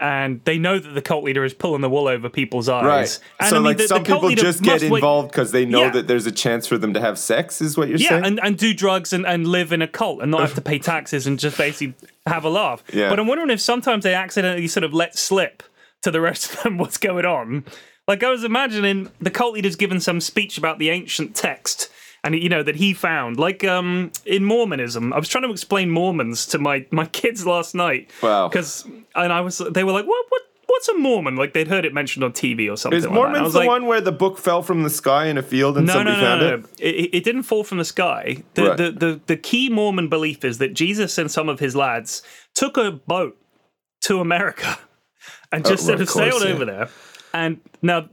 And 0.00 0.42
they 0.44 0.58
know 0.58 0.78
that 0.78 0.88
the 0.90 1.02
cult 1.02 1.24
leader 1.24 1.44
is 1.44 1.52
pulling 1.52 1.82
the 1.82 1.90
wool 1.90 2.08
over 2.08 2.30
people's 2.30 2.70
eyes. 2.70 2.84
Right. 2.84 3.18
And 3.38 3.48
so 3.50 3.56
I 3.56 3.58
mean, 3.58 3.64
like 3.66 3.76
the, 3.76 3.82
the 3.82 3.88
some 3.88 4.04
cult 4.04 4.22
people 4.22 4.34
just 4.34 4.62
get 4.62 4.82
involved 4.82 5.30
because 5.30 5.52
they 5.52 5.66
know 5.66 5.82
Yeah. 5.82 5.90
that 5.90 6.06
there's 6.08 6.24
a 6.26 6.32
chance 6.32 6.66
for 6.66 6.78
them 6.78 6.94
to 6.94 7.00
have 7.00 7.18
sex. 7.18 7.60
Is 7.60 7.76
what 7.76 7.88
you're 7.88 7.98
Yeah, 7.98 8.08
saying? 8.08 8.22
Yeah, 8.22 8.28
and, 8.28 8.40
and 8.42 8.56
do 8.56 8.72
drugs 8.72 9.12
and, 9.12 9.26
and 9.26 9.46
live 9.46 9.72
in 9.72 9.82
a 9.82 9.86
cult 9.88 10.22
and 10.22 10.30
not 10.30 10.40
have 10.40 10.54
to 10.54 10.60
pay 10.72 10.78
taxes 10.78 11.26
and 11.26 11.38
just 11.38 11.58
basically 11.58 11.94
have 12.26 12.44
a 12.44 12.48
laugh. 12.50 12.82
Yeah. 12.94 13.10
But 13.10 13.20
I'm 13.20 13.26
wondering 13.26 13.50
if 13.50 13.60
sometimes 13.60 14.04
they 14.04 14.14
accidentally 14.14 14.68
sort 14.68 14.84
of 14.84 14.94
let 14.94 15.18
slip 15.18 15.62
to 16.02 16.10
the 16.10 16.20
rest 16.22 16.50
of 16.54 16.62
them 16.62 16.78
what's 16.82 16.96
going 16.96 17.26
on. 17.26 17.64
Like 18.08 18.24
I 18.24 18.30
was 18.30 18.42
imagining 18.42 19.10
the 19.20 19.30
cult 19.30 19.52
leader's 19.54 19.76
given 19.76 20.00
some 20.00 20.20
speech 20.20 20.56
about 20.56 20.78
the 20.78 20.88
ancient 20.88 21.36
text 21.36 21.90
and 22.24 22.34
you 22.34 22.48
know 22.48 22.62
that 22.62 22.76
he 22.76 22.92
found 22.92 23.38
like 23.38 23.64
um 23.64 24.12
in 24.26 24.44
mormonism 24.44 25.10
i 25.14 25.18
was 25.18 25.26
trying 25.26 25.42
to 25.42 25.50
explain 25.50 25.88
mormons 25.88 26.44
to 26.44 26.58
my 26.58 26.84
my 26.90 27.06
kids 27.20 27.46
last 27.46 27.74
night 27.74 28.10
Wow. 28.22 28.46
because 28.48 28.86
and 29.14 29.32
i 29.32 29.40
was 29.40 29.58
they 29.58 29.84
were 29.84 29.92
like 29.92 30.06
what 30.06 30.24
what 30.28 30.42
what's 30.66 30.88
a 30.88 30.94
mormon 30.94 31.34
like 31.36 31.52
they'd 31.52 31.66
heard 31.68 31.84
it 31.84 31.92
mentioned 31.92 32.22
on 32.24 32.32
tv 32.32 32.70
or 32.72 32.76
something 32.76 32.98
is 32.98 33.04
like 33.04 33.12
that. 33.14 33.18
And 33.18 33.26
I 33.28 33.32
Mormon's 33.32 33.52
the 33.54 33.58
like, 33.60 33.68
one 33.68 33.86
where 33.86 34.00
the 34.00 34.12
book 34.12 34.38
fell 34.38 34.62
from 34.62 34.82
the 34.84 34.90
sky 34.90 35.26
in 35.26 35.36
a 35.36 35.42
field 35.42 35.76
and 35.76 35.86
no, 35.86 35.94
somebody 35.94 36.16
no, 36.16 36.22
no, 36.22 36.26
found 36.26 36.40
no, 36.42 36.54
it? 36.54 36.60
no. 36.60 36.66
It, 36.78 37.10
it 37.16 37.24
didn't 37.24 37.42
fall 37.42 37.64
from 37.64 37.78
the 37.78 37.84
sky. 37.84 38.36
The, 38.54 38.62
Right. 38.68 38.76
the, 38.76 38.90
the, 38.92 39.20
the 39.26 39.36
key 39.36 39.68
Mormon 39.68 40.08
belief 40.08 40.44
is 40.44 40.58
that 40.58 40.74
Jesus 40.74 41.18
and 41.18 41.28
some 41.28 41.48
of 41.48 41.58
his 41.58 41.74
lads 41.74 42.22
took 42.54 42.76
a 42.76 42.92
boat 42.92 43.36
to 44.02 44.20
America 44.20 44.78
and 45.52 45.66
oh, 45.66 45.70
just 45.70 45.82
Oh, 45.82 45.86
sort 45.88 45.94
of 45.96 46.02
of 46.02 46.08
course, 46.08 46.30
sailed 46.30 46.42
yeah. 46.44 46.54
over 46.54 46.64
there 46.64 46.88
and 47.34 47.60
now 47.82 48.08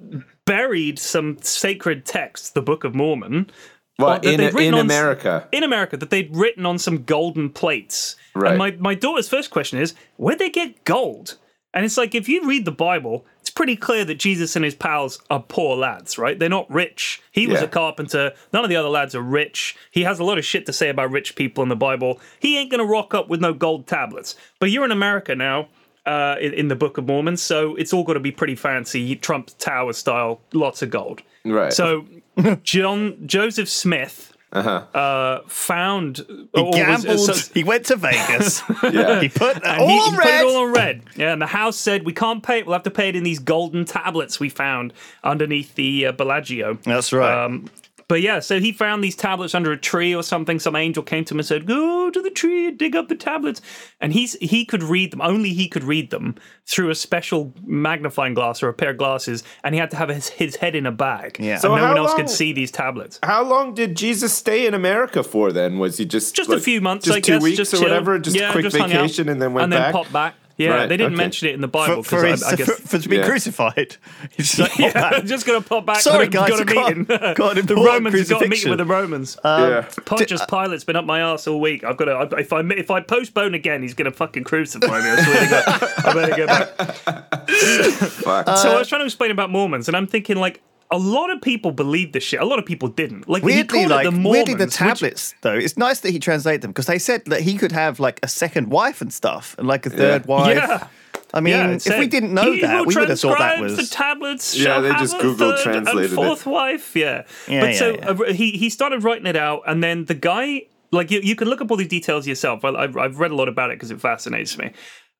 buried 0.45 0.97
some 0.97 1.37
sacred 1.41 2.05
text, 2.07 2.53
the 2.55 2.61
Book 2.63 2.83
of 2.83 2.95
Mormon. 2.95 3.51
That 3.99 4.23
in 4.25 4.39
in 4.39 4.73
on- 4.75 4.79
America? 4.79 5.47
In 5.51 5.63
America, 5.63 5.97
that 5.97 6.09
they'd 6.11 6.35
written 6.35 6.65
on 6.65 6.77
some 6.79 7.03
golden 7.03 7.49
plates. 7.49 8.15
Right. 8.37 8.49
And 8.51 8.57
my, 8.57 8.71
my 8.79 8.95
daughter's 8.95 9.29
first 9.29 9.49
question 9.51 9.79
is, 9.79 9.93
where'd 10.17 10.39
they 10.39 10.49
get 10.49 10.83
gold? 10.83 11.37
And 11.73 11.85
it's 11.85 11.97
like, 11.97 12.15
if 12.15 12.27
you 12.29 12.47
read 12.47 12.65
the 12.65 12.71
Bible, 12.71 13.25
it's 13.41 13.49
pretty 13.49 13.75
clear 13.75 14.03
that 14.05 14.15
Jesus 14.15 14.55
and 14.55 14.65
his 14.65 14.73
pals 14.73 15.19
are 15.29 15.43
poor 15.47 15.75
lads, 15.75 16.17
right? 16.17 16.39
They're 16.39 16.49
not 16.49 16.71
rich. 16.71 17.21
He 17.31 17.45
was 17.45 17.59
Yeah. 17.59 17.65
a 17.65 17.67
carpenter. 17.67 18.31
None 18.53 18.63
of 18.63 18.69
the 18.69 18.75
other 18.77 18.89
lads 18.89 19.13
are 19.13 19.21
rich. 19.21 19.75
He 19.91 20.03
has 20.03 20.17
a 20.19 20.23
lot 20.23 20.37
of 20.37 20.45
shit 20.45 20.65
to 20.67 20.73
say 20.73 20.89
about 20.89 21.11
rich 21.11 21.35
people 21.35 21.61
in 21.63 21.69
the 21.69 21.75
Bible. 21.75 22.19
He 22.39 22.57
ain't 22.57 22.71
going 22.71 22.79
to 22.79 22.91
rock 22.91 23.13
up 23.13 23.27
with 23.29 23.41
no 23.41 23.53
gold 23.53 23.85
tablets. 23.85 24.35
But 24.59 24.71
you're 24.71 24.85
in 24.85 24.91
America 24.91 25.35
now. 25.35 25.67
Uh, 26.05 26.37
in, 26.39 26.53
in 26.53 26.67
the 26.69 26.75
Book 26.75 26.97
of 26.97 27.05
Mormon, 27.05 27.35
so 27.35 27.75
it's 27.75 27.91
all 27.91 28.05
got 28.05 28.13
to 28.13 28.21
be 28.21 28.31
pretty 28.31 28.55
fancy, 28.55 29.13
Trump 29.17 29.51
Tower 29.57 29.91
style, 29.91 30.39
lots 30.53 30.81
of 30.81 30.89
gold. 30.89 31.21
Right. 31.43 31.73
So, 31.73 32.05
John 32.63 33.17
Joseph 33.27 33.67
Smith 33.67 34.31
uh, 34.53 35.39
found 35.47 36.17
He 36.17 36.47
or 36.53 36.65
was- 36.67 36.75
gambled. 36.75 37.19
so- 37.19 37.51
he 37.53 37.63
went 37.63 37.85
to 37.87 37.95
Vegas. 37.95 38.61
Yeah. 38.83 39.19
he 39.19 39.29
put 39.29 39.55
and 39.57 39.65
all 39.81 39.87
he, 39.87 39.97
on 39.99 40.11
he 40.13 40.17
put 40.17 40.25
it 40.27 40.45
all 40.45 40.57
on 40.67 40.73
red. 40.73 41.01
Yeah, 41.15 41.33
and 41.33 41.41
the 41.41 41.47
house 41.47 41.75
said 41.77 42.05
we 42.05 42.13
can't 42.13 42.41
pay 42.41 42.59
it. 42.59 42.65
We'll 42.65 42.73
have 42.73 42.83
to 42.83 42.91
pay 42.91 43.09
it 43.09 43.15
in 43.15 43.23
these 43.23 43.39
golden 43.39 43.85
tablets 43.85 44.39
we 44.39 44.49
found 44.49 44.93
underneath 45.23 45.75
the 45.75 46.07
uh, 46.07 46.11
Bellagio. 46.13 46.75
That's 46.83 47.11
right. 47.11 47.45
Um, 47.45 47.69
but 48.07 48.21
yeah, 48.21 48.39
so 48.39 48.59
he 48.59 48.71
found 48.71 49.03
these 49.03 49.15
tablets 49.15 49.53
under 49.53 49.71
a 49.71 49.77
tree 49.77 50.15
or 50.15 50.23
something. 50.23 50.59
Some 50.59 50.75
angel 50.75 51.03
came 51.03 51.25
to 51.25 51.33
him 51.33 51.39
and 51.39 51.45
said, 51.45 51.65
"Go 51.65 52.09
to 52.09 52.21
the 52.21 52.29
tree 52.29 52.67
and 52.69 52.77
dig 52.77 52.95
up 52.95 53.07
the 53.09 53.15
tablets." 53.15 53.61
And 53.99 54.13
he's 54.13 54.33
he 54.39 54.63
could 54.65 54.81
read 54.83 55.11
them. 55.11 55.21
Only 55.21 55.49
he 55.49 55.67
could 55.67 55.83
read 55.83 56.09
them 56.09 56.35
through 56.65 56.89
a 56.89 56.95
special 56.95 57.53
magnifying 57.65 58.33
glass 58.33 58.61
or 58.63 58.69
a 58.69 58.73
pair 58.73 58.91
of 58.91 58.97
glasses, 58.97 59.43
and 59.63 59.75
he 59.75 59.79
had 59.79 59.91
to 59.91 59.97
have 59.97 60.09
his, 60.09 60.29
his 60.29 60.55
head 60.57 60.75
in 60.75 60.85
a 60.85 60.91
bag. 60.91 61.37
Yeah. 61.39 61.57
so 61.57 61.69
So 61.69 61.75
no 61.75 61.83
one 61.83 61.97
else 61.97 62.09
long- 62.09 62.17
could 62.17 62.29
see 62.29 62.53
these 62.53 62.71
tablets. 62.71 63.19
How 63.23 63.43
long 63.43 63.73
did 63.73 63.95
Jesus 63.97 64.33
stay 64.33 64.65
in 64.65 64.73
America 64.73 65.23
for? 65.23 65.51
Then 65.51 65.77
was 65.79 65.97
he 65.97 66.05
just 66.05 66.35
Just 66.35 66.49
a 66.49 66.59
few 66.59 66.79
months, 66.81 67.05
just 67.05 67.17
I 67.17 67.21
two 67.21 67.33
guess. 67.33 67.41
weeks 67.43 67.57
just 67.57 67.73
or 67.73 67.77
chilled. 67.77 67.89
whatever, 67.91 68.19
just 68.19 68.35
yeah, 68.37 68.49
a 68.49 68.51
quick 68.51 68.63
just 68.63 68.77
vacation 68.77 69.27
and 69.29 69.41
then 69.41 69.53
went 69.53 69.65
and 69.65 69.73
then 69.73 69.81
back. 69.81 69.93
popped 69.93 70.13
back. 70.13 70.35
Yeah, 70.57 70.69
Right, 70.69 70.89
they 70.89 70.97
didn't 70.97 71.13
okay. 71.13 71.21
mention 71.23 71.47
it 71.49 71.53
in 71.53 71.61
the 71.61 71.67
Bible 71.67 72.01
for, 72.01 72.17
for, 72.17 72.21
because 72.23 72.39
his, 72.39 72.43
I, 72.43 72.51
I 72.51 72.55
guess. 72.55 72.67
for, 72.67 72.87
for 72.87 72.99
to 72.99 73.09
be 73.09 73.17
Yeah. 73.17 73.25
crucified. 73.27 73.97
He's 74.35 74.55
just 74.55 74.59
like, 74.59 74.77
yeah, 74.79 74.91
"Oh, 75.13 75.17
I'm 75.17 75.27
just 75.27 75.45
gonna 75.45 75.61
pop 75.61 75.85
back. 75.85 75.99
Sorry, 75.99 76.27
got, 76.29 76.49
guys, 76.49 76.59
got 76.59 76.67
a 76.67 76.71
I 76.71 76.73
got- 76.73 76.97
meeting. 76.97 77.33
got 77.35 77.57
an 77.59 77.65
the 77.67 77.75
Romans 77.75 78.27
got 78.29 78.43
a 78.43 78.47
meeting 78.47 78.69
with 78.69 78.79
the 78.79 78.85
Romans. 78.85 79.37
Um, 79.43 79.69
yeah. 79.69 79.89
Pontius 80.05 80.43
Pilate's 80.47 80.83
been 80.83 80.95
up 80.95 81.05
my 81.05 81.19
ass 81.19 81.45
all 81.47 81.61
week. 81.61 81.83
I've 81.83 81.95
got 81.97 82.05
to. 82.05 82.37
If 82.39 82.51
I 82.51 82.61
if 82.61 82.89
I 82.89 83.01
postpone 83.01 83.53
again, 83.53 83.83
he's 83.83 83.93
gonna 83.93 84.11
fucking 84.11 84.45
crucify 84.45 84.87
me. 84.87 85.09
I 85.09 85.21
swear 85.23 85.43
to 85.43 85.49
God. 85.49 86.05
I 86.05 86.13
better 86.13 86.35
go 86.35 86.47
back. 86.47 87.27
Fuck. 87.47 88.47
so 88.57 88.71
I 88.75 88.79
was 88.79 88.87
trying 88.87 89.01
to 89.01 89.05
explain 89.05 89.31
about 89.31 89.49
Mormons, 89.51 89.87
and 89.87 89.95
I'm 89.95 90.07
thinking 90.07 90.37
like 90.37 90.61
a 90.89 90.97
lot 90.97 91.29
of 91.31 91.41
people 91.41 91.71
believed 91.71 92.13
this 92.13 92.23
shit. 92.23 92.39
A 92.39 92.45
lot 92.45 92.59
of 92.59 92.65
people 92.65 92.87
didn't. 92.87 93.27
Like 93.27 93.41
he 93.43 93.47
Weirdly, 93.47 93.79
called 93.79 93.91
like 93.91 94.05
the 94.05 94.11
Mormons, 94.11 94.31
weirdly, 94.31 94.53
the 94.53 94.65
which- 94.65 94.73
tablets 94.75 95.35
though. 95.41 95.53
It's 95.55 95.77
nice 95.77 95.99
that 96.01 96.11
he 96.11 96.19
translated 96.19 96.61
them 96.61 96.71
because 96.71 96.85
they 96.85 96.99
said 96.99 97.25
that 97.25 97.41
he 97.41 97.57
could 97.57 97.71
have 97.71 97.99
like 97.99 98.19
a 98.23 98.27
second 98.27 98.69
wife 98.69 99.01
and 99.01 99.13
stuff, 99.13 99.55
and 99.57 99.67
like 99.67 99.85
a 99.85 99.89
third 99.89 100.25
wife. 100.27 100.55
yeah. 100.57 100.87
I 101.33 101.41
mean, 101.41 101.53
Yeah, 101.53 101.71
if 101.71 101.81
said, 101.81 101.99
we 101.99 102.07
didn't 102.07 102.33
know 102.33 102.57
that, 102.61 102.85
we 102.85 102.95
would 102.95 103.09
have 103.09 103.19
thought 103.19 103.37
that 103.39 103.59
was. 103.59 103.75
the 103.75 103.85
tablets. 103.93 104.55
Yeah, 104.55 104.63
shall 104.63 104.81
they 104.81 104.87
have 104.87 104.99
just 104.99 105.19
Google 105.19 105.51
third 105.57 105.63
translated 105.63 106.11
and 106.11 106.13
it. 106.13 106.15
fourth 106.15 106.45
wife. 106.45 106.95
Yeah, 106.95 107.23
Yeah, 107.49 107.59
but 107.59 107.69
yeah, 107.73 107.79
so 107.79 107.89
yeah. 107.95 108.09
uh, 108.09 108.31
he 108.33 108.51
he 108.51 108.69
started 108.69 109.03
writing 109.03 109.25
it 109.25 109.35
out, 109.35 109.63
and 109.67 109.83
then 109.83 110.05
the 110.05 110.13
guy, 110.13 110.67
like 110.93 111.11
you, 111.11 111.19
you 111.19 111.35
can 111.35 111.49
look 111.49 111.59
up 111.59 111.69
all 111.69 111.75
these 111.75 111.89
details 111.89 112.25
yourself. 112.27 112.63
I, 112.63 112.69
I've 112.69 112.95
I've 112.95 113.19
read 113.19 113.31
a 113.31 113.35
lot 113.35 113.49
about 113.49 113.71
it 113.71 113.75
because 113.75 113.91
it 113.91 113.99
fascinates 113.99 114.57
me. 114.57 114.71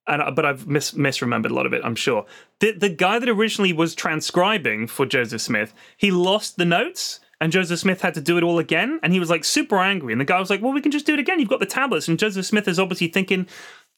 And, 0.08 0.22
uh, 0.22 0.32
but 0.32 0.46
I've 0.46 0.68
mis- 0.68 0.94
misremembered 0.94 1.52
a 1.52 1.54
lot 1.54 1.66
of 1.66 1.74
it, 1.74 1.82
I'm 1.84 1.96
sure. 1.96 2.26
The, 2.60 2.72
the 2.72 2.90
guy 2.90 3.20
that 3.20 3.28
originally 3.28 3.74
was 3.74 3.94
transcribing 3.94 4.88
for 4.88 5.06
Joseph 5.06 5.42
Smith, 5.42 5.74
he 5.98 6.12
lost 6.12 6.58
the 6.58 6.66
notes, 6.66 7.20
and 7.40 7.52
Joseph 7.52 7.80
Smith 7.80 8.02
had 8.02 8.14
to 8.16 8.22
do 8.22 8.38
it 8.38 8.44
all 8.44 8.58
again. 8.58 9.00
And 9.04 9.14
he 9.14 9.20
was 9.20 9.30
like 9.30 9.44
super 9.44 9.78
angry. 9.78 10.12
And 10.12 10.20
the 10.20 10.26
guy 10.26 10.40
was 10.40 10.50
like, 10.50 10.62
Well, 10.62 10.74
we 10.74 10.82
can 10.82 10.92
just 10.92 11.06
do 11.06 11.14
it 11.14 11.20
again. 11.20 11.40
You've 11.40 11.50
got 11.50 11.60
the 11.60 11.66
tablets. 11.66 12.08
And 12.08 12.18
Joseph 12.18 12.46
Smith 12.46 12.68
is 12.68 12.80
obviously 12.80 13.08
thinking, 13.08 13.48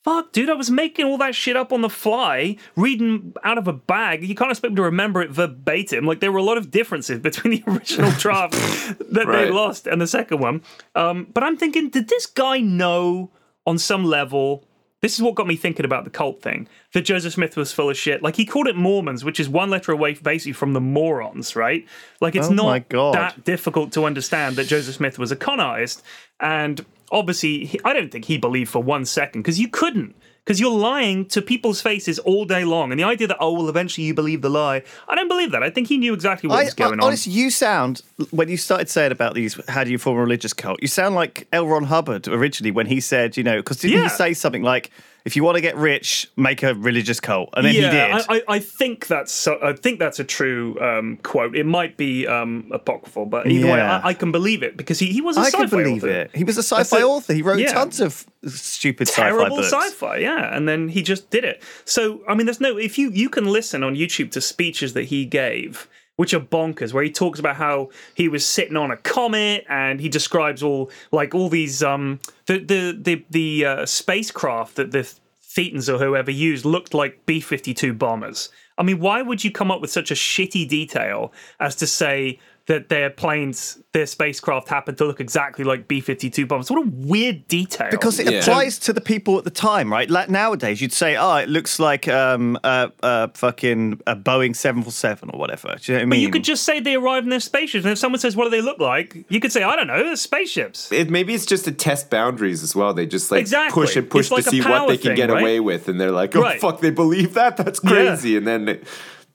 Fuck, 0.04 0.32
dude, 0.32 0.50
I 0.50 0.54
was 0.54 0.72
making 0.72 1.06
all 1.06 1.18
that 1.18 1.36
shit 1.36 1.58
up 1.58 1.74
on 1.74 1.82
the 1.82 1.90
fly, 1.90 2.56
reading 2.78 3.34
out 3.44 3.58
of 3.58 3.68
a 3.68 3.74
bag. 3.74 4.24
You 4.24 4.34
can't 4.34 4.50
expect 4.50 4.72
me 4.72 4.78
to 4.78 4.84
remember 4.84 5.22
it 5.22 5.30
verbatim. 5.30 6.06
Like, 6.06 6.22
there 6.22 6.32
were 6.32 6.40
a 6.40 6.44
lot 6.44 6.58
of 6.58 6.72
differences 6.72 7.20
between 7.22 7.52
the 7.52 7.64
original 7.72 8.12
draft 8.18 8.54
that 8.54 9.28
they 9.28 9.52
lost 9.52 9.88
and 9.88 10.02
the 10.02 10.08
second 10.08 10.40
one. 10.40 10.62
Um, 10.96 11.28
but 11.34 11.44
I'm 11.44 11.58
thinking, 11.58 11.90
did 11.90 12.08
this 12.08 12.26
guy 12.26 12.60
know 12.60 13.32
on 13.66 13.78
some 13.78 14.06
level? 14.06 14.66
This 15.02 15.16
is 15.16 15.22
what 15.22 15.36
got 15.36 15.48
me 15.48 15.56
thinking 15.56 15.86
about 15.86 16.04
the 16.04 16.10
cult 16.10 16.42
thing. 16.42 16.68
That 16.94 17.02
Joseph 17.02 17.34
Smith 17.34 17.56
was 17.56 17.72
full 17.72 17.90
of 17.90 17.98
shit. 17.98 18.22
Like 18.22 18.36
he 18.36 18.46
called 18.46 18.68
it 18.68 18.76
Mormons, 18.76 19.24
which 19.24 19.40
is 19.40 19.48
one 19.48 19.70
letter 19.70 19.92
away 19.92 20.14
basically 20.14 20.54
from 20.54 20.74
the 20.74 20.82
morons, 20.82 21.56
right? 21.56 21.88
Like 22.20 22.36
it's 22.36 22.50
Oh 22.50 22.54
not 22.54 22.90
that 22.90 23.44
difficult 23.46 23.94
to 23.94 24.06
understand 24.06 24.58
that 24.58 24.66
Joseph 24.66 24.96
Smith 24.96 25.18
was 25.18 25.32
a 25.32 25.36
con 25.36 25.60
artist. 25.60 26.04
And 26.40 26.86
obviously, 27.12 27.80
I 27.86 27.94
don't 27.94 28.12
think 28.12 28.26
he 28.26 28.38
believed 28.38 28.70
for 28.70 28.84
one 28.84 29.06
second 29.06 29.42
because 29.42 29.60
you 29.60 29.70
couldn't. 29.70 30.16
Because 30.50 30.60
you're 30.60 30.72
lying 30.72 31.26
to 31.26 31.44
people's 31.44 31.80
faces 31.80 32.18
all 32.18 32.44
day 32.44 32.66
long. 32.66 32.90
And 32.92 33.00
the 33.00 33.04
idea 33.04 33.28
that 33.28 33.38
oh 33.40 33.54
well, 33.54 33.70
eventually 33.70 34.08
you 34.08 34.16
believe 34.16 34.42
the 34.42 34.50
lie, 34.50 34.82
I 35.08 35.14
don't 35.14 35.28
believe 35.28 35.52
that. 35.52 35.62
I 35.62 35.70
think 35.70 35.88
he 35.88 36.00
knew 36.00 36.12
exactly 36.12 36.50
what 36.50 36.58
I, 36.58 36.64
was 36.64 36.74
going 36.74 36.94
I, 36.94 36.94
on. 36.94 37.02
honestly, 37.02 37.34
you 37.34 37.52
sound 37.52 38.02
when 38.32 38.50
you 38.50 38.58
started 38.58 38.90
saying 38.90 39.12
about 39.12 39.36
these. 39.36 39.62
How 39.70 39.84
do 39.84 39.92
you 39.92 40.00
form 40.00 40.18
a 40.18 40.22
religious 40.22 40.54
cult? 40.54 40.82
You 40.82 40.88
sound 40.88 41.14
like 41.14 41.48
L. 41.54 41.68
Ron 41.68 41.84
Hubbard 41.84 42.28
originally 42.28 42.72
when 42.72 42.88
he 42.88 43.00
said, 43.00 43.38
you 43.38 43.44
know, 43.44 43.58
because 43.58 43.78
didn't 43.78 43.98
Yeah. 43.98 44.04
he 44.06 44.10
say 44.10 44.34
something 44.34 44.64
like, 44.64 44.90
"If 45.26 45.36
you 45.36 45.44
want 45.44 45.56
to 45.56 45.62
get 45.62 45.76
rich, 45.76 46.30
make 46.36 46.64
a 46.64 46.74
religious 46.74 47.20
cult," 47.20 47.50
and 47.54 47.66
then 47.66 47.74
he 47.74 47.82
did. 47.82 47.94
yeah, 47.94 48.22
I, 48.30 48.36
I, 48.36 48.42
I 48.56 48.60
think 48.60 49.08
that's 49.08 49.48
I 49.48 49.74
think 49.74 50.00
that's 50.00 50.20
a 50.20 50.24
true 50.24 50.80
um, 50.82 51.18
quote. 51.24 51.56
It 51.56 51.66
might 51.66 51.98
be 51.98 52.28
um, 52.28 52.70
apocryphal, 52.72 53.26
but 53.26 53.48
either 53.48 53.68
way, 53.68 53.82
I, 53.82 54.10
I 54.10 54.14
can 54.14 54.32
believe 54.32 54.64
it 54.64 54.78
because 54.78 55.00
he, 55.00 55.08
he 55.08 55.22
was 55.22 55.38
a 55.38 55.42
I 55.42 55.46
sci-fi 55.46 55.58
can 55.68 55.70
believe 55.70 56.04
author. 56.04 56.10
it. 56.10 56.32
He 56.36 56.44
was 56.44 56.58
a 56.58 56.64
sci-fi 56.64 57.00
a- 57.00 57.08
author. 57.08 57.34
He 57.34 57.42
wrote 57.42 57.60
yeah. 57.60 57.74
tons 57.74 58.00
of 58.00 58.26
stupid 58.46 59.08
sci-fi 59.08 59.30
terrible 59.30 59.58
books. 59.58 59.72
sci-fi 59.74 60.18
yeah 60.18 60.56
and 60.56 60.68
then 60.68 60.88
he 60.88 61.02
just 61.02 61.30
did 61.30 61.44
it 61.44 61.62
so 61.84 62.22
i 62.26 62.34
mean 62.34 62.46
there's 62.46 62.62
no 62.62 62.78
if 62.78 62.98
you 62.98 63.12
you 63.12 63.28
can 63.30 63.46
listen 63.46 63.84
on 63.84 63.96
youtube 63.96 64.32
to 64.32 64.40
speeches 64.40 64.94
that 64.94 65.04
he 65.04 65.26
gave 65.26 65.90
which 66.20 66.34
are 66.34 66.42
bonkers 66.42 66.92
where 66.92 67.02
he 67.02 67.10
talks 67.10 67.40
about 67.40 67.56
how 67.56 67.90
he 68.14 68.28
was 68.28 68.46
sitting 68.46 68.76
on 68.76 68.92
a 68.92 68.98
comet 68.98 69.64
and 69.70 70.02
he 70.02 70.10
describes 70.10 70.62
all 70.62 70.92
like 71.14 71.34
all 71.34 71.48
these 71.48 71.82
um 71.82 72.20
the 72.46 72.58
the 72.60 73.00
the, 73.02 73.26
the 73.30 73.66
uh, 73.66 73.86
spacecraft 73.86 74.76
that 74.76 74.92
the 74.92 75.10
thetans 75.42 75.88
or 75.88 75.98
whoever 75.98 76.30
used 76.30 76.66
looked 76.66 76.94
like 76.94 77.26
b-52 77.26 77.98
bombers. 77.98 78.50
I 78.78 78.84
mean 78.84 79.00
why 79.00 79.22
would 79.22 79.46
you 79.46 79.50
come 79.50 79.72
up 79.72 79.80
with 79.80 79.92
such 79.92 80.12
a 80.12 80.14
shitty 80.14 80.68
detail 80.68 81.32
as 81.58 81.74
to 81.78 81.88
say 81.88 82.38
that 82.70 82.88
their 82.88 83.10
planes, 83.10 83.80
their 83.94 84.06
spacecraft 84.06 84.70
happened 84.70 84.96
to 85.00 85.04
look 85.04 85.20
exactly 85.20 85.66
like 85.66 85.88
B 85.88 86.00
52 86.02 86.46
bombers. 86.46 86.70
What 86.70 86.86
a 86.86 86.88
weird 86.88 87.48
detail. 87.48 87.88
Because 87.90 88.20
it 88.20 88.32
Yeah. 88.32 88.42
applies 88.42 88.78
to 88.80 88.94
the 88.94 89.02
people 89.02 89.40
at 89.40 89.44
the 89.44 89.50
time, 89.50 89.92
right? 89.92 90.08
Like 90.08 90.30
nowadays, 90.30 90.80
you'd 90.80 90.94
say, 90.94 91.16
"Oh, 91.18 91.38
it 91.38 91.50
looks 91.50 91.80
like 91.80 92.08
um, 92.08 92.60
a, 92.64 92.92
a 93.02 93.32
fucking 93.34 94.02
a 94.06 94.16
Boeing 94.16 94.56
seven 94.56 94.84
four 94.84 94.92
seven 94.92 95.32
or 95.34 95.40
whatever." 95.40 95.76
Do 95.82 95.92
you 95.92 95.98
know 95.98 96.02
what 96.02 96.04
I 96.04 96.06
mean? 96.06 96.10
But 96.12 96.18
you 96.20 96.30
could 96.30 96.44
just 96.44 96.62
say 96.64 96.80
they 96.80 96.94
arrived 96.94 97.24
in 97.26 97.32
their 97.32 97.40
spaceships, 97.40 97.86
and 97.86 97.92
if 97.92 97.98
someone 97.98 98.20
says, 98.20 98.36
"What 98.36 98.44
do 98.44 98.52
they 98.52 98.62
look 98.62 98.78
like?" 98.80 99.26
you 99.30 99.40
could 99.40 99.52
say, 99.52 99.64
"I 99.64 99.76
don't 99.76 99.88
know, 99.88 100.04
they're 100.04 100.16
spaceships." 100.16 100.92
It, 100.92 101.10
maybe 101.10 101.34
it's 101.34 101.48
just 101.48 101.66
to 101.66 101.72
test 101.72 102.12
boundaries 102.12 102.62
as 102.62 102.76
well. 102.76 102.94
They 102.94 103.08
just 103.08 103.32
like 103.32 103.42
Exactly. 103.42 103.82
push 103.84 103.96
and 103.96 104.08
push 104.08 104.30
like 104.30 104.44
to 104.44 104.52
see 104.52 104.60
what 104.62 104.68
power 104.68 104.88
they 104.90 104.98
can 104.98 105.08
thing, 105.10 105.16
get 105.16 105.32
right? 105.32 105.42
away 105.42 105.60
with, 105.60 105.88
and 105.90 106.00
they're 106.00 106.12
like, 106.12 106.36
"Oh 106.36 106.42
Right. 106.44 106.62
fuck, 106.62 106.82
they 106.82 106.92
believe 106.92 107.34
that? 107.34 107.58
That's 107.58 107.80
Yeah. 107.84 107.90
crazy!" 107.90 108.38
And 108.38 108.46
then 108.46 108.70
it, 108.70 108.84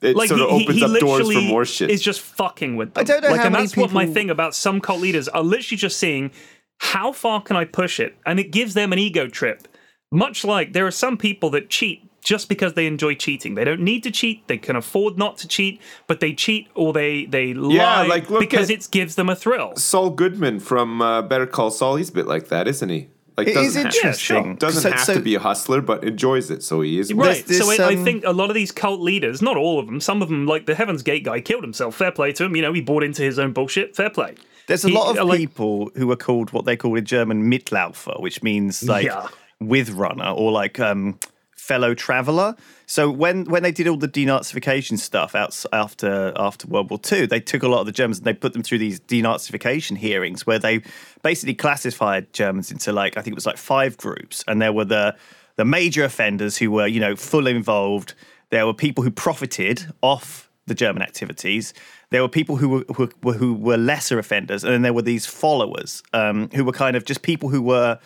it 0.04 0.16
Like 0.16 0.28
sort 0.28 0.40
of 0.40 0.50
he, 0.50 0.58
he, 0.58 0.64
opens 0.64 0.78
he 0.78 0.84
up 0.84 1.00
doors 1.00 1.20
for 1.20 1.24
literally 1.26 1.48
more 1.48 1.64
shit. 1.64 1.90
is 1.90 2.02
just 2.02 2.20
fucking 2.20 2.76
with 2.76 2.94
them. 2.94 3.00
I 3.00 3.04
don't 3.04 3.22
know 3.22 3.30
like, 3.30 3.40
how 3.40 3.46
and 3.46 3.52
many 3.52 3.64
that's 3.66 3.76
what 3.76 3.92
my 3.92 4.06
thing 4.06 4.30
about 4.30 4.54
some 4.54 4.80
cult 4.80 5.00
leaders 5.00 5.28
are 5.28 5.42
literally 5.42 5.78
just 5.78 5.96
seeing 5.98 6.30
how 6.78 7.12
far 7.12 7.40
can 7.40 7.56
I 7.56 7.64
push 7.64 8.00
it, 8.00 8.16
and 8.26 8.38
it 8.38 8.50
gives 8.50 8.74
them 8.74 8.92
an 8.92 8.98
ego 8.98 9.28
trip. 9.28 9.68
Much 10.12 10.44
like 10.44 10.72
there 10.72 10.86
are 10.86 10.90
some 10.92 11.16
people 11.16 11.50
that 11.50 11.70
cheat 11.70 12.08
just 12.22 12.48
because 12.48 12.72
they 12.74 12.86
enjoy 12.86 13.14
cheating. 13.14 13.54
They 13.54 13.64
don't 13.64 13.80
need 13.82 14.02
to 14.04 14.10
cheat. 14.10 14.48
They 14.48 14.56
can 14.58 14.76
afford 14.76 15.18
not 15.18 15.36
to 15.38 15.48
cheat, 15.48 15.80
but 16.06 16.20
they 16.20 16.32
cheat 16.32 16.68
or 16.74 16.92
they 16.92 17.26
they 17.26 17.46
Yeah, 17.48 18.02
lie 18.02 18.06
like, 18.06 18.30
look 18.30 18.40
because 18.40 18.70
it 18.70 18.88
gives 18.90 19.14
them 19.14 19.28
a 19.28 19.36
thrill. 19.36 19.76
Saul 19.76 20.10
Goodman 20.10 20.60
from 20.60 21.02
uh, 21.02 21.22
Better 21.22 21.46
Call 21.46 21.70
Saul. 21.70 21.96
He's 21.96 22.10
a 22.10 22.12
bit 22.12 22.26
like 22.26 22.48
that, 22.48 22.66
isn't 22.66 22.88
he? 22.88 23.08
Like 23.36 23.48
It 23.48 23.56
is 23.56 23.74
doesn't 23.74 23.82
ha- 23.82 23.88
interesting. 23.94 24.54
doesn't 24.56 24.82
So- 24.82 24.90
have 24.90 25.00
so- 25.00 25.14
to 25.14 25.20
be 25.20 25.34
a 25.34 25.40
hustler, 25.40 25.80
but 25.80 26.04
enjoys 26.04 26.50
it, 26.50 26.62
so 26.62 26.80
he 26.82 26.98
is. 27.00 27.12
one. 27.12 27.26
Right. 27.26 27.44
There's 27.44 27.60
so 27.64 27.70
this, 27.70 27.80
I, 27.80 27.90
I 27.90 27.94
um, 27.96 28.04
think 28.04 28.22
a 28.24 28.30
lot 28.32 28.48
of 28.48 28.54
these 28.54 28.70
cult 28.70 29.00
leaders, 29.00 29.42
not 29.42 29.56
all 29.56 29.80
of 29.80 29.86
them, 29.86 30.00
some 30.00 30.22
of 30.22 30.28
them, 30.28 30.46
like 30.46 30.66
the 30.66 30.74
Heaven's 30.76 31.02
Gate 31.02 31.24
guy, 31.24 31.40
killed 31.40 31.64
himself. 31.64 31.96
Fair 31.96 32.12
play 32.12 32.32
to 32.32 32.44
him. 32.44 32.54
You 32.54 32.62
know, 32.62 32.72
he 32.72 32.80
bought 32.80 33.02
into 33.02 33.22
his 33.22 33.38
own 33.38 33.52
bullshit. 33.52 33.96
Fair 33.96 34.10
play. 34.10 34.34
There's 34.68 34.84
a 34.84 34.88
He- 34.88 34.94
lot 34.94 35.18
of 35.18 35.26
like- 35.26 35.38
people 35.38 35.90
who 35.96 36.10
are 36.12 36.16
called 36.16 36.52
what 36.52 36.64
they 36.64 36.76
call 36.76 36.94
in 36.94 37.04
German 37.04 37.50
Mitlaufer, 37.50 38.20
which 38.20 38.42
means 38.42 38.82
like 38.84 39.06
Yeah. 39.06 39.26
with 39.60 39.90
runner 39.90 40.30
or 40.30 40.52
like 40.52 40.78
um, 40.78 41.18
fellow 41.56 41.92
traveler. 41.94 42.54
So 42.94 43.10
when 43.10 43.46
when 43.46 43.64
they 43.64 43.72
did 43.72 43.88
all 43.88 43.96
the 43.96 44.06
denazification 44.06 45.00
stuff 45.00 45.34
out, 45.34 45.64
after 45.72 46.32
after 46.36 46.68
World 46.68 46.90
War 46.90 47.00
II, 47.10 47.26
they 47.26 47.40
took 47.40 47.64
a 47.64 47.68
lot 47.68 47.80
of 47.80 47.86
the 47.86 47.92
Germans 47.92 48.18
and 48.18 48.24
they 48.24 48.32
put 48.32 48.52
them 48.52 48.62
through 48.62 48.78
these 48.78 49.00
denazification 49.00 49.96
hearings 49.96 50.46
where 50.46 50.60
they 50.60 50.80
basically 51.24 51.56
classified 51.56 52.32
Germans 52.32 52.70
into 52.70 52.92
like 52.92 53.16
I 53.16 53.20
think 53.22 53.32
it 53.32 53.34
was 53.34 53.46
like 53.46 53.56
five 53.56 53.96
groups, 53.96 54.44
and 54.46 54.62
there 54.62 54.72
were 54.72 54.84
the 54.84 55.16
the 55.56 55.64
major 55.64 56.04
offenders 56.04 56.56
who 56.56 56.70
were 56.70 56.86
you 56.86 57.00
know 57.00 57.16
fully 57.16 57.50
involved. 57.50 58.14
There 58.50 58.64
were 58.64 58.72
people 58.72 59.02
who 59.02 59.10
profited 59.10 59.92
off 60.00 60.48
the 60.66 60.74
German 60.76 61.02
activities. 61.02 61.74
There 62.10 62.22
were 62.22 62.28
people 62.28 62.54
who 62.54 62.68
were 62.68 62.84
who, 62.94 63.32
who 63.32 63.54
were 63.54 63.76
lesser 63.76 64.20
offenders, 64.20 64.62
and 64.62 64.72
then 64.72 64.82
there 64.82 64.94
were 64.94 65.02
these 65.02 65.26
followers 65.26 66.00
um, 66.12 66.48
who 66.54 66.64
were 66.64 66.70
kind 66.70 66.94
of 66.94 67.04
just 67.04 67.22
people 67.22 67.48
who 67.48 67.60
were 67.60 67.98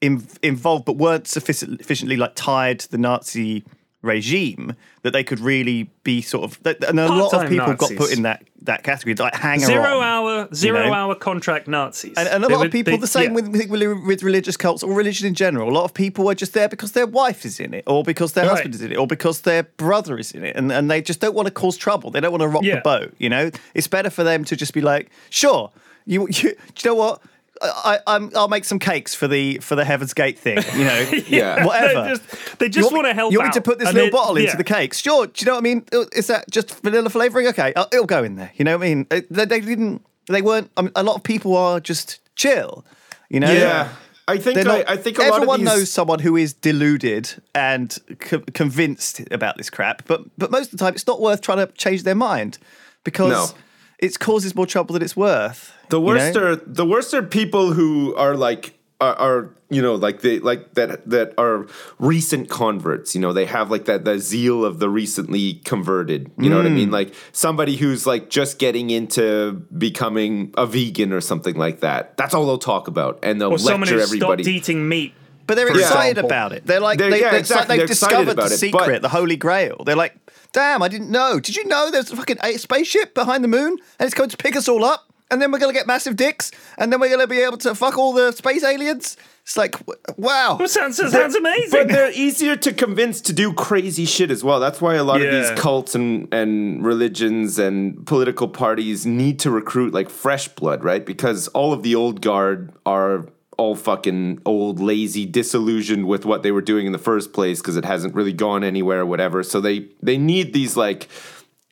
in, 0.00 0.26
involved 0.42 0.84
but 0.84 0.96
weren't 0.96 1.28
sufficiently 1.28 2.16
like 2.16 2.34
tied 2.34 2.80
to 2.80 2.90
the 2.90 2.98
Nazi 2.98 3.62
regime 4.02 4.74
that 5.02 5.12
they 5.12 5.24
could 5.24 5.40
really 5.40 5.90
be 6.04 6.20
sort 6.20 6.44
of. 6.44 6.58
And 6.88 6.98
a 7.00 7.06
lot 7.08 7.26
of 7.26 7.30
Part-time 7.30 7.48
people 7.48 7.74
got 7.74 7.96
put 7.96 8.12
in 8.12 8.22
that 8.22 8.44
that 8.64 8.84
category, 8.84 9.16
like 9.16 9.34
hanger 9.34 9.66
Zero 9.66 9.96
on. 9.98 10.02
hour, 10.04 10.48
zero 10.54 10.84
know? 10.86 10.92
hour 10.94 11.14
contract 11.16 11.66
Nazis. 11.66 12.14
And, 12.16 12.28
and 12.28 12.44
a 12.44 12.46
They 12.46 12.54
lot 12.54 12.66
of 12.66 12.70
people, 12.70 12.92
they- 12.92 12.96
the 13.00 13.08
same 13.08 13.36
yeah. 13.36 13.40
with, 13.50 14.04
with 14.06 14.22
religious 14.22 14.56
cults 14.56 14.84
or 14.84 14.94
religion 14.94 15.26
in 15.26 15.34
general. 15.34 15.68
A 15.68 15.72
lot 15.74 15.82
of 15.82 15.92
people 15.94 16.30
are 16.30 16.34
just 16.36 16.52
there 16.54 16.68
because 16.68 16.92
their 16.92 17.06
wife 17.08 17.44
is 17.44 17.58
in 17.58 17.74
it, 17.74 17.82
or 17.88 18.04
because 18.04 18.34
their 18.34 18.44
Right. 18.44 18.52
husband 18.52 18.74
is 18.76 18.82
in 18.82 18.92
it, 18.92 18.98
or 18.98 19.08
because 19.08 19.40
their 19.40 19.64
brother 19.64 20.16
is 20.16 20.30
in 20.30 20.44
it, 20.44 20.54
and, 20.54 20.70
and 20.70 20.88
they 20.88 21.02
just 21.02 21.18
don't 21.18 21.34
want 21.34 21.46
to 21.48 21.52
cause 21.52 21.76
trouble. 21.76 22.12
They 22.12 22.20
don't 22.20 22.30
want 22.30 22.42
to 22.42 22.46
rock 22.48 22.62
Yeah. 22.62 22.76
the 22.76 22.80
boat. 22.82 23.14
You 23.18 23.30
know, 23.30 23.50
it's 23.74 23.88
better 23.88 24.10
for 24.10 24.22
them 24.22 24.44
to 24.44 24.54
just 24.54 24.72
be 24.74 24.80
like, 24.80 25.10
sure, 25.30 25.72
you, 26.06 26.22
you, 26.30 26.30
do 26.30 26.48
you 26.48 26.54
know 26.86 26.94
what? 26.94 27.20
I, 27.62 27.98
I'm, 28.06 28.30
I'll 28.34 28.48
make 28.48 28.64
some 28.64 28.78
cakes 28.78 29.14
for 29.14 29.28
the 29.28 29.58
for 29.58 29.74
the 29.76 29.84
Heaven's 29.84 30.14
Gate 30.14 30.38
thing. 30.38 30.58
You 30.76 30.84
know, 30.84 31.10
Yeah. 31.28 31.64
whatever. 31.66 32.02
They 32.02 32.10
just, 32.10 32.58
they 32.58 32.68
just 32.68 32.90
You 32.90 32.96
want 32.96 33.06
to 33.08 33.14
help 33.14 33.32
You 33.32 33.38
want 33.38 33.50
me 33.50 33.54
to 33.54 33.60
put 33.62 33.78
this 33.78 33.88
And 33.88 33.94
little 33.94 34.08
they- 34.08 34.12
bottle 34.12 34.36
into 34.36 34.50
yeah. 34.50 34.56
the 34.56 34.64
cakes? 34.64 34.98
Sure. 34.98 35.26
Do 35.26 35.32
you 35.36 35.46
know 35.46 35.52
what 35.52 35.58
I 35.58 35.62
mean? 35.62 35.84
Is 36.12 36.26
that 36.26 36.50
just 36.50 36.80
vanilla 36.82 37.08
flavoring? 37.10 37.46
Okay, 37.48 37.72
uh, 37.74 37.86
it'll 37.92 38.06
go 38.06 38.24
in 38.24 38.36
there. 38.36 38.50
You 38.56 38.64
know 38.64 38.76
what 38.78 38.84
I 38.86 38.88
mean? 38.94 39.06
Uh, 39.10 39.20
They, 39.30 39.44
they 39.44 39.60
didn't. 39.60 40.04
They 40.28 40.42
weren't. 40.42 40.70
I 40.76 40.82
mean, 40.82 40.92
a 40.96 41.02
lot 41.02 41.16
of 41.16 41.22
people 41.22 41.56
are 41.56 41.80
just 41.80 42.20
chill. 42.36 42.84
You 43.28 43.40
know. 43.40 43.50
Yeah, 43.52 43.88
I 44.28 44.38
think 44.38 44.54
They're 44.56 44.64
not, 44.64 44.88
I, 44.88 44.94
I 44.94 44.96
think 44.96 45.18
a 45.18 45.22
lot 45.22 45.28
of 45.30 45.34
everyone 45.36 45.60
these, 45.60 45.68
knows 45.68 45.90
someone 45.90 46.18
who 46.20 46.36
is 46.36 46.52
deluded 46.52 47.30
and 47.54 47.96
co- 48.20 48.42
convinced 48.54 49.20
about 49.30 49.56
this 49.56 49.68
crap, 49.70 50.04
but 50.06 50.22
but 50.38 50.50
most 50.50 50.72
of 50.72 50.78
the 50.78 50.84
time 50.84 50.94
it's 50.94 51.06
not 51.06 51.20
worth 51.20 51.40
trying 51.40 51.58
to 51.66 51.72
change 51.74 52.02
their 52.04 52.14
mind 52.14 52.58
because 53.04 53.52
No. 53.52 53.58
It 54.02 54.18
causes 54.18 54.54
more 54.54 54.66
trouble 54.66 54.92
than 54.92 55.02
it's 55.02 55.16
worth. 55.16 55.72
The 55.88 55.98
you 55.98 56.04
worst 56.06 56.34
know? 56.34 56.42
are 56.52 56.56
the 56.56 56.84
worst 56.84 57.14
are 57.14 57.22
people 57.22 57.72
who 57.72 58.14
are 58.16 58.36
like 58.36 58.74
are, 59.00 59.14
are 59.14 59.50
you 59.70 59.80
know 59.82 59.94
like 59.94 60.20
they 60.20 60.38
like 60.40 60.74
that 60.74 61.08
that 61.08 61.34
are 61.38 61.66
recent 61.98 62.50
converts. 62.50 63.14
You 63.14 63.20
know 63.20 63.32
they 63.32 63.46
have 63.46 63.70
like 63.70 63.84
that 63.86 64.04
the 64.04 64.18
zeal 64.18 64.64
of 64.64 64.78
the 64.80 64.88
recently 64.90 65.54
converted. 65.64 66.30
You 66.38 66.50
know 66.50 66.56
what 66.58 66.66
I 66.66 66.70
mean? 66.70 66.88
Mm. 66.90 66.92
Like 66.92 67.14
somebody 67.32 67.76
who's 67.76 68.06
like 68.06 68.28
just 68.28 68.58
getting 68.58 68.90
into 68.90 69.52
becoming 69.76 70.52
a 70.56 70.66
vegan 70.66 71.12
or 71.12 71.20
something 71.20 71.54
like 71.56 71.80
that. 71.80 72.16
That's 72.16 72.34
all 72.34 72.44
they'll 72.46 72.58
talk 72.58 72.88
about, 72.88 73.18
and 73.22 73.40
they'll 73.40 73.52
Or 73.52 73.56
lecture 73.58 73.96
who 73.96 74.00
everybody. 74.00 74.42
stopped 74.44 74.54
eating 74.56 74.88
meat. 74.88 75.14
But 75.44 75.56
they're 75.56 75.68
excited 75.68 76.10
example. 76.18 76.26
about 76.26 76.52
it. 76.52 76.64
They're 76.66 76.78
like, 76.80 76.98
They're- 76.98 77.10
they, 77.10 77.20
yeah, 77.20 77.34
it's 77.34 77.50
like 77.50 77.68
exactly. 77.68 77.76
they've 77.76 77.78
They're 77.80 77.86
discovered 77.88 78.36
the 78.36 78.44
it, 78.44 78.58
secret, 78.58 79.02
the 79.02 79.08
holy 79.08 79.34
grail. 79.36 79.82
They're 79.84 79.96
like, 79.96 80.14
damn, 80.52 80.82
I 80.82 80.88
didn't 80.88 81.10
know. 81.10 81.40
Did 81.40 81.56
you 81.56 81.66
know 81.66 81.90
there's 81.90 82.10
a 82.10 82.16
fucking 82.16 82.38
spaceship 82.58 83.14
behind 83.14 83.42
the 83.42 83.48
moon 83.48 83.78
and 83.98 84.06
it's 84.06 84.14
going 84.14 84.30
to 84.30 84.36
pick 84.36 84.56
us 84.56 84.68
all 84.68 84.84
up? 84.84 85.08
And 85.30 85.40
then 85.40 85.50
we're 85.50 85.58
going 85.58 85.72
to 85.72 85.78
get 85.78 85.86
massive 85.86 86.16
dicks 86.16 86.50
and 86.76 86.92
then 86.92 87.00
we're 87.00 87.08
going 87.08 87.20
to 87.20 87.26
be 87.26 87.40
able 87.40 87.56
to 87.58 87.74
fuck 87.74 87.96
all 87.96 88.12
the 88.12 88.32
space 88.32 88.62
aliens? 88.62 89.16
It's 89.44 89.56
like, 89.56 89.76
wow. 90.18 90.58
It 90.60 90.68
sounds, 90.68 91.00
it 91.00 91.10
sounds 91.10 91.34
amazing. 91.34 91.70
But 91.70 91.88
they're 91.88 92.12
easier 92.12 92.54
to 92.56 92.72
convince 92.72 93.20
to 93.22 93.32
do 93.32 93.54
crazy 93.54 94.04
shit 94.04 94.30
as 94.30 94.44
well. 94.44 94.60
That's 94.60 94.80
why 94.82 94.96
a 94.96 95.02
lot 95.02 95.22
of 95.22 95.32
these 95.32 95.50
cults 95.58 95.94
and, 95.94 96.32
and 96.34 96.84
religions 96.84 97.58
and 97.58 98.06
political 98.06 98.46
parties 98.46 99.06
need 99.06 99.40
to 99.40 99.50
recruit 99.50 99.94
like 99.94 100.10
fresh 100.10 100.48
blood, 100.48 100.84
right? 100.84 101.04
Because 101.04 101.48
all 101.48 101.72
of 101.72 101.82
the 101.82 101.94
old 101.94 102.20
guard 102.20 102.72
are 102.84 103.26
all 103.58 103.74
fucking 103.74 104.40
old, 104.46 104.80
lazy, 104.80 105.26
disillusioned 105.26 106.06
with 106.06 106.24
what 106.24 106.42
they 106.42 106.50
were 106.50 106.62
doing 106.62 106.86
in 106.86 106.92
the 106.92 106.98
first 106.98 107.32
place 107.32 107.60
because 107.60 107.76
it 107.76 107.84
hasn't 107.84 108.14
really 108.14 108.32
gone 108.32 108.64
anywhere 108.64 109.00
or 109.00 109.06
whatever. 109.06 109.42
So 109.42 109.60
they 109.60 109.88
they 110.02 110.16
need 110.16 110.52
these 110.52 110.76
like 110.76 111.08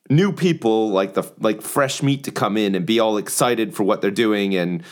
new 0.09 0.33
people 0.33 0.91
like 0.91 1.15
the 1.15 1.23
like 1.39 1.63
fresh 1.63 2.03
meat 2.03 2.25
to 2.25 2.31
come 2.33 2.57
in 2.57 2.75
and 2.75 2.85
be 2.85 2.99
all 3.01 3.17
excited 3.17 3.75
for 3.75 3.85
what 3.85 4.01
they're 4.03 4.11
doing 4.11 4.55
and 4.55 4.83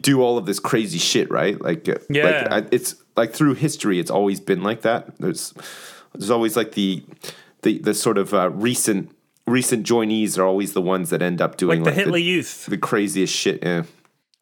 do 0.00 0.22
all 0.22 0.38
of 0.38 0.46
this 0.46 0.58
crazy 0.58 0.98
shit, 0.98 1.30
right? 1.30 1.60
Like, 1.60 1.88
uh, 1.88 1.94
Yeah. 2.10 2.48
like 2.50 2.64
I, 2.64 2.68
it's 2.72 2.96
like 3.16 3.32
through 3.32 3.54
history, 3.54 3.98
it's 4.00 4.10
always 4.10 4.40
been 4.40 4.62
like 4.62 4.82
that. 4.82 5.16
There's 5.18 5.52
there's 6.14 6.30
always 6.30 6.56
like 6.56 6.72
the 6.72 7.04
the 7.62 7.78
the 7.78 7.94
sort 7.94 8.18
of 8.18 8.32
uh, 8.34 8.50
recent 8.50 9.10
recent 9.46 9.86
joinees 9.86 10.38
are 10.38 10.44
always 10.44 10.72
the 10.72 10.80
ones 10.80 11.10
that 11.10 11.20
end 11.20 11.42
up 11.42 11.56
doing 11.58 11.80
like 11.80 11.84
the 11.84 11.90
like, 11.90 11.98
Hitler 12.06 12.18
Youth. 12.18 12.66
the 12.66 12.78
craziest 12.78 13.34
shit. 13.34 13.62
Yeah. 13.62 13.82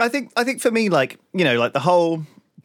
I 0.02 0.08
think 0.08 0.32
I 0.36 0.44
think 0.44 0.60
for 0.60 0.70
me, 0.70 0.88
like 0.88 1.18
you 1.32 1.44
know, 1.44 1.58
like 1.58 1.72
the 1.72 1.80
whole 1.80 2.22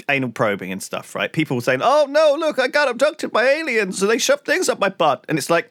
anal 0.10 0.30
probing 0.32 0.72
and 0.72 0.82
stuff, 0.84 1.16
right? 1.16 1.32
People 1.32 1.62
saying, 1.62 1.82
"Oh 1.84 2.06
no, 2.10 2.36
look, 2.40 2.60
I 2.60 2.68
got 2.68 2.88
abducted 2.90 3.32
by 3.32 3.46
aliens, 3.48 4.02
and 4.02 4.12
they 4.12 4.18
shoved 4.18 4.46
things 4.46 4.70
up 4.70 4.80
my 4.80 4.90
butt," 4.90 5.26
and 5.30 5.38
it's 5.38 5.50
like. 5.50 5.70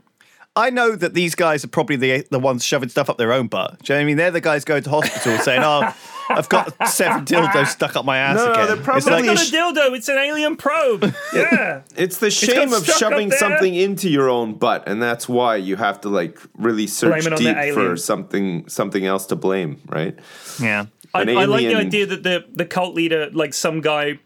I 0.59 0.71
know 0.71 0.97
that 0.97 1.13
these 1.13 1.35
guys 1.35 1.67
are 1.67 1.69
probably 1.69 1.97
the 1.97 2.27
the 2.31 2.39
ones 2.41 2.65
shoving 2.65 2.89
stuff 2.89 3.11
up 3.11 3.19
their 3.19 3.31
own 3.31 3.47
butt. 3.47 3.79
Do 3.83 3.93
you 3.93 3.95
know 3.95 3.99
what 3.99 4.03
I 4.03 4.07
mean? 4.07 4.17
They're 4.17 4.31
the 4.31 4.41
guys 4.41 4.65
going 4.65 4.83
to 4.85 4.89
hospital 4.89 5.37
saying, 5.37 5.61
"Oh, 5.63 5.93
I've 6.31 6.49
got 6.49 6.73
seven 6.89 7.25
dildos 7.27 7.67
stuck 7.67 7.95
up 7.95 8.07
my 8.07 8.17
ass 8.17 8.37
No, 8.37 8.53
again. 8.53 8.67
they're 8.69 8.77
probably- 8.79 8.97
It's 9.01 9.07
It's 9.07 9.11
like, 9.13 9.25
not 9.27 9.37
a 9.37 9.39
sh- 9.39 9.53
dildo, 9.53 9.95
it's 9.99 10.09
an 10.09 10.17
alien 10.17 10.57
probe. 10.57 11.15
Yeah. 11.35 11.83
It's 11.95 12.17
the 12.17 12.31
shame 12.31 12.71
got 12.71 12.79
of 12.79 12.87
shoving 12.87 13.33
something 13.33 13.75
into 13.75 14.09
your 14.09 14.31
own 14.31 14.55
butt, 14.55 14.89
and 14.89 15.03
that's 15.03 15.29
why 15.29 15.57
you 15.57 15.77
have 15.77 16.01
to 16.01 16.09
like 16.09 16.39
really 16.57 16.87
search 16.87 17.23
Blame 17.25 17.35
it 17.35 17.37
on 17.37 17.45
the 17.45 17.53
deep 17.67 17.75
for 17.75 17.95
something 17.99 18.67
something 18.67 19.05
else 19.05 19.27
to 19.27 19.37
blame, 19.37 19.83
right? 19.91 20.19
yeah. 20.59 20.87
I, 21.17 21.33
I 21.33 21.45
like 21.45 21.67
the 21.67 21.75
idea 21.75 22.07
that 22.07 22.23
the, 22.23 22.45
the 22.53 22.67
cult 22.67 22.95
leader, 22.95 23.31
like 23.33 23.55
some 23.55 23.81
guy 23.81 24.19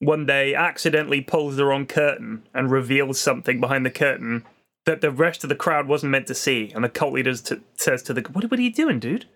one 0.00 0.26
day 0.26 0.54
accidentally 0.54 1.20
pulls 1.20 1.56
the 1.56 1.64
wrong 1.64 1.86
curtain 1.86 2.42
and 2.52 2.70
reveals 2.70 3.18
something 3.18 3.60
behind 3.60 3.86
the 3.86 3.90
curtain 3.90 4.44
that 4.86 5.00
the 5.00 5.10
rest 5.10 5.44
of 5.44 5.48
the 5.48 5.56
crowd 5.56 5.88
wasn't 5.88 6.12
meant 6.12 6.26
to 6.26 6.34
see. 6.34 6.70
And 6.74 6.84
the 6.84 6.88
cult 6.88 7.14
leader 7.14 7.34
t- 7.34 7.60
says 7.76 8.02
to 8.04 8.12
the, 8.12 8.20
what, 8.32 8.50
what 8.50 8.58
are 8.58 8.62
you 8.62 8.72
doing, 8.72 8.98
dude? 8.98 9.26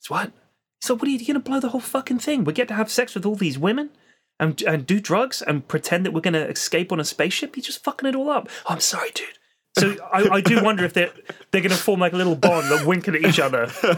It's 0.00 0.08
what? 0.08 0.32
So 0.80 0.94
what 0.94 1.08
are 1.08 1.10
you 1.10 1.18
going 1.18 1.34
to 1.34 1.40
blow 1.40 1.60
the 1.60 1.70
whole 1.70 1.80
fucking 1.80 2.18
thing? 2.18 2.44
We 2.44 2.52
get 2.52 2.68
to 2.68 2.74
have 2.74 2.90
sex 2.90 3.14
with 3.14 3.26
all 3.26 3.34
these 3.34 3.58
women? 3.58 3.90
And, 4.38 4.60
and 4.62 4.86
do 4.86 5.00
drugs 5.00 5.40
and 5.40 5.66
pretend 5.66 6.04
that 6.04 6.12
we're 6.12 6.20
going 6.20 6.34
to 6.34 6.48
escape 6.48 6.92
on 6.92 7.00
a 7.00 7.04
spaceship? 7.04 7.56
You're 7.56 7.64
just 7.64 7.82
fucking 7.82 8.08
it 8.08 8.14
all 8.14 8.28
up. 8.28 8.48
Oh, 8.66 8.74
I'm 8.74 8.80
sorry, 8.80 9.10
dude. 9.14 9.38
So 9.78 9.94
I, 10.12 10.28
I 10.36 10.40
do 10.40 10.62
wonder 10.62 10.84
if 10.84 10.94
they're 10.94 11.12
they're 11.50 11.60
going 11.60 11.70
to 11.70 11.76
form 11.76 12.00
like 12.00 12.12
a 12.12 12.16
little 12.16 12.34
bond, 12.34 12.70
like 12.70 12.86
winking 12.86 13.14
at 13.14 13.24
each 13.24 13.38
other. 13.38 13.70
You 13.82 13.92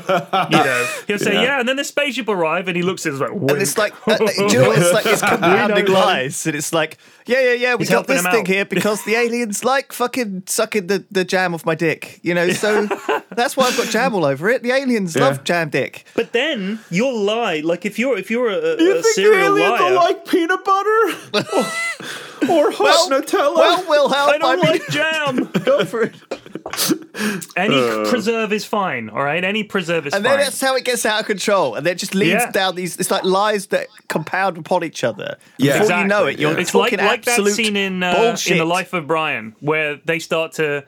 know, 0.59 0.87
he'll 1.07 1.19
say, 1.19 1.35
"Yeah,", 1.35 1.61
and 1.61 1.69
then 1.69 1.77
the 1.77 1.85
spaceship 1.85 2.29
arrive, 2.29 2.67
and 2.69 2.77
he 2.77 2.83
looks 2.83 3.07
at 3.07 3.15
us 3.15 3.21
like, 3.21 3.31
And 3.31 3.51
it's 3.63 3.79
like, 3.79 3.93
uh, 4.09 4.13
uh, 4.13 4.17
do 4.19 4.43
you 4.43 4.49
know 4.61 4.69
what? 4.69 4.79
It's 4.79 4.93
like 4.93 5.07
it's 5.07 5.23
compounding 5.29 5.87
lies, 5.87 6.47
and 6.47 6.57
it's 6.57 6.73
like, 6.73 6.99
yeah, 7.27 7.41
yeah, 7.41 7.53
yeah, 7.53 7.75
we 7.75 7.83
He's 7.85 7.91
got 7.91 8.07
this 8.07 8.23
thing 8.23 8.41
out. 8.41 8.47
here 8.47 8.65
because 8.65 9.05
the 9.05 9.15
aliens 9.15 9.65
like 9.65 9.93
fucking 9.93 10.45
sucking 10.47 10.89
the, 10.89 11.05
the 11.11 11.25
jam 11.25 11.55
off 11.55 11.65
my 11.65 11.75
dick, 11.75 12.19
you 12.23 12.35
know. 12.35 12.51
So 12.51 12.87
that's 13.31 13.57
why 13.57 13.67
I've 13.67 13.77
got 13.77 13.89
jam 13.89 14.15
all 14.15 14.25
over 14.25 14.49
it. 14.49 14.63
The 14.63 14.73
aliens 14.73 15.17
love 15.17 15.45
jam 15.45 15.69
dick. 15.71 16.07
But 16.15 16.33
then 16.33 16.81
you'll 16.91 17.21
lie. 17.21 17.61
Like 17.61 17.85
if 17.87 17.99
you're 17.99 18.19
if 18.19 18.31
you're 18.31 18.49
a, 18.49 18.57
a, 18.57 18.83
You 18.83 18.91
a 18.91 18.95
think 18.95 19.05
the 19.05 19.13
serial 19.15 19.57
aliens 19.57 19.81
liar, 19.81 19.91
will 19.91 19.97
like 19.97 20.27
peanut 20.27 20.65
butter 20.65 20.89
or 22.51 22.71
hot 22.71 23.11
Nutella? 23.11 23.55
well, 23.55 23.85
we'll 23.89 24.09
help. 24.09 24.31
I 24.31 24.39
don't 24.39 24.57
mean, 24.63 24.67
like 24.71 24.87
jam. 24.89 25.51
Go 25.69 25.85
for 25.85 26.03
it. 26.03 26.15
Any 27.57 28.09
preserve 28.11 28.53
is 28.53 28.65
fine. 28.65 29.09
All 29.11 29.23
right, 29.23 29.43
any 29.43 29.65
preserve 29.65 30.07
is 30.07 30.15
And 30.15 30.25
fine. 30.25 30.37
then 30.37 30.45
that's 30.47 30.61
how 30.61 30.77
it 30.77 30.85
gets 30.85 31.05
out 31.05 31.21
of 31.21 31.27
control, 31.27 31.75
and 31.75 31.85
then 31.85 31.93
it 31.93 31.99
just 31.99 32.15
leads 32.15 32.43
Yeah. 32.45 32.51
down 32.53 32.75
these. 32.77 32.97
It's 32.97 33.11
like 33.11 33.25
lies 33.25 33.67
that 33.69 33.89
compound 34.09 34.57
upon 34.59 34.85
each 34.85 35.03
other. 35.05 35.37
Yeah. 35.59 35.81
Before 35.81 35.99
you 35.99 36.05
know 36.05 36.27
it, 36.27 36.39
you're 36.39 36.57
it's 36.59 36.75
like 36.75 36.93
talking 36.93 37.05
like 37.05 37.25
that 37.25 37.33
absolute 37.33 37.55
scene 37.55 37.77
in 37.77 38.03
uh, 38.03 38.15
bullshit. 38.15 38.53
in 38.53 38.59
the 38.59 38.65
life 38.65 38.93
of 38.93 39.07
Brian 39.07 39.55
where 39.61 39.97
they 40.05 40.19
start 40.19 40.53
to 40.53 40.85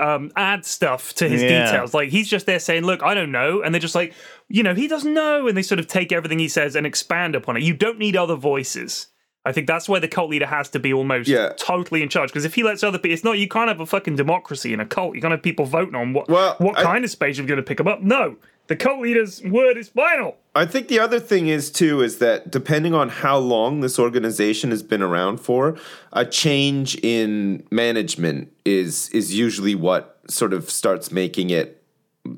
um, 0.00 0.30
add 0.36 0.64
stuff 0.64 1.14
to 1.14 1.28
his 1.28 1.42
Yeah. 1.42 1.66
details. 1.66 1.94
Like 1.94 2.08
he's 2.10 2.28
just 2.28 2.46
there 2.46 2.58
saying, 2.58 2.84
"Look, 2.84 3.02
I 3.02 3.14
don't 3.14 3.30
know," 3.32 3.62
and 3.62 3.72
they're 3.74 3.80
just 3.80 3.94
like, 3.94 4.14
you 4.48 4.62
know, 4.62 4.74
he 4.74 4.88
doesn't 4.88 5.14
know, 5.14 5.46
and 5.46 5.56
they 5.56 5.62
sort 5.62 5.78
of 5.78 5.86
take 5.86 6.10
everything 6.12 6.38
he 6.38 6.48
says 6.48 6.74
and 6.76 6.86
expand 6.86 7.34
upon 7.34 7.56
it. 7.56 7.62
You 7.62 7.74
don't 7.74 7.98
need 7.98 8.16
other 8.16 8.34
voices. 8.34 9.06
I 9.48 9.52
think 9.52 9.66
that's 9.66 9.88
where 9.88 10.00
the 10.00 10.08
cult 10.08 10.30
leader 10.30 10.46
has 10.46 10.68
to 10.70 10.78
be 10.78 10.92
almost 10.92 11.28
Yeah. 11.28 11.52
totally 11.56 12.02
in 12.02 12.08
charge. 12.08 12.28
Because 12.30 12.44
if 12.44 12.54
he 12.54 12.62
lets 12.62 12.82
other 12.84 12.98
people, 12.98 13.14
it's 13.14 13.24
not 13.24 13.38
you 13.38 13.48
can't 13.48 13.68
have 13.68 13.80
a 13.80 13.86
fucking 13.86 14.16
democracy 14.16 14.72
in 14.72 14.80
a 14.80 14.86
cult. 14.86 15.14
You 15.14 15.20
can't 15.20 15.32
have 15.32 15.42
people 15.42 15.64
voting 15.64 15.94
on 15.94 16.12
what 16.12 16.28
Well, 16.28 16.54
what 16.58 16.78
I- 16.78 16.82
kind 16.82 17.04
of 17.04 17.10
space 17.10 17.38
you're 17.38 17.46
going 17.46 17.56
to 17.56 17.62
pick 17.62 17.78
them 17.78 17.88
up. 17.88 18.02
No, 18.02 18.36
the 18.66 18.76
cult 18.76 19.00
leader's 19.00 19.42
word 19.42 19.76
is 19.78 19.88
final. 19.88 20.36
I 20.54 20.66
think 20.66 20.88
the 20.88 20.98
other 21.00 21.20
thing 21.20 21.46
is 21.48 21.70
too 21.70 22.02
is 22.02 22.18
that 22.18 22.50
depending 22.50 22.92
on 22.92 23.08
how 23.08 23.38
long 23.38 23.80
this 23.80 23.98
organization 23.98 24.70
has 24.70 24.82
been 24.82 25.02
around 25.02 25.38
for, 25.40 25.76
a 26.12 26.24
change 26.24 26.96
in 27.02 27.62
management 27.70 28.52
is 28.64 29.08
is 29.10 29.34
usually 29.34 29.74
what 29.74 30.18
sort 30.28 30.52
of 30.52 30.68
starts 30.68 31.10
making 31.10 31.48
it 31.50 31.76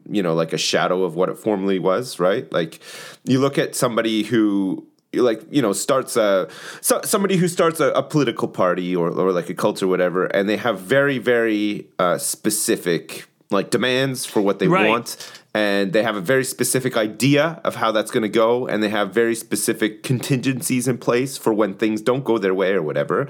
you 0.08 0.22
know 0.22 0.34
like 0.34 0.52
a 0.52 0.58
shadow 0.58 1.02
of 1.02 1.16
what 1.16 1.28
it 1.28 1.36
formerly 1.38 1.78
was, 1.80 2.20
right? 2.20 2.50
Like 2.52 2.78
you 3.24 3.40
look 3.40 3.58
at 3.58 3.74
somebody 3.74 4.22
who 4.22 4.86
like 5.14 5.42
you 5.50 5.61
know 5.61 5.72
starts 5.72 6.16
a 6.16 6.48
so, 6.80 7.00
somebody 7.04 7.36
who 7.36 7.48
starts 7.48 7.80
a, 7.80 7.88
a 7.92 8.02
political 8.02 8.46
party 8.46 8.94
or, 8.94 9.08
or 9.11 9.32
like 9.32 9.48
a 9.50 9.54
cult 9.54 9.82
or 9.82 9.88
whatever 9.88 10.26
and 10.26 10.48
they 10.48 10.56
have 10.56 10.78
very 10.80 11.18
very 11.18 11.86
uh, 11.98 12.16
specific 12.18 13.26
like 13.50 13.70
demands 13.70 14.24
for 14.24 14.40
what 14.40 14.61
they 14.61 14.68
Right. 14.68 14.88
want 14.88 15.42
and 15.52 15.92
they 15.92 16.04
have 16.04 16.14
a 16.14 16.20
very 16.20 16.44
specific 16.44 16.96
idea 16.96 17.61
of 17.64 17.74
how 17.74 17.90
that's 17.90 18.12
going 18.12 18.22
to 18.22 18.28
go 18.28 18.68
and 18.68 18.82
they 18.84 18.88
have 18.88 19.12
very 19.12 19.34
specific 19.34 20.04
contingencies 20.04 20.86
in 20.86 20.96
place 20.98 21.36
for 21.36 21.52
when 21.52 21.74
things 21.74 22.00
don't 22.00 22.22
go 22.22 22.38
their 22.38 22.54
way 22.54 22.72
or 22.72 22.82
whatever 22.82 23.28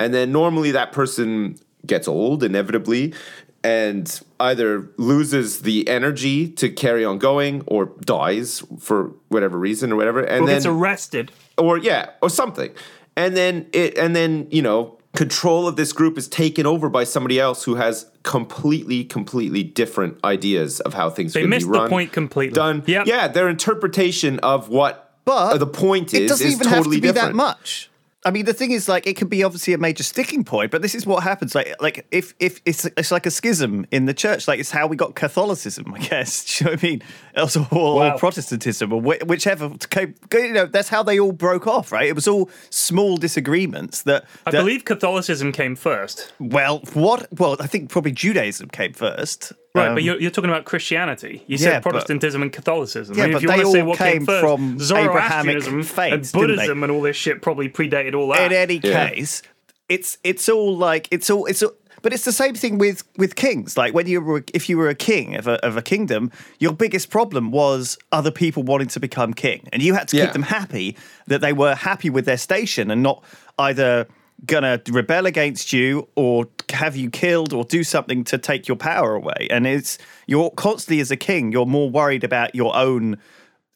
and 0.00 0.12
then 0.12 0.32
normally 0.32 0.72
that 0.72 0.90
person 0.90 1.56
gets 1.86 2.08
old 2.08 2.42
inevitably 2.42 3.14
and 3.64 4.20
either 4.40 4.90
loses 4.96 5.60
the 5.62 5.86
energy 5.88 6.48
to 6.48 6.68
carry 6.68 7.04
on 7.04 7.18
going 7.18 7.62
or 7.66 7.92
dies 8.00 8.62
for 8.80 9.12
whatever 9.28 9.56
reason 9.58 9.92
or 9.92 9.96
whatever 9.96 10.20
and 10.22 10.42
Or 10.42 10.46
then 10.46 10.56
gets 10.56 10.66
arrested. 10.66 11.30
or 11.56 11.78
yeah, 11.78 12.10
or 12.20 12.28
something. 12.30 12.70
And 13.16 13.36
then 13.36 13.66
it 13.72 13.96
and 13.98 14.16
then, 14.16 14.48
you 14.50 14.62
know, 14.62 14.98
control 15.14 15.68
of 15.68 15.76
this 15.76 15.92
group 15.92 16.16
is 16.16 16.26
taken 16.26 16.64
over 16.66 16.88
by 16.88 17.04
somebody 17.04 17.38
else 17.38 17.64
who 17.64 17.74
has 17.76 18.06
completely 18.22 19.04
completely 19.04 19.62
different 19.62 20.18
ideas 20.24 20.80
of 20.80 20.94
how 20.94 21.10
things 21.10 21.32
They 21.34 21.40
are 21.40 21.42
going 21.42 21.50
to 21.50 21.56
missed 21.66 21.72
be 21.72 21.78
the 21.78 21.88
point 21.88 22.12
completely. 22.12 22.54
Done. 22.54 22.82
Yep. 22.86 23.06
Yeah, 23.06 23.28
their 23.28 23.48
interpretation 23.48 24.38
of 24.40 24.68
what 24.70 25.14
But 25.24 25.58
the 25.58 25.66
point 25.66 26.14
it 26.14 26.22
is 26.22 26.30
doesn't 26.30 26.46
is 26.46 26.52
even 26.54 26.66
totally 26.66 26.76
have 26.76 26.84
to 26.84 26.90
be 26.90 27.00
different. 27.00 27.28
that 27.28 27.34
much. 27.34 27.90
I 28.24 28.30
mean, 28.30 28.44
the 28.44 28.54
thing 28.54 28.70
is, 28.70 28.88
like, 28.88 29.06
it 29.08 29.14
could 29.16 29.28
be 29.28 29.42
obviously 29.42 29.74
a 29.74 29.78
major 29.78 30.04
sticking 30.04 30.44
point, 30.44 30.70
but 30.70 30.80
this 30.80 30.94
is 30.94 31.04
what 31.04 31.24
happens. 31.24 31.56
Like, 31.56 31.74
like 31.80 32.06
if 32.12 32.34
if 32.38 32.60
it's 32.64 32.84
it's 32.84 33.10
like 33.10 33.26
a 33.26 33.30
schism 33.32 33.84
in 33.90 34.04
the 34.06 34.14
church, 34.14 34.46
like 34.46 34.60
it's 34.60 34.70
how 34.70 34.86
we 34.86 34.94
got 34.94 35.16
Catholicism, 35.16 35.92
I 35.92 35.98
guess. 35.98 36.44
Do 36.58 36.64
you 36.64 36.70
know 36.70 36.74
what 36.74 36.84
I 36.84 36.86
mean? 36.86 37.02
Also, 37.36 37.66
or, 37.72 37.96
Wow. 37.96 38.14
or 38.14 38.18
Protestantism, 38.18 38.92
or 38.92 39.00
whi- 39.00 39.24
whichever. 39.26 39.72
You 40.32 40.52
know, 40.52 40.66
that's 40.66 40.88
how 40.88 41.02
they 41.02 41.18
all 41.18 41.32
broke 41.32 41.66
off, 41.66 41.90
right? 41.90 42.06
It 42.06 42.14
was 42.14 42.28
all 42.28 42.48
small 42.70 43.16
disagreements 43.16 44.02
that. 44.02 44.24
I 44.46 44.52
believe 44.52 44.84
Catholicism 44.84 45.50
came 45.50 45.74
first. 45.74 46.32
Well, 46.38 46.80
what? 46.92 47.26
Well, 47.38 47.56
I 47.58 47.66
think 47.66 47.90
probably 47.90 48.12
Judaism 48.12 48.68
came 48.68 48.92
first. 48.92 49.52
Right, 49.74 49.88
Um, 49.88 49.94
but 49.94 50.02
you're, 50.02 50.20
you're 50.20 50.30
talking 50.30 50.50
about 50.50 50.66
Christianity. 50.66 51.42
You 51.46 51.56
yeah, 51.56 51.64
said 51.64 51.82
but- 51.82 51.90
Protestantism 51.90 52.42
and 52.42 52.52
Catholicism. 52.52 53.16
Yeah, 53.16 53.24
I 53.24 53.26
mean, 53.28 53.32
but 53.32 53.36
if 53.38 53.42
you 53.42 53.48
they 53.48 53.54
want 53.56 53.66
to 53.66 53.72
say 53.72 53.80
all 53.80 53.86
what 53.88 53.98
came 53.98 54.12
came 54.18 54.26
first, 54.26 54.40
from 54.42 54.62
Abrahamic 54.98 55.62
Zoroastrianism 55.62 55.82
faiths, 55.84 56.32
and? 56.34 56.40
Buddhism 56.40 56.82
and 56.82 56.92
all 56.92 57.00
this 57.00 57.16
shit 57.16 57.40
probably 57.40 57.68
predated 57.70 58.14
all 58.14 58.28
that. 58.28 58.52
in 58.52 58.56
any 58.56 58.80
Yeah. 58.82 59.08
case, 59.10 59.40
it's 59.88 60.18
it's 60.24 60.48
all 60.48 60.76
like 60.76 61.08
it's 61.10 61.30
all 61.30 61.46
it's 61.46 61.62
all, 61.62 61.72
but 62.02 62.12
it's 62.12 62.24
the 62.26 62.32
same 62.32 62.54
thing 62.54 62.76
with 62.76 63.02
with 63.16 63.34
kings. 63.34 63.78
Like 63.78 63.94
when 63.94 64.06
you 64.06 64.20
were 64.20 64.44
if 64.52 64.68
you 64.68 64.76
were 64.76 64.90
a 64.90 64.94
king 64.94 65.36
of 65.36 65.46
a 65.48 65.54
of 65.64 65.78
a 65.78 65.82
kingdom, 65.82 66.30
your 66.58 66.72
biggest 66.74 67.08
problem 67.08 67.50
was 67.50 67.96
other 68.12 68.30
people 68.30 68.62
wanting 68.62 68.88
to 68.88 69.00
become 69.00 69.32
king, 69.32 69.68
and 69.72 69.80
you 69.82 69.94
had 69.94 70.06
to 70.08 70.16
Yeah. 70.18 70.24
keep 70.26 70.32
them 70.34 70.42
happy 70.42 70.96
that 71.28 71.40
they 71.40 71.54
were 71.54 71.74
happy 71.74 72.10
with 72.10 72.26
their 72.26 72.36
station 72.36 72.90
and 72.90 73.02
not 73.02 73.24
either 73.58 74.06
gonna 74.46 74.80
rebel 74.90 75.26
against 75.26 75.72
you 75.72 76.08
or 76.16 76.46
have 76.72 76.96
you 76.96 77.10
killed 77.10 77.52
or 77.52 77.64
do 77.64 77.84
something 77.84 78.24
to 78.24 78.38
take 78.38 78.66
your 78.66 78.76
power 78.76 79.14
away. 79.14 79.46
And 79.50 79.66
it's 79.66 79.98
you're 80.26 80.50
constantly 80.50 81.00
as 81.00 81.10
a 81.10 81.16
king, 81.16 81.52
you're 81.52 81.66
more 81.66 81.88
worried 81.90 82.24
about 82.24 82.54
your 82.54 82.74
own 82.74 83.18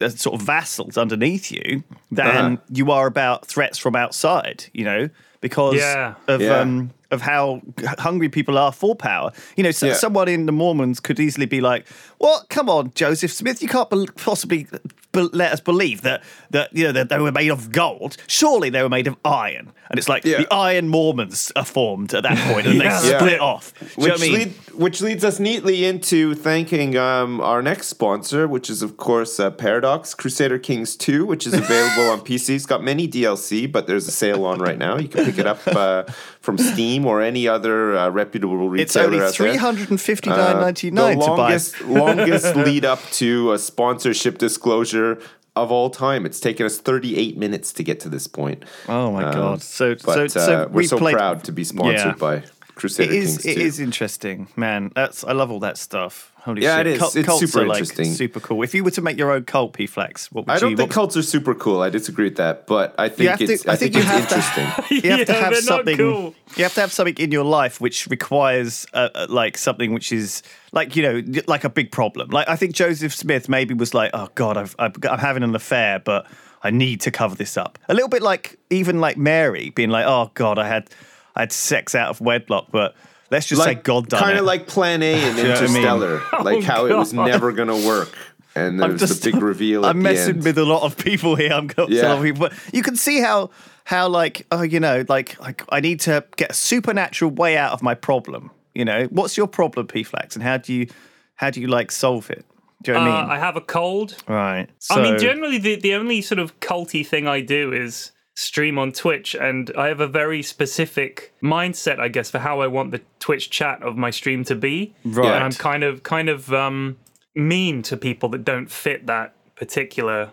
uh, 0.01 0.09
sort 0.09 0.35
of 0.41 0.47
vassals 0.47 0.99
underneath 0.99 1.51
you 1.53 1.83
than 2.11 2.27
Uh-huh. 2.27 2.57
you 2.73 2.91
are 2.91 3.07
about 3.07 3.47
threats 3.47 3.79
from 3.79 3.95
outside, 3.97 4.65
you 4.73 4.85
know, 4.85 5.09
because 5.41 5.77
Yeah. 5.77 6.15
of 6.27 6.41
Yeah. 6.41 6.61
um 6.61 6.91
of 7.11 7.23
how 7.23 7.61
hungry 7.99 8.29
people 8.29 8.59
are 8.59 8.73
for 8.73 8.95
power. 8.95 9.33
You 9.57 9.65
know, 9.65 9.71
so, 9.71 9.87
Yeah. 9.87 9.95
someone 9.95 10.29
in 10.29 10.47
the 10.47 10.53
Mormons 10.53 11.01
could 11.01 11.21
easily 11.21 11.47
be 11.47 11.61
like, 11.61 11.87
"What? 12.19 12.49
Come 12.49 12.69
on, 12.69 12.93
Joseph 12.95 13.33
Smith, 13.33 13.63
you 13.63 13.69
can't 13.69 13.89
bel 13.91 14.07
possibly 14.17 14.67
be- 15.13 15.21
let 15.33 15.53
us 15.53 15.61
believe 15.61 16.03
that 16.03 16.23
that 16.51 16.71
you 16.73 16.85
know 16.85 16.93
that 16.93 17.09
they 17.09 17.19
were 17.19 17.33
made 17.33 17.51
of 17.51 17.71
gold. 17.73 18.17
Surely 18.27 18.71
they 18.71 18.83
were 18.83 18.89
made 18.89 19.07
of 19.07 19.17
iron." 19.25 19.73
And 19.89 19.99
it's 20.01 20.09
like 20.09 20.25
Yeah. 20.25 20.39
the 20.39 20.53
Iron 20.53 20.89
Mormons 20.89 21.53
are 21.55 21.65
formed 21.65 22.13
at 22.13 22.25
that 22.25 22.37
point, 22.53 22.67
and 22.67 22.75
Yeah. 22.83 23.01
they 23.01 23.09
split 23.17 23.33
Yeah. 23.35 23.39
off. 23.39 23.73
Do 23.79 23.87
you 24.03 24.09
know 24.09 24.15
Which, 24.15 24.21
I 24.21 24.25
mean? 24.25 24.33
lead, 24.35 24.53
which 24.75 25.01
leads 25.01 25.25
us 25.25 25.39
neatly 25.39 25.85
into 25.85 26.35
thanking 26.35 26.97
um, 26.97 27.41
our 27.41 27.63
next 27.63 27.87
sponsor, 27.87 28.49
which 28.49 28.69
is, 28.69 28.83
of 28.83 28.97
course, 28.97 29.39
uh, 29.39 29.51
Paradox 29.53 30.13
Crusader 30.13 30.59
Kings 30.59 30.97
2, 30.97 31.25
which 31.25 31.47
is 31.47 31.55
available 31.55 32.11
on 32.11 32.21
PC. 32.25 32.57
It's 32.57 32.67
got 32.67 32.83
many 32.83 33.07
DLC, 33.07 33.71
but 33.71 33.87
there's 33.87 34.09
a 34.09 34.11
sale 34.11 34.45
on 34.45 34.59
right 34.59 34.77
now. 34.77 34.99
You 34.99 35.07
can 35.07 35.25
pick 35.25 35.39
it 35.39 35.47
up 35.47 35.61
uh, 35.69 36.03
from 36.47 36.57
Steam 36.59 37.05
or 37.07 37.21
any 37.21 37.49
other 37.49 37.97
uh, 37.99 38.09
reputable 38.09 38.57
retailer 38.69 38.83
it's 38.83 38.97
only 38.97 39.33
three 39.33 39.57
hundred 39.57 39.91
and 39.91 40.01
fifty 40.01 40.31
nine 40.31 40.57
ninety 40.61 40.91
nine 40.93 41.19
the 41.19 41.25
to 41.25 41.31
buy. 41.33 41.37
longest, 41.37 41.81
longest 41.83 42.57
lead 42.69 42.85
up 42.85 43.01
to 43.11 43.53
a 43.53 43.59
sponsorship 43.59 44.39
disclosure 44.39 45.19
of 45.57 45.73
all 45.73 45.91
time. 45.91 46.25
It's 46.25 46.39
taken 46.39 46.65
us 46.67 46.79
38 46.79 47.37
minutes 47.37 47.73
to 47.73 47.83
get 47.83 47.99
to 48.01 48.09
this 48.09 48.27
point. 48.29 48.63
Oh 48.89 49.11
my 49.11 49.23
god! 49.23 49.61
So 49.63 49.95
But 49.97 50.15
so 50.15 50.27
so 50.29 50.41
uh, 50.41 50.67
we're 50.69 50.83
we 50.83 50.87
so 50.87 50.99
played- 50.99 51.17
proud 51.17 51.43
to 51.45 51.53
be 51.53 51.65
sponsored 51.65 52.15
Yeah. 52.17 52.27
by 52.29 52.45
Crusader 52.77 53.11
It 53.13 53.17
is. 53.23 53.39
Kings 53.39 53.47
It 53.47 53.55
2. 53.57 53.61
is 53.63 53.81
interesting, 53.81 54.49
man. 54.55 54.93
That's 54.95 55.25
I 55.25 55.33
love 55.33 55.51
all 55.51 55.61
that 55.61 55.79
stuff. 55.79 56.33
Holy 56.47 56.63
Yeah, 56.63 56.79
shit. 56.79 56.87
it 56.87 56.93
is. 56.95 56.99
Cult- 57.01 57.17
It's 57.17 57.27
cults 57.27 57.45
super 57.51 57.65
are, 57.65 57.67
like, 57.69 57.81
interesting. 57.81 58.15
super 58.15 58.41
cool. 58.41 58.63
If 58.63 58.73
you 58.75 58.83
were 58.85 58.93
to 58.93 59.03
make 59.03 59.19
your 59.19 59.33
own 59.33 59.45
cult, 59.45 59.73
P 59.75 59.87
Flex, 59.87 60.31
what 60.33 60.47
would 60.47 60.53
you 60.53 60.57
I 60.57 60.59
don't 60.61 60.77
think 60.77 60.91
cults 60.93 61.17
are 61.17 61.23
super 61.23 61.55
cool. 61.55 61.83
I 61.83 61.91
disagree 61.91 62.27
with 62.27 62.37
that, 62.37 62.67
but 62.69 62.95
I 62.99 63.09
think 63.09 63.29
have 63.31 63.39
to- 63.41 63.45
it's. 63.53 63.67
I 63.67 63.73
I 63.73 63.77
think 63.77 63.93
think, 63.95 64.07
you 64.07 64.13
it's 64.17 64.33
have 64.33 64.55
to- 64.89 64.95
you 64.95 65.11
have 65.11 65.27
to 65.27 65.33
have 65.35 65.57
something. 65.57 65.97
cool. 65.97 66.35
You 66.57 66.63
have 66.63 66.75
to 66.75 66.81
have 66.81 66.93
something 66.93 67.17
in 67.19 67.33
your 67.33 67.45
life 67.45 67.81
which 67.81 68.07
requires, 68.07 68.87
uh, 68.95 69.09
uh, 69.15 69.27
like, 69.29 69.59
something 69.59 69.93
which 69.93 70.13
is 70.13 70.43
like 70.73 70.95
you 70.97 71.03
know, 71.03 71.23
like 71.49 71.65
a 71.65 71.69
big 71.69 71.91
problem. 71.91 72.31
Like 72.31 72.49
I 72.49 72.57
think 72.57 72.75
Joseph 72.75 73.15
Smith 73.15 73.49
maybe 73.49 73.75
was 73.75 73.93
like, 73.93 74.11
oh 74.15 74.29
god, 74.37 74.57
I've, 74.57 74.77
I've 74.79 74.95
I'm 75.11 75.19
having 75.19 75.43
an 75.43 75.55
affair, 75.55 75.99
but 75.99 76.27
I 76.63 76.71
need 76.71 77.01
to 77.03 77.11
cover 77.11 77.35
this 77.35 77.57
up. 77.57 77.79
A 77.89 77.95
little 77.95 78.09
bit 78.09 78.23
like 78.23 78.57
even 78.71 79.01
like 79.01 79.17
Mary 79.17 79.71
being 79.71 79.91
like, 79.91 80.07
oh 80.07 80.31
god, 80.35 80.59
I 80.59 80.69
had 80.69 80.89
I 81.35 81.41
had 81.41 81.53
sex 81.53 81.95
out 81.95 82.11
of 82.11 82.21
wedlock, 82.21 82.69
but 82.71 82.95
let's 83.31 83.47
just 83.47 83.63
say 83.63 83.75
God 83.75 84.09
done 84.09 84.21
kind 84.21 84.39
of 84.39 84.45
like 84.45 84.67
Plan 84.67 85.03
A 85.03 85.13
in 85.15 85.37
you 85.37 85.43
know 85.45 85.55
I 85.55 85.61
mean? 85.61 85.67
Interstellar, 85.77 86.23
like 86.43 86.63
how 86.65 86.87
it 86.87 86.95
was 86.95 87.13
never 87.13 87.53
going 87.53 87.69
to 87.69 87.87
work, 87.87 88.17
and 88.55 88.83
I'm 88.83 88.97
there's 88.97 89.21
the 89.21 89.33
big 89.33 89.43
reveal. 89.43 89.85
At 89.85 89.91
I'm 89.91 89.99
the 89.99 90.03
messing 90.03 90.37
end. 90.37 90.45
with 90.45 90.59
a 90.59 90.65
lot 90.65 90.83
of 90.83 90.97
people 90.97 91.37
here. 91.37 91.53
I'm 91.53 91.67
going 91.67 91.93
yeah. 91.93 92.03
some 92.03 92.23
people, 92.23 92.49
but 92.49 92.53
you 92.73 92.83
can 92.83 92.97
see 92.97 93.21
how 93.21 93.51
how 93.85 94.09
like 94.09 94.47
oh 94.51 94.63
you 94.63 94.81
know 94.81 95.05
like 95.09 95.39
like 95.41 95.63
I 95.71 95.81
need 95.81 96.01
to 96.01 96.25
get 96.37 96.51
a 96.51 96.55
supernatural 96.55 97.31
way 97.31 97.57
out 97.57 97.73
of 97.73 97.83
my 97.83 97.95
problem. 97.95 98.51
You 98.75 98.85
know, 98.85 99.05
what's 99.11 99.37
your 99.37 99.47
problem, 99.47 99.87
P 99.87 100.03
Flex, 100.03 100.37
and 100.37 100.43
how 100.43 100.57
do 100.59 100.73
you 100.75 100.89
how 101.37 101.51
do 101.51 101.61
you 101.61 101.67
like 101.67 101.91
solve 101.91 102.31
it? 102.31 102.45
Do 102.83 102.93
you 102.93 102.99
know 102.99 103.05
what 103.05 103.11
I 103.11 103.19
Uh, 103.19 103.23
mean? 103.23 103.31
I 103.31 103.39
have 103.39 103.57
a 103.57 103.61
cold. 103.63 104.17
right. 104.29 104.69
I 104.91 105.03
mean, 105.03 105.19
generally, 105.19 105.57
the, 105.59 105.77
the 105.77 105.95
only 105.95 106.21
sort 106.21 106.39
of 106.39 106.61
culty 106.61 107.05
thing 107.07 107.27
I 107.27 107.41
do 107.41 107.73
is 107.73 108.13
stream 108.37 108.79
on 108.79 108.93
Twitch, 108.93 109.35
and 109.35 109.73
I 109.77 109.89
have 109.89 110.01
a 110.01 110.07
very 110.07 110.43
specific 110.43 111.33
mindset, 111.43 111.99
I 111.99 112.09
guess, 112.09 112.31
for 112.31 112.39
how 112.39 112.61
I 112.61 112.69
want 112.69 112.93
the 112.93 113.01
Twitch 113.19 113.51
chat 113.51 113.83
of 113.83 113.97
my 113.97 114.11
stream 114.11 114.45
to 114.45 114.55
be. 114.55 114.95
Right. 115.05 115.35
And 115.35 115.43
I'm 115.43 115.53
kind 115.53 115.83
of 115.83 116.05
kind 116.05 116.29
of 116.29 116.53
um, 116.53 116.99
mean 117.35 117.83
to 117.83 117.97
people 117.97 118.29
that 118.31 118.45
don't 118.45 118.71
fit 118.71 119.07
that 119.07 119.35
particular 119.57 120.31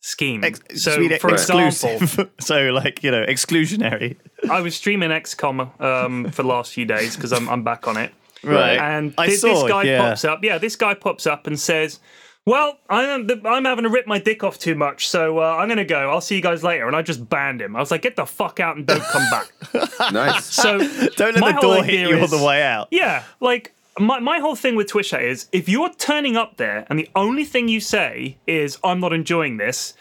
scheme. 0.00 0.44
Ex- 0.44 0.82
so, 0.82 0.94
sweet 0.94 1.20
for 1.20 1.30
example, 1.30 1.66
exclusive. 1.66 2.30
so 2.40 2.70
like 2.70 3.02
you 3.02 3.10
know 3.10 3.26
exclusionary. 3.26 4.16
I 4.48 4.60
was 4.60 4.76
streaming 4.76 5.10
XCOM 5.10 5.80
um, 5.80 6.30
for 6.30 6.42
the 6.42 6.48
last 6.48 6.72
few 6.72 6.84
days 6.84 7.16
because 7.16 7.32
I'm, 7.32 7.48
I'm 7.48 7.64
back 7.64 7.86
on 7.86 7.96
it. 7.96 8.12
Right. 8.44 8.78
And 8.78 9.14
I 9.18 9.28
thi- 9.28 9.36
saw, 9.36 9.48
this 9.48 9.70
guy 9.70 9.82
yeah. 9.84 9.98
pops 10.00 10.24
up. 10.24 10.42
Yeah, 10.42 10.58
this 10.58 10.74
guy 10.74 10.94
pops 10.94 11.26
up 11.26 11.46
and 11.46 11.58
says, 11.58 12.00
"Well, 12.46 12.78
I'm 12.88 13.28
I'm 13.46 13.64
having 13.64 13.84
to 13.84 13.88
rip 13.90 14.06
my 14.06 14.18
dick 14.18 14.42
off 14.42 14.58
too 14.58 14.74
much, 14.74 15.08
so 15.08 15.38
uh, 15.38 15.56
I'm 15.58 15.68
gonna 15.68 15.84
go. 15.84 16.10
I'll 16.10 16.20
see 16.20 16.36
you 16.36 16.42
guys 16.42 16.62
later." 16.64 16.86
And 16.86 16.96
I 16.96 17.02
just 17.02 17.28
banned 17.28 17.60
him. 17.60 17.76
I 17.76 17.80
was 17.80 17.90
like, 17.90 18.02
"Get 18.02 18.16
the 18.16 18.26
fuck 18.26 18.60
out 18.60 18.76
and 18.76 18.86
don't 18.86 19.02
come 19.02 19.24
back." 19.30 19.52
nice. 20.12 20.44
So 20.46 20.78
Don't 21.16 21.36
let 21.36 21.54
the 21.56 21.60
door 21.60 21.84
hit 21.84 22.08
you 22.08 22.16
on 22.16 22.22
is- 22.22 22.30
the 22.30 22.42
way 22.44 22.62
out. 22.62 22.88
Yeah, 22.90 23.24
like 23.40 23.74
my 23.98 24.18
my 24.20 24.38
whole 24.38 24.56
thing 24.56 24.74
with 24.76 24.88
Twitch 24.88 25.12
is 25.12 25.48
if 25.52 25.68
you're 25.68 25.92
turning 25.94 26.36
up 26.36 26.56
there 26.56 26.86
and 26.88 26.98
the 26.98 27.08
only 27.14 27.44
thing 27.44 27.68
you 27.68 27.80
say 27.80 28.38
is 28.46 28.78
"I'm 28.82 29.00
not 29.00 29.12
enjoying 29.12 29.56
this." 29.58 29.94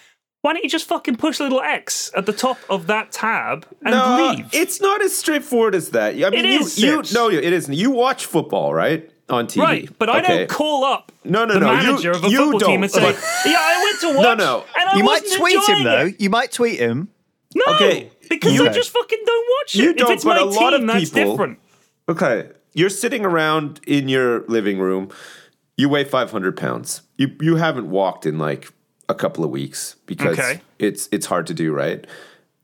Why 0.44 0.54
don't 0.54 0.64
you 0.64 0.72
just 0.72 0.88
fucking 0.88 1.18
push 1.18 1.40
a 1.40 1.44
little 1.44 1.62
X 1.62 2.10
at 2.18 2.26
the 2.26 2.34
top 2.34 2.58
of 2.68 2.88
that 2.88 3.12
tab 3.12 3.68
and 3.86 3.92
no, 3.92 4.34
leave? 4.36 4.50
it's 4.52 4.82
not 4.82 5.00
as 5.04 5.16
straightforward 5.16 5.76
as 5.76 5.90
that. 5.90 6.16
I 6.16 6.32
mean, 6.32 6.46
It 6.46 6.54
you, 6.54 6.60
is, 6.62 6.80
you 6.80 7.04
no, 7.14 7.30
it 7.30 7.44
isn't. 7.54 7.76
You 7.76 7.92
watch 7.92 8.26
football, 8.26 8.74
right? 8.74 9.08
On 9.32 9.48
TV, 9.48 9.62
Right, 9.62 9.90
but 10.00 10.10
I 10.10 10.20
Okay. 10.20 10.38
don't 10.40 10.50
call 10.50 10.84
up 10.84 11.12
No, 11.24 11.46
no, 11.46 11.54
the 11.54 11.60
no, 11.62 11.72
you- 11.72 11.78
manager 11.78 12.12
of 12.12 12.24
a 12.26 12.30
you 12.30 12.38
football 12.38 12.60
team 12.60 12.82
don't, 12.82 12.84
and 12.84 12.92
say, 12.92 13.02
"Yeah, 13.46 13.58
I 13.60 13.84
went 13.84 14.00
to 14.02 14.18
watch." 14.18 14.38
no. 14.40 14.66
and 14.80 14.90
I 14.90 14.98
You 14.98 15.04
might 15.04 15.24
tweet 15.38 15.64
him 15.70 15.84
though. 15.84 16.06
it." 16.08 16.20
You 16.20 16.30
might 16.30 16.52
tweet 16.52 16.80
him. 16.80 17.10
No, 17.56 17.64
Okay, 17.76 18.12
because 18.30 18.54
you- 18.54 18.66
I 18.68 18.70
just 18.74 18.90
fucking 18.92 19.20
don't 19.26 19.46
watch 19.60 19.76
it. 19.76 19.84
You 19.84 19.90
if 19.92 19.96
don't, 19.98 20.12
it's 20.12 20.24
but 20.24 20.36
my 20.36 20.42
a 20.42 20.46
lot 20.46 20.72
team, 20.72 20.82
of 20.82 20.88
that's 20.96 21.10
people- 21.12 21.32
different. 21.32 21.60
Okay, 22.10 22.50
you're 22.74 22.90
sitting 22.90 23.26
around 23.26 23.80
in 23.88 24.08
your 24.10 24.44
living 24.48 24.80
room. 24.80 25.10
You 25.78 25.90
weigh 25.90 26.04
500 26.04 26.56
pounds. 26.58 27.02
You 27.18 27.32
you 27.42 27.56
haven't 27.58 27.90
walked 27.90 28.26
in 28.26 28.38
like 28.38 28.72
a 29.10 29.14
couple 29.16 29.44
of 29.44 29.50
weeks 29.50 29.96
because 30.06 30.38
Okay. 30.40 30.62
it's 30.80 31.08
it's 31.12 31.26
hard 31.26 31.48
to 31.48 31.54
do, 31.54 31.72
right? 31.74 32.06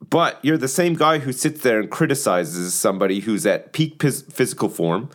But 0.09 0.39
you're 0.43 0.57
the 0.57 0.67
same 0.67 0.93
guy 0.93 1.17
who 1.19 1.33
sits 1.33 1.61
there 1.61 1.79
and 1.79 1.89
criticizes 1.89 2.73
somebody 2.73 3.19
who's 3.21 3.45
at 3.45 3.73
peak 3.73 3.97
phys- 3.97 4.31
physical 4.31 4.69
form, 4.69 5.09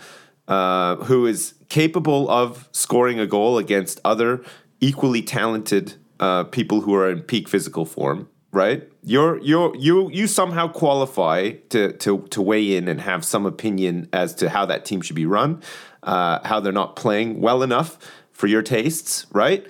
uh, 0.49 0.97
who 0.97 1.26
is 1.26 1.55
capable 1.68 2.28
of 2.28 2.68
scoring 2.72 3.18
a 3.18 3.26
goal 3.26 3.59
against 3.59 4.01
other 4.05 4.45
equally 4.80 5.22
talented 5.22 5.95
uh, 6.20 6.45
people 6.45 6.82
who 6.82 6.95
are 6.95 7.11
in 7.11 7.22
peak 7.22 7.49
physical 7.49 7.84
form. 7.84 8.28
Right? 8.51 8.86
You're 9.03 9.40
you're 9.40 9.74
you 9.76 10.11
you 10.11 10.26
somehow 10.26 10.68
qualify 10.68 11.53
to 11.70 11.93
to 11.95 12.26
to 12.30 12.43
weigh 12.43 12.76
in 12.76 12.86
and 12.86 13.01
have 13.01 13.24
some 13.24 13.47
opinion 13.47 14.09
as 14.12 14.34
to 14.36 14.51
how 14.51 14.66
that 14.66 14.84
team 14.84 15.01
should 15.01 15.16
be 15.16 15.24
run, 15.24 15.62
uh, 16.03 16.47
how 16.47 16.61
they're 16.61 16.70
not 16.70 16.95
playing 16.95 17.40
well 17.40 17.62
enough 17.62 17.99
for 18.30 18.49
your 18.49 18.62
tastes. 18.62 19.26
Right? 19.32 19.66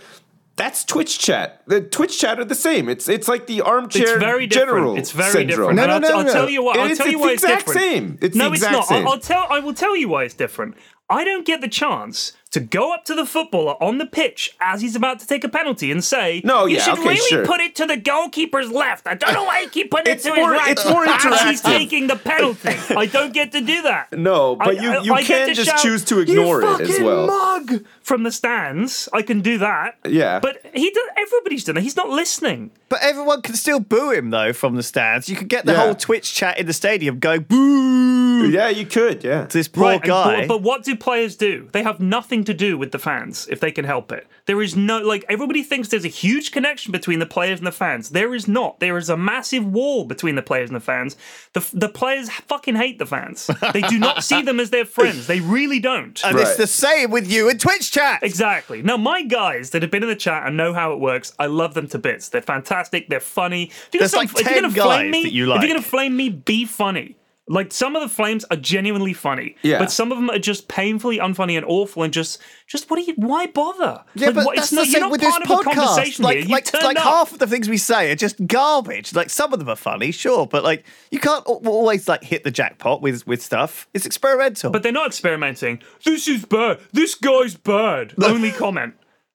That's 0.63 0.85
Twitch 0.85 1.19
chat. 1.19 1.63
The 1.67 1.81
Twitch 1.81 2.21
chat 2.21 2.39
are 2.39 2.45
the 2.45 2.55
same. 2.55 2.89
It's 2.89 3.09
it's 3.09 3.27
like 3.27 3.47
the 3.49 3.63
armchair 3.63 4.03
It's 4.03 4.13
very 4.13 4.47
different. 4.47 4.69
general 4.71 4.97
It's 4.97 5.11
very 5.11 5.33
syndrome. 5.33 5.75
different. 5.75 5.77
No, 5.77 5.83
And 5.83 6.03
no, 6.03 6.09
I'll, 6.09 6.23
no, 6.23 6.29
I'll 6.29 6.33
tell 6.33 6.49
you 6.49 6.63
what. 6.63 6.77
I'll 6.79 6.85
It's- 6.85 6.99
tell 6.99 7.09
you 7.09 7.17
it's 7.19 7.21
why 7.21 7.27
the 7.29 7.33
it's 7.35 7.43
exact 7.43 7.67
different. 7.67 7.81
same. 7.81 8.19
It's 8.21 8.37
no, 8.37 8.49
the 8.49 8.55
it's 8.55 8.63
not. 8.63 8.87
same. 8.87 9.05
I'll, 9.07 9.15
I'll 9.15 9.19
tell. 9.19 9.47
I 9.51 9.59
will 9.59 9.75
tell 9.75 9.97
you 9.97 10.09
why 10.09 10.23
it's 10.23 10.35
different. 10.35 10.77
I 11.11 11.25
don't 11.25 11.45
get 11.45 11.61
the 11.61 11.69
chance 11.69 12.33
to 12.53 12.61
go 12.61 12.95
up 12.95 13.05
to 13.07 13.15
the 13.15 13.27
footballer 13.27 13.75
on 13.83 13.99
the 13.99 14.07
pitch 14.07 14.57
as 14.61 14.81
he's 14.81 14.95
about 14.97 15.19
to 15.21 15.27
take 15.27 15.43
a 15.45 15.49
penalty 15.49 15.91
and 15.91 16.03
say, 16.03 16.41
No, 16.45 16.65
you 16.65 16.77
yeah, 16.77 16.85
should 16.85 16.99
okay, 17.01 17.09
really 17.09 17.29
sure. 17.29 17.45
put 17.45 17.61
it 17.61 17.75
to 17.77 17.87
the 17.87 17.97
goalkeeper's 17.99 18.71
left. 18.71 19.07
I 19.07 19.15
don't 19.15 19.35
know 19.35 19.45
why 19.45 19.61
you 19.61 19.69
keep 19.69 19.91
putting 19.91 20.13
it 20.15 20.21
to 20.21 20.29
more- 20.35 20.53
his 20.55 20.61
right. 20.61 20.71
it's 20.73 20.89
more 20.89 21.05
as 21.05 21.43
he's 21.43 21.61
taking 21.61 22.07
the 22.07 22.17
penalty. 22.17 22.77
I 22.97 23.07
don't 23.07 23.33
get 23.35 23.53
to 23.53 23.61
do 23.61 23.83
that. 23.83 24.13
No, 24.13 24.57
but 24.57 24.69
I- 24.69 24.83
you, 24.83 25.03
you 25.03 25.13
I 25.15 25.21
get 25.23 25.27
can 25.27 25.49
to 25.49 25.55
just 25.55 25.71
shout, 25.71 25.81
choose 25.81 26.05
to 26.07 26.17
"You 26.17 26.23
ignore 26.23 26.63
it 26.63 26.65
as 26.65 26.69
well. 26.79 26.79
You 26.81 26.87
fucking 26.93 27.05
well. 27.05 27.27
Mug 27.27 27.85
from 28.03 28.23
the 28.25 28.33
stands. 28.33 29.09
I 29.13 29.23
can 29.23 29.41
do 29.41 29.59
that. 29.59 29.97
Yeah. 30.07 30.41
but 30.41 30.61
he. 30.75 30.91
Do, 30.91 31.09
everybody's 31.17 31.65
done 31.65 31.77
it. 31.79 31.83
He's 31.83 31.97
not 31.97 32.09
listening. 32.11 32.71
But 32.89 33.01
everyone 33.03 33.41
can 33.43 33.55
still 33.55 33.81
boo 33.81 34.11
him 34.11 34.31
though 34.31 34.53
from 34.53 34.77
the 34.77 34.83
stands. 34.83 35.29
You 35.29 35.37
could 35.37 35.49
get 35.49 35.65
the 35.65 35.73
Yeah. 35.73 35.79
whole 35.85 35.95
Twitch 35.95 36.35
chat 36.35 36.59
in 36.59 36.67
the 36.67 36.73
stadium 36.75 37.19
going 37.19 37.43
boo 37.43 38.49
Yeah, 38.51 38.69
you 38.69 38.85
could. 38.87 39.23
Yeah. 39.25 39.47
to 39.47 39.59
this 39.59 39.69
poor 39.69 39.85
Right, 39.85 39.95
and- 39.95 40.05
guy. 40.05 40.41
but, 40.43 40.49
but 40.49 40.63
what 40.63 40.83
do 40.85 40.95
players 40.97 41.37
do? 41.37 41.69
They 41.73 41.83
have 41.83 42.01
nothing 42.01 42.45
to 42.45 42.55
do 42.55 42.77
with 42.77 42.93
the 42.93 42.99
fans 42.99 43.47
if 43.51 43.61
they 43.61 43.71
can 43.73 43.85
help 43.85 44.13
it. 44.13 44.27
There 44.47 44.61
is 44.61 44.75
no 44.77 44.99
like 44.99 45.25
everybody 45.29 45.63
thinks 45.63 45.89
there's 45.89 46.05
a 46.05 46.09
huge 46.09 46.51
connection 46.51 46.91
between 46.93 47.21
the 47.21 47.27
players 47.27 47.61
and 47.61 47.67
the 47.67 47.73
fans. 47.73 48.11
There 48.11 48.35
is 48.35 48.49
not. 48.49 48.81
There 48.81 48.99
is 48.99 49.09
a 49.09 49.17
massive 49.17 49.65
wall 49.65 50.05
between 50.05 50.35
the 50.35 50.43
players 50.43 50.69
and 50.69 50.77
the 50.77 50.81
fans. 50.81 51.17
The 51.53 51.65
the 51.73 51.89
players 51.89 52.29
fucking 52.31 52.75
hate 52.75 52.99
the 52.99 53.07
fans. 53.07 53.49
They 53.73 53.83
do 53.83 53.99
not 53.99 54.25
see 54.25 54.43
them 54.43 54.59
as 54.61 54.71
their 54.71 54.85
friends. 54.85 55.29
They 55.29 55.41
really 55.41 55.79
don't. 55.79 56.21
and 56.25 56.37
it's 56.39 56.57
the 56.57 56.67
same 56.67 57.11
with 57.11 57.31
you 57.31 57.49
and 57.49 57.59
Twitch 57.61 57.92
chat. 57.93 58.23
Exactly. 58.23 58.83
Now, 58.83 58.97
my 58.97 59.23
guys 59.23 59.71
that 59.71 59.83
have 59.83 59.91
been 59.91 60.03
in 60.03 60.09
the 60.09 60.17
chat 60.17 60.47
and 60.47 60.57
know 60.57 60.73
how 60.73 60.93
it 60.93 61.01
works, 61.01 61.33
I 61.39 61.47
love 61.47 61.75
them 61.75 61.87
to 61.89 61.99
bits. 61.99 62.29
They're 62.31 62.43
fantastic. 62.43 63.09
They're 63.09 63.21
funny. 63.21 63.65
If 63.65 63.89
you're 63.93 64.01
There's 64.01 64.13
gonna- 64.13 64.23
like 64.29 64.31
if 64.41 64.45
you're 64.47 64.55
10 64.55 64.63
gonna 64.63 64.75
guys 64.75 64.85
flame 64.87 65.11
me, 65.11 65.23
that 65.23 65.33
you 65.33 65.47
like. 65.47 65.57
if 65.59 65.63
you're 65.69 65.77
gonna 65.77 65.87
flame 65.87 66.17
me, 66.17 66.29
be 66.31 66.65
funny. 66.65 67.17
Like 67.49 67.73
some 67.73 67.97
of 67.97 68.03
the 68.03 68.09
flames 68.09 68.45
are 68.53 68.57
genuinely 68.57 69.13
funny, 69.13 69.57
Yeah. 69.63 69.81
but 69.81 69.91
some 69.91 70.13
of 70.13 70.17
them 70.19 70.31
are 70.31 70.39
just 70.39 70.69
painfully 70.69 71.19
unfunny 71.19 71.57
and 71.57 71.67
awful, 71.67 72.05
and 72.05 72.13
just, 72.13 72.39
just 72.69 72.89
what 72.89 72.99
do 72.99 73.03
you? 73.03 73.15
Why 73.17 73.47
bother? 73.47 74.05
Yeah, 74.15 74.27
Like, 74.27 74.35
but 74.37 74.45
what- 74.47 74.57
that's 74.57 74.69
it's 74.69 74.71
the 74.71 74.77
not, 74.77 74.87
you're 74.89 75.01
same 75.01 75.11
with 75.11 75.21
this 75.21 75.31
part 75.39 75.43
of 75.43 75.51
a 75.51 75.55
podcast. 75.71 75.75
conversation 75.75 76.25
Like, 76.25 76.49
like, 76.49 76.73
like 76.73 76.99
half 76.99 77.33
of 77.33 77.41
the 77.41 77.49
things 77.49 77.69
we 77.69 77.79
say 77.79 78.13
are 78.13 78.15
just 78.15 78.47
garbage. 78.47 79.13
Like 79.13 79.29
some 79.29 79.53
of 79.53 79.59
them 79.59 79.69
are 79.69 79.75
funny, 79.77 80.13
sure, 80.13 80.47
but 80.47 80.63
like 80.63 80.85
you 81.11 81.19
can't 81.19 81.45
always 81.45 82.07
like 82.09 82.23
hit 82.23 82.45
the 82.45 82.53
jackpot 82.53 83.03
with 83.03 83.27
with 83.27 83.43
stuff. 83.43 83.89
It's 83.93 84.07
experimental. 84.07 84.71
But 84.71 84.85
they're 84.85 84.93
not 84.93 85.09
experimenting. 85.09 85.83
This 86.05 86.29
is 86.29 86.45
bad. 86.45 86.79
This 86.93 87.17
guy's 87.17 87.57
bad. 87.57 88.15
Only 88.23 88.53
comment. 88.53 88.95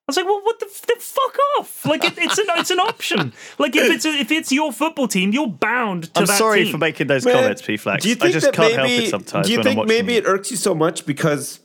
I 0.10 0.12
was 0.12 0.18
like, 0.18 0.26
well, 0.26 0.42
what 0.42 0.58
the, 0.60 0.68
f- 0.68 0.84
the 0.84 0.96
fuck 1.00 1.38
off? 1.60 1.86
Like, 1.86 2.02
it, 2.06 2.14
it's 2.18 2.38
an 2.38 2.46
it's 2.52 2.72
an 2.72 2.80
option. 2.80 3.34
Like, 3.60 3.76
if 3.76 3.90
it's 3.92 4.06
if 4.06 4.32
it's 4.32 4.52
your 4.54 4.72
football 4.72 5.08
team, 5.10 5.32
you're 5.34 5.50
bound 5.50 6.14
to 6.14 6.22
I'm 6.22 6.26
that 6.28 6.38
sorry 6.38 6.64
team. 6.64 6.72
for 6.72 6.78
making 6.78 7.08
those 7.08 7.26
Man, 7.26 7.34
comments, 7.36 7.62
P 7.62 7.76
Flex. 7.76 8.04
Do 8.04 8.10
you 8.10 8.16
I 8.16 8.20
think 8.20 8.34
just 8.34 8.46
that 8.46 8.54
can't 8.54 8.76
maybe, 8.78 8.90
help 8.94 9.04
it 9.04 9.10
sometimes. 9.10 9.48
Do 9.48 9.52
you 9.54 9.58
when 9.60 9.64
think 9.66 9.80
I'm 9.82 9.88
maybe 9.88 10.14
you. 10.14 10.20
it 10.20 10.26
irks 10.26 10.50
you 10.50 10.56
so 10.56 10.74
much 10.74 11.06
because 11.06 11.60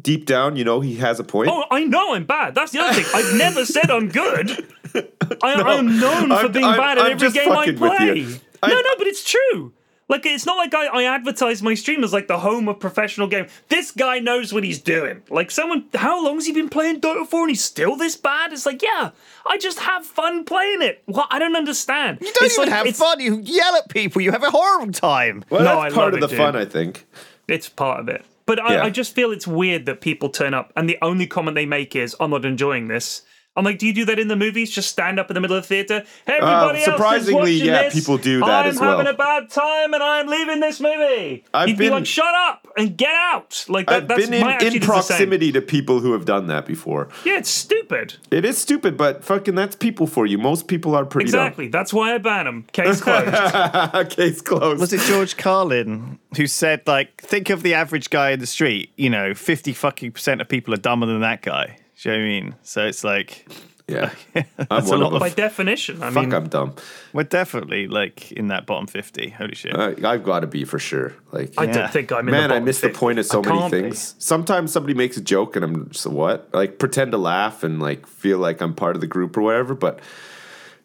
deep 0.00 0.26
down 0.26 0.54
you 0.54 0.62
know 0.62 0.78
he 0.80 0.94
has 0.98 1.18
a 1.18 1.24
point? 1.24 1.50
Oh, 1.52 1.64
I 1.72 1.82
know 1.84 2.14
I'm 2.14 2.24
bad. 2.24 2.54
That's 2.54 2.70
the 2.70 2.78
other 2.78 3.00
thing. 3.02 3.06
I've 3.12 3.36
never 3.36 3.64
said 3.64 3.90
I'm 3.90 4.08
good. 4.10 4.64
I, 4.94 5.54
I'm 5.54 5.98
known 5.98 6.28
for 6.28 6.34
I'm- 6.34 6.52
being 6.52 6.64
I'm- 6.66 6.78
bad 6.78 6.98
at 6.98 7.04
I'm 7.04 7.10
every 7.12 7.26
just 7.26 7.34
game 7.34 7.50
I 7.50 7.54
fucking 7.66 7.80
with 7.80 7.96
play. 7.96 8.14
you. 8.14 8.36
I- 8.62 8.68
no, 8.68 8.80
no, 8.80 8.90
but 8.96 9.08
it's 9.08 9.24
true. 9.28 9.72
Like 10.08 10.24
it's 10.24 10.46
not 10.46 10.56
like 10.56 10.74
I, 10.74 10.86
I 10.86 11.02
advertise 11.04 11.62
my 11.62 11.74
stream 11.74 12.02
as 12.02 12.12
like 12.12 12.28
the 12.28 12.38
home 12.38 12.68
of 12.68 12.80
professional 12.80 13.26
game. 13.26 13.46
This 13.68 13.90
guy 13.90 14.18
knows 14.20 14.52
what 14.52 14.64
he's 14.64 14.80
doing. 14.80 15.22
Like 15.28 15.50
someone, 15.50 15.84
how 15.94 16.24
long's 16.24 16.46
he 16.46 16.52
been 16.52 16.70
playing 16.70 17.00
Dota 17.02 17.26
for, 17.26 17.42
and 17.42 17.50
he's 17.50 17.62
still 17.62 17.94
this 17.96 18.16
bad? 18.16 18.52
It's 18.52 18.64
like, 18.64 18.82
yeah, 18.82 19.10
I 19.46 19.58
just 19.58 19.80
have 19.80 20.06
fun 20.06 20.44
playing 20.44 20.80
it. 20.82 21.02
What 21.06 21.28
I 21.30 21.38
don't 21.38 21.56
understand. 21.56 22.18
You 22.22 22.32
don't 22.32 22.46
it's 22.46 22.58
even 22.58 22.70
like, 22.70 22.86
have 22.86 22.96
fun. 22.96 23.20
You 23.20 23.40
yell 23.40 23.76
at 23.76 23.90
people. 23.90 24.22
You 24.22 24.32
have 24.32 24.42
a 24.44 24.50
horrible 24.50 24.92
time. 24.92 25.44
well, 25.50 25.60
no, 25.60 25.80
that's 25.82 25.92
I 25.92 25.94
part 25.94 26.14
love 26.14 26.22
of 26.22 26.30
the 26.30 26.34
it, 26.34 26.38
fun. 26.38 26.56
I 26.56 26.64
think. 26.64 27.06
It's 27.46 27.68
part 27.68 28.00
of 28.00 28.08
it. 28.08 28.24
But 28.46 28.60
I, 28.60 28.74
Yeah. 28.76 28.84
I 28.84 28.90
just 28.90 29.14
feel 29.14 29.30
it's 29.30 29.46
weird 29.46 29.84
that 29.86 30.00
people 30.00 30.30
turn 30.30 30.54
up 30.54 30.72
and 30.74 30.88
the 30.88 30.96
only 31.02 31.26
comment 31.26 31.54
they 31.54 31.66
make 31.66 31.94
is, 31.94 32.16
I'm 32.18 32.30
not 32.30 32.46
enjoying 32.46 32.88
this. 32.88 33.22
I'm 33.58 33.64
like, 33.64 33.78
do 33.78 33.86
you 33.86 33.92
do 33.92 34.04
that 34.06 34.18
in 34.18 34.28
the 34.28 34.36
movies? 34.36 34.70
Just 34.70 34.88
stand 34.90 35.18
up 35.18 35.28
in 35.30 35.34
the 35.34 35.40
middle 35.40 35.56
of 35.56 35.64
the 35.64 35.68
theater. 35.68 36.04
Hey, 36.26 36.34
everybody 36.40 36.78
else 36.78 36.82
is 36.82 36.88
Uh, 36.88 36.92
surprisingly, 36.92 37.34
watching 37.56 37.66
yeah, 37.66 37.82
this. 37.82 37.94
people 37.94 38.16
do 38.16 38.38
that 38.40 38.64
I'm 38.64 38.70
as 38.70 38.78
well. 38.80 38.98
having 38.98 39.12
a 39.12 39.16
bad 39.16 39.50
time 39.50 39.92
and 39.94 40.02
I'm 40.02 40.26
leaving 40.28 40.60
this 40.60 40.80
movie. 40.80 41.44
I've 41.52 41.68
You'd 41.68 41.76
be 41.78 41.90
like, 41.90 42.06
shut 42.06 42.32
up 42.34 42.68
and 42.76 42.96
get 42.96 43.14
out. 43.14 43.66
Like 43.68 43.86
that, 43.88 44.02
I've 44.02 44.08
that's 44.08 44.24
been 44.26 44.34
in, 44.34 44.40
my 44.42 44.56
in 44.58 44.62
is 44.66 44.72
the 44.74 44.78
same. 44.80 44.86
proximity 44.86 45.52
to 45.52 45.60
people 45.60 46.00
who 46.00 46.12
have 46.12 46.24
done 46.24 46.46
that 46.46 46.66
before. 46.66 47.08
Yeah, 47.24 47.38
it's 47.38 47.50
stupid. 47.50 48.14
It 48.30 48.44
is 48.44 48.56
stupid, 48.58 48.96
but 48.96 49.24
fucking 49.24 49.56
that's 49.56 49.74
people 49.76 50.06
for 50.06 50.24
you. 50.24 50.38
Most 50.38 50.68
people 50.68 50.94
are 50.94 51.04
pretty 51.04 51.26
Exactly. 51.26 51.66
That's 51.68 51.92
why 51.92 52.14
I 52.14 52.18
ban 52.18 52.44
them. 52.44 52.64
Case 52.72 53.00
closed. 53.02 54.10
Case 54.10 54.40
closed. 54.40 54.80
Was 54.80 54.92
it 54.92 55.00
George 55.00 55.36
Carlin 55.36 56.18
who 56.36 56.46
said, 56.46 56.82
like, 56.86 57.20
think 57.20 57.50
of 57.50 57.62
the 57.62 57.74
average 57.74 58.10
guy 58.10 58.30
in 58.30 58.38
the 58.40 58.46
street, 58.46 58.92
you 58.96 59.10
know, 59.10 59.34
50 59.34 59.72
fucking 59.72 60.12
percent 60.12 60.40
of 60.40 60.48
people 60.48 60.72
are 60.74 60.78
dumber 60.78 61.06
than 61.06 61.20
that 61.22 61.42
guy. 61.42 61.76
Do 62.02 62.08
you 62.10 62.14
know 62.16 62.20
what 62.20 62.24
I 62.24 62.28
mean? 62.28 62.54
So 62.62 62.86
it's 62.86 63.02
like, 63.04 63.46
Yeah, 63.88 64.10
I'm 64.36 64.44
That's 64.68 64.86
a 64.86 64.90
one 64.90 65.00
lot 65.00 65.06
of 65.08 65.14
of. 65.14 65.20
By 65.20 65.30
definition, 65.30 66.02
I 66.02 66.10
Fuck, 66.10 66.24
mean, 66.24 66.34
I'm 66.34 66.48
dumb. 66.48 66.74
we're 67.12 67.22
definitely 67.24 67.88
like 67.88 68.30
in 68.32 68.48
that 68.48 68.66
bottom 68.66 68.86
50. 68.86 69.30
Holy 69.30 69.54
shit. 69.54 69.74
I, 69.74 69.94
I've 70.04 70.22
got 70.24 70.40
to 70.40 70.46
be 70.46 70.64
for 70.64 70.78
sure. 70.78 71.14
Like, 71.32 71.54
I 71.58 71.64
Yeah. 71.64 71.72
don't 71.72 71.90
think 71.90 72.12
I'm 72.12 72.20
in 72.28 72.32
man, 72.32 72.40
the 72.50 72.54
I 72.54 72.58
bottom 72.58 72.64
miss 72.66 72.80
the 72.80 72.88
50. 72.88 72.98
point 72.98 73.18
of 73.18 73.26
so 73.26 73.42
I 73.42 73.46
many 73.46 73.58
can't 73.60 73.72
be. 73.72 73.80
things. 73.82 74.14
Sometimes 74.18 74.72
somebody 74.72 74.94
makes 74.94 75.16
a 75.16 75.20
joke 75.22 75.56
and 75.56 75.64
I'm 75.64 75.88
just 75.90 76.06
what? 76.06 76.48
Like, 76.52 76.78
pretend 76.78 77.12
to 77.12 77.18
laugh 77.18 77.62
and 77.64 77.80
like 77.80 78.06
feel 78.06 78.38
like 78.38 78.60
I'm 78.60 78.74
part 78.74 78.94
of 78.94 79.00
the 79.00 79.06
group 79.08 79.36
or 79.36 79.42
whatever, 79.42 79.74
but. 79.74 80.00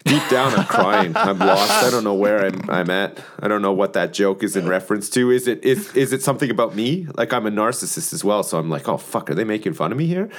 Deep 0.05 0.21
down, 0.29 0.53
I'm 0.53 0.65
crying. 0.65 1.15
I'm 1.15 1.39
lost. 1.39 1.71
I 1.71 1.89
don't 1.89 2.03
know 2.03 2.13
where 2.13 2.45
I'm, 2.45 2.69
I'm 2.69 2.89
at. 2.89 3.23
I 3.39 3.47
don't 3.47 3.61
know 3.61 3.71
what 3.71 3.93
that 3.93 4.11
joke 4.11 4.43
is 4.43 4.57
in 4.57 4.67
reference 4.67 5.09
to. 5.11 5.31
Is 5.31 5.47
it 5.47 5.63
is 5.63 5.95
is 5.95 6.11
it 6.11 6.21
something 6.21 6.51
about 6.51 6.75
me? 6.75 7.07
Like 7.15 7.31
I'm 7.31 7.45
a 7.45 7.49
narcissist 7.49 8.11
as 8.11 8.21
well, 8.21 8.43
so 8.43 8.59
I'm 8.59 8.69
like, 8.69 8.89
oh 8.89 8.97
fuck, 8.97 9.29
are 9.29 9.33
they 9.33 9.45
making 9.45 9.71
fun 9.75 9.93
of 9.93 9.97
me 9.97 10.05
here? 10.07 10.29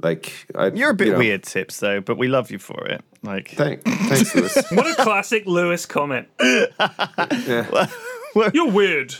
Like 0.00 0.46
I, 0.54 0.68
You're 0.68 0.90
a 0.90 0.94
bit 0.94 1.08
you 1.08 1.12
know, 1.14 1.18
weird, 1.18 1.46
Sips, 1.46 1.80
though, 1.80 2.00
but 2.00 2.18
we 2.18 2.28
love 2.28 2.50
you 2.50 2.58
for 2.58 2.86
it. 2.86 3.02
Like, 3.22 3.50
Thank, 3.50 3.82
thanks, 3.82 4.34
Lewis. 4.34 4.56
What 4.72 4.86
a 4.86 5.02
classic 5.02 5.44
Lewis 5.46 5.86
comment. 5.86 6.28
well, 6.38 7.90
You're 8.54 8.70
weird. 8.70 9.14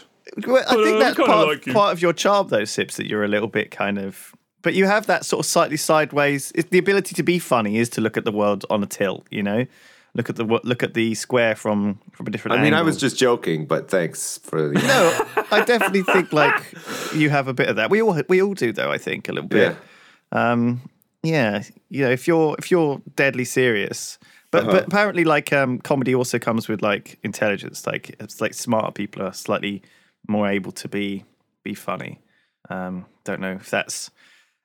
well, 0.47 0.64
I 0.68 0.74
think 0.74 0.97
uh, 0.97 0.99
that's 0.99 1.16
part, 1.16 1.49
like 1.49 1.66
you. 1.66 1.72
part 1.72 1.93
of 1.93 2.01
your 2.01 2.12
charm, 2.12 2.49
though, 2.49 2.64
Sips, 2.64 2.97
that 2.97 3.07
you're 3.07 3.24
a 3.24 3.29
little 3.29 3.49
bit 3.49 3.72
kind 3.72 3.99
of. 3.99 4.33
But 4.62 4.74
you 4.74 4.87
have 4.87 5.07
that 5.07 5.24
sort 5.24 5.41
of 5.45 5.47
slightly 5.47 5.76
sideways. 5.76 6.53
It's 6.55 6.70
the 6.70 6.79
ability 6.79 7.14
to 7.16 7.22
be 7.22 7.39
funny 7.39 7.79
is 7.79 7.89
to 7.91 8.01
look 8.01 8.16
at 8.16 8.24
the 8.24 8.33
world 8.33 8.64
on 8.70 8.83
a 8.83 8.87
tilt. 8.87 9.26
You 9.31 9.43
know, 9.43 9.66
look 10.14 10.29
at 10.29 10.37
the 10.37 10.45
look 10.45 10.83
at 10.83 10.95
the 10.95 11.14
square 11.14 11.55
from 11.55 12.01
from 12.12 12.26
a 12.26 12.31
different. 12.31 12.59
I 12.59 12.62
mean, 12.62 12.74
I 12.74 12.83
was 12.83 12.97
just 12.97 13.16
joking, 13.16 13.66
but 13.66 13.89
thanks 13.89 14.39
for 14.39 14.68
the. 14.68 14.74
No, 14.74 15.45
I 15.51 15.64
definitely 15.64 16.03
think 16.03 16.33
like 16.33 16.61
you 17.14 17.31
have 17.31 17.49
a 17.49 17.55
bit 17.55 17.68
of 17.68 17.76
that. 17.76 17.89
We 17.91 18.03
all 18.03 18.20
we 18.29 18.43
all 18.43 18.55
do 18.55 18.72
though. 18.72 18.91
I 18.91 18.99
think 18.99 19.29
a 19.29 19.33
little 19.33 19.49
bit. 19.49 19.72
Yeah. 19.72 19.79
Um, 20.33 20.81
yeah, 21.22 21.62
you 21.89 22.05
know, 22.05 22.11
if 22.11 22.26
you're 22.29 22.55
if 22.59 22.70
you're 22.70 23.01
deadly 23.16 23.45
serious, 23.45 24.18
but 24.51 24.62
Uh-huh. 24.62 24.72
but 24.72 24.87
apparently 24.87 25.24
like 25.24 25.53
um, 25.53 25.79
comedy 25.79 26.14
also 26.14 26.39
comes 26.39 26.68
with 26.68 26.83
like 26.83 27.18
intelligence. 27.22 27.87
Like 27.87 28.14
it's 28.20 28.41
like 28.41 28.55
smarter 28.55 28.93
people 28.93 29.22
are 29.22 29.33
slightly 29.33 29.83
more 30.29 30.49
able 30.49 30.72
to 30.72 30.89
be 30.89 31.24
be 31.64 31.74
funny. 31.74 32.20
Um, 32.70 33.07
don't 33.24 33.41
know 33.41 33.53
if 33.53 33.70
that's 33.70 34.11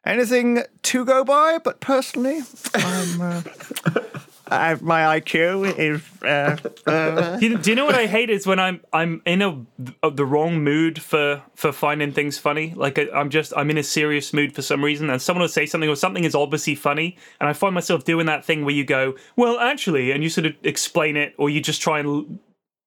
anything 0.06 0.64
to 0.84 1.06
go 1.06 1.24
by, 1.24 1.58
but 1.64 1.80
personally, 1.80 2.42
I'm, 2.76 3.22
uh, 3.22 3.42
I, 4.48 4.76
my 4.82 5.20
IQ 5.20 5.78
is. 5.78 6.02
Uh, 6.22 6.58
uh, 6.90 7.38
Do 7.38 7.48
you, 7.48 7.58
do 7.58 7.70
you 7.70 7.76
know 7.76 7.86
what 7.86 7.96
I 7.96 8.08
hate 8.08 8.30
is 8.30 8.46
when 8.46 8.60
I'm 8.60 8.82
I'm 8.92 9.22
in 9.26 9.42
a, 9.42 9.66
a 10.02 10.12
the 10.12 10.26
wrong 10.26 10.64
mood 10.64 11.02
for 11.02 11.42
for 11.56 11.72
finding 11.72 12.12
things 12.12 12.38
funny. 12.38 12.74
Like 12.76 13.00
I, 13.00 13.08
I'm 13.14 13.30
just 13.30 13.54
I'm 13.56 13.70
in 13.70 13.78
a 13.78 13.84
serious 13.84 14.34
mood 14.34 14.54
for 14.54 14.62
some 14.62 14.84
reason, 14.84 15.10
and 15.10 15.22
someone 15.22 15.42
will 15.42 15.48
say 15.50 15.66
something 15.66 15.90
or 15.90 15.96
something 15.96 16.24
is 16.24 16.36
obviously 16.36 16.76
funny, 16.76 17.18
and 17.40 17.50
I 17.50 17.54
find 17.54 17.74
myself 17.74 18.04
doing 18.04 18.26
that 18.26 18.44
thing 18.44 18.66
where 18.66 18.76
you 18.76 18.86
go, 18.86 19.16
well, 19.36 19.60
actually, 19.60 20.12
and 20.12 20.24
you 20.24 20.30
sort 20.30 20.46
of 20.46 20.54
explain 20.64 21.16
it, 21.18 21.34
or 21.38 21.50
you 21.50 21.62
just 21.62 21.82
try 21.82 22.00
and. 22.00 22.40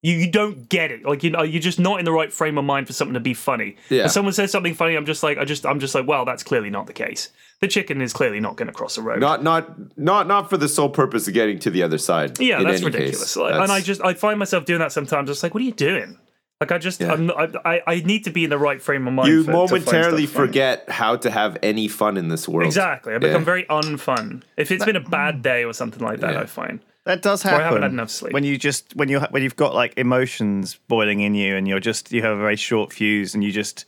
You, 0.02 0.14
you 0.14 0.30
don't 0.30 0.68
get 0.68 0.90
it 0.92 1.04
like 1.04 1.24
you 1.24 1.30
know 1.30 1.42
you're 1.42 1.60
just 1.60 1.80
not 1.80 1.98
in 1.98 2.04
the 2.04 2.12
right 2.12 2.32
frame 2.32 2.58
of 2.58 2.64
mind 2.64 2.86
for 2.86 2.92
something 2.92 3.14
to 3.14 3.20
be 3.20 3.34
funny. 3.34 3.76
Yeah. 3.88 4.04
If 4.04 4.12
someone 4.12 4.34
says 4.34 4.52
something 4.52 4.74
funny, 4.74 4.94
I'm 4.94 5.06
just 5.06 5.22
like 5.22 5.38
I 5.38 5.44
just 5.44 5.66
I'm 5.66 5.80
just 5.80 5.94
like 5.94 6.06
well 6.06 6.24
that's 6.24 6.42
clearly 6.42 6.70
not 6.70 6.86
the 6.86 6.92
case. 6.92 7.30
The 7.60 7.68
chicken 7.68 8.02
is 8.02 8.12
clearly 8.12 8.38
not 8.38 8.56
going 8.56 8.66
to 8.66 8.72
cross 8.72 8.96
the 8.96 9.02
road. 9.02 9.20
Not 9.20 9.42
not 9.42 9.98
not 9.98 10.26
not 10.26 10.50
for 10.50 10.58
the 10.58 10.68
sole 10.68 10.90
purpose 10.90 11.26
of 11.26 11.34
getting 11.34 11.58
to 11.60 11.70
the 11.70 11.82
other 11.82 11.98
side. 11.98 12.38
Yeah, 12.38 12.62
that's 12.62 12.82
ridiculous. 12.82 13.36
Like, 13.36 13.54
and 13.54 13.72
I 13.72 13.80
just 13.80 14.04
I 14.04 14.12
find 14.14 14.38
myself 14.38 14.66
doing 14.66 14.80
that 14.80 14.92
sometimes. 14.92 15.30
It's 15.30 15.42
like, 15.42 15.54
what 15.54 15.62
are 15.62 15.66
you 15.66 15.72
doing? 15.72 16.18
Like 16.60 16.72
I 16.72 16.78
just 16.78 17.00
Yeah. 17.00 17.12
I'm, 17.12 17.30
I 17.30 17.48
I 17.64 17.82
I 17.86 18.00
need 18.00 18.24
to 18.24 18.30
be 18.30 18.44
in 18.44 18.50
the 18.50 18.58
right 18.58 18.80
frame 18.80 19.06
of 19.06 19.14
mind. 19.14 19.28
you 19.28 19.44
for, 19.44 19.50
momentarily 19.50 20.26
forget 20.26 20.88
how 20.88 21.16
to 21.16 21.30
have 21.30 21.58
any 21.62 21.88
fun 21.88 22.16
in 22.16 22.28
this 22.28 22.48
world. 22.48 22.66
Exactly, 22.66 23.14
I 23.14 23.18
become 23.18 23.42
Yeah. 23.42 23.44
very 23.44 23.64
unfun. 23.64 24.42
If 24.56 24.70
it's 24.70 24.84
been 24.84 24.96
a 24.96 25.00
bad 25.00 25.36
mm. 25.36 25.42
day 25.42 25.64
or 25.64 25.72
something 25.72 26.02
like 26.02 26.20
that, 26.20 26.34
Yeah. 26.34 26.40
I 26.40 26.46
find. 26.46 26.80
That 27.06 27.22
does 27.22 27.44
I 27.44 27.50
happen. 27.50 27.64
haven't 27.64 27.82
had 27.82 27.90
enough 27.92 28.10
sleep. 28.10 28.32
When 28.34 28.44
you 28.44 28.58
just 28.58 28.94
when 28.96 29.08
you 29.08 29.20
when 29.30 29.42
you've 29.42 29.56
got 29.56 29.74
like 29.74 29.94
emotions 29.96 30.78
boiling 30.88 31.20
in 31.20 31.34
you, 31.34 31.56
and 31.56 31.66
you're 31.66 31.80
just 31.80 32.12
you 32.12 32.20
have 32.22 32.36
a 32.36 32.40
very 32.40 32.56
short 32.56 32.92
fuse, 32.92 33.34
and 33.34 33.42
you 33.42 33.52
just 33.52 33.84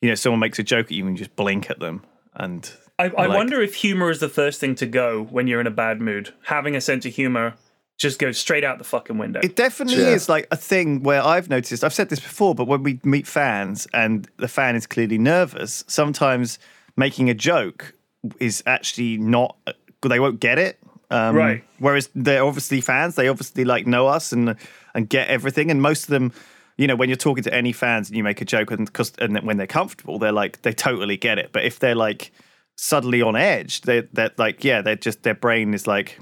you 0.00 0.08
know 0.08 0.14
someone 0.16 0.40
makes 0.40 0.58
a 0.58 0.62
joke 0.62 0.86
at 0.86 0.92
you, 0.92 1.06
and 1.06 1.16
you 1.16 1.24
just 1.24 1.36
blink 1.36 1.70
at 1.70 1.78
them, 1.78 2.02
and 2.34 2.72
I, 2.98 3.04
I 3.04 3.26
like- 3.26 3.28
wonder 3.36 3.60
if 3.62 3.74
humor 3.74 4.10
is 4.10 4.20
the 4.20 4.28
first 4.28 4.58
thing 4.60 4.74
to 4.76 4.86
go 4.86 5.22
when 5.24 5.46
you're 5.46 5.60
in 5.60 5.66
a 5.66 5.70
bad 5.70 6.00
mood. 6.00 6.32
Having 6.44 6.74
a 6.76 6.80
sense 6.80 7.06
of 7.06 7.14
humor 7.14 7.54
just 7.98 8.18
goes 8.18 8.36
straight 8.38 8.64
out 8.64 8.78
the 8.78 8.84
fucking 8.84 9.16
window. 9.18 9.38
it 9.44 9.54
definitely 9.54 10.02
Yeah. 10.02 10.08
is 10.14 10.28
like 10.28 10.48
a 10.50 10.56
thing 10.56 11.02
where 11.04 11.22
I've 11.22 11.48
noticed. 11.50 11.84
I've 11.84 11.92
said 11.94 12.08
this 12.08 12.18
before, 12.20 12.54
but 12.54 12.66
when 12.66 12.82
we 12.82 12.98
meet 13.04 13.26
fans 13.28 13.86
and 13.92 14.28
the 14.38 14.48
fan 14.48 14.74
is 14.76 14.86
clearly 14.88 15.18
nervous, 15.18 15.84
sometimes 15.86 16.58
making 16.96 17.30
a 17.30 17.34
joke 17.34 17.92
is 18.40 18.62
actually 18.66 19.18
not. 19.18 19.56
They 20.00 20.18
won't 20.18 20.40
get 20.40 20.58
it. 20.58 20.78
Um, 21.12 21.36
Right. 21.36 21.64
Whereas 21.78 22.08
they're 22.14 22.42
obviously 22.44 22.80
fans. 22.80 23.14
They 23.14 23.28
obviously 23.28 23.64
like 23.64 23.86
know 23.86 24.06
us 24.06 24.32
and 24.32 24.56
and 24.94 25.08
get 25.08 25.28
everything. 25.28 25.70
And 25.70 25.80
most 25.82 26.04
of 26.04 26.08
them, 26.08 26.32
you 26.78 26.86
know, 26.86 26.96
when 26.96 27.08
you're 27.08 27.16
talking 27.16 27.44
to 27.44 27.54
any 27.54 27.72
fans 27.72 28.08
and 28.08 28.16
you 28.16 28.24
make 28.24 28.40
a 28.40 28.44
joke, 28.44 28.70
and 28.70 28.86
because 28.86 29.12
and 29.18 29.36
then 29.36 29.44
when 29.46 29.56
they're 29.58 29.66
comfortable, 29.66 30.18
they're 30.18 30.32
like 30.32 30.62
they 30.62 30.72
totally 30.72 31.16
get 31.16 31.38
it. 31.38 31.50
But 31.52 31.64
if 31.64 31.78
they're 31.78 31.94
like 31.94 32.32
suddenly 32.76 33.20
on 33.22 33.36
edge, 33.36 33.82
they 33.82 34.00
they're 34.12 34.30
like 34.38 34.64
yeah, 34.64 34.80
they're 34.82 34.96
just 34.96 35.22
their 35.22 35.34
brain 35.34 35.74
is 35.74 35.86
like. 35.86 36.18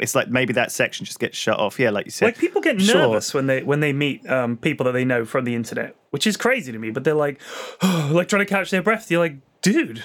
It's 0.00 0.16
like 0.16 0.28
maybe 0.28 0.52
that 0.54 0.72
section 0.72 1.06
just 1.06 1.20
gets 1.20 1.36
shut 1.38 1.60
off. 1.60 1.78
Yeah, 1.78 1.90
like 1.90 2.06
you 2.06 2.10
said. 2.10 2.24
like 2.26 2.38
people 2.38 2.60
get 2.60 2.80
Sure. 2.80 3.02
nervous 3.02 3.32
when 3.32 3.46
they 3.46 3.62
when 3.62 3.78
they 3.78 3.92
meet 3.92 4.28
um, 4.28 4.56
people 4.56 4.82
that 4.86 4.92
they 4.92 5.04
know 5.04 5.24
from 5.24 5.44
the 5.44 5.54
internet, 5.54 5.94
which 6.10 6.26
is 6.26 6.36
crazy 6.36 6.72
to 6.72 6.78
me. 6.78 6.90
But 6.90 7.04
they're 7.04 7.14
like, 7.14 7.40
like 8.10 8.26
trying 8.26 8.44
to 8.44 8.46
catch 8.46 8.70
their 8.70 8.82
breath. 8.82 9.08
You're 9.12 9.20
like, 9.20 9.36
dude, 9.60 10.02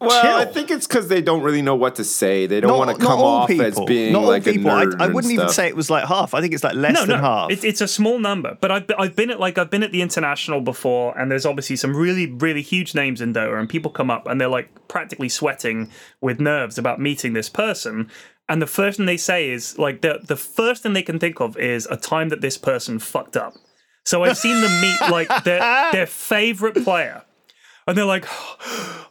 Well, 0.00 0.22
chill. 0.22 0.34
I 0.34 0.46
think 0.46 0.70
it's 0.70 0.86
because 0.86 1.08
they 1.08 1.20
don't 1.20 1.42
really 1.42 1.60
know 1.60 1.74
what 1.74 1.96
to 1.96 2.04
say. 2.04 2.46
They 2.46 2.60
don't 2.60 2.78
want 2.78 2.90
to 2.90 2.96
come 2.96 3.18
all 3.18 3.42
off 3.42 3.50
as 3.50 3.78
being 3.80 4.12
not 4.12 4.22
like 4.22 4.46
all 4.46 4.50
a 4.50 4.56
people. 4.56 4.70
nerd 4.70 5.00
I, 5.00 5.04
I 5.04 5.08
wouldn't 5.08 5.32
even 5.32 5.50
say 5.50 5.68
it 5.68 5.76
was 5.76 5.90
like 5.90 6.06
half. 6.06 6.32
I 6.32 6.40
think 6.40 6.54
it's 6.54 6.64
like 6.64 6.74
less 6.74 6.94
no, 6.94 7.00
than 7.00 7.16
no, 7.16 7.22
half. 7.22 7.50
It's, 7.50 7.64
it's 7.64 7.82
a 7.82 7.88
small 7.88 8.18
number, 8.18 8.56
but 8.60 8.70
I've 8.70 8.86
I've 8.98 9.14
been 9.14 9.30
at 9.30 9.38
like 9.38 9.58
I've 9.58 9.68
been 9.68 9.82
at 9.82 9.92
the 9.92 10.00
international 10.00 10.62
before, 10.62 11.16
and 11.18 11.30
there's 11.30 11.44
obviously 11.44 11.76
some 11.76 11.94
really 11.94 12.32
really 12.32 12.62
huge 12.62 12.94
names 12.94 13.20
in 13.20 13.34
Dota, 13.34 13.58
and 13.58 13.68
people 13.68 13.90
come 13.90 14.10
up 14.10 14.26
and 14.26 14.40
they're 14.40 14.48
like 14.48 14.88
practically 14.88 15.28
sweating 15.28 15.90
with 16.22 16.40
nerves 16.40 16.78
about 16.78 16.98
meeting 16.98 17.34
this 17.34 17.50
person, 17.50 18.10
and 18.48 18.62
the 18.62 18.66
first 18.66 18.96
thing 18.96 19.06
they 19.06 19.18
say 19.18 19.50
is 19.50 19.78
like 19.78 20.00
the 20.00 20.20
the 20.22 20.36
first 20.36 20.82
thing 20.82 20.94
they 20.94 21.02
can 21.02 21.18
think 21.18 21.40
of 21.40 21.58
is 21.58 21.86
a 21.86 21.96
time 21.96 22.30
that 22.30 22.40
this 22.40 22.56
person 22.56 22.98
fucked 22.98 23.36
up. 23.36 23.52
So 24.04 24.24
I've 24.24 24.38
seen 24.38 24.60
them 24.60 24.80
meet 24.80 25.00
like 25.10 25.44
their 25.44 25.92
their 25.92 26.06
favorite 26.06 26.82
player. 26.84 27.22
And 27.90 27.98
they're 27.98 28.04
like, 28.04 28.24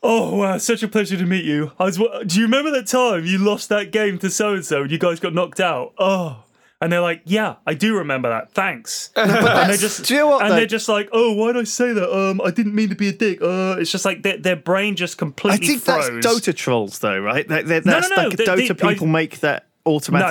"Oh 0.02 0.36
wow, 0.38 0.58
such 0.58 0.84
a 0.84 0.88
pleasure 0.88 1.18
to 1.18 1.26
meet 1.26 1.46
you. 1.46 1.72
I 1.80 1.84
was. 1.86 1.98
Do 1.98 2.40
you 2.40 2.44
remember 2.46 2.72
that 2.72 2.88
time 2.88 3.26
you 3.26 3.38
lost 3.38 3.70
that 3.70 3.92
game 3.92 4.18
to 4.20 4.30
so 4.30 4.54
and 4.54 4.66
so, 4.66 4.84
and 4.84 4.92
you 4.92 4.98
guys 4.98 5.20
got 5.20 5.34
knocked 5.34 5.60
out? 5.60 5.94
Oh." 5.98 6.44
And 6.82 6.94
they're 6.94 7.02
like, 7.02 7.24
"Yeah, 7.26 7.56
I 7.68 7.74
do 7.74 7.98
remember 7.98 8.30
that. 8.30 8.54
Thanks." 8.54 9.12
and 9.18 9.30
they're 9.70 9.76
just, 9.76 10.06
do 10.06 10.14
you 10.14 10.22
know 10.22 10.28
what, 10.28 10.44
And 10.44 10.52
though? 10.52 10.56
they're 10.56 10.66
just 10.66 10.88
like, 10.88 11.10
"Oh, 11.12 11.34
why 11.34 11.52
did 11.52 11.60
I 11.60 11.64
say 11.66 11.92
that? 11.92 12.10
Um, 12.10 12.40
I 12.42 12.52
didn't 12.52 12.74
mean 12.74 12.88
to 12.88 12.96
be 12.96 13.10
a 13.10 13.12
dick. 13.12 13.42
Uh, 13.42 13.76
it's 13.80 13.92
just 13.92 14.06
like 14.06 14.24
their, 14.24 14.38
their 14.38 14.56
brain 14.56 14.96
just 14.96 15.18
completely. 15.18 15.66
I 15.66 15.70
think 15.72 15.82
froze. 15.84 16.08
that's 16.24 16.26
Dota 16.26 16.56
trolls, 16.56 17.00
though, 17.00 17.20
right? 17.20 17.46
That, 17.50 17.68
that, 17.68 17.86
No, 17.86 17.92
that's 17.92 18.10
no, 18.10 18.16
no, 18.16 18.28
like 18.30 18.38
the- 18.38 18.44
Dota 18.46 18.78
the- 18.78 18.88
I- 18.88 18.94
people 18.94 19.08
make 19.08 19.42
that 19.42 19.68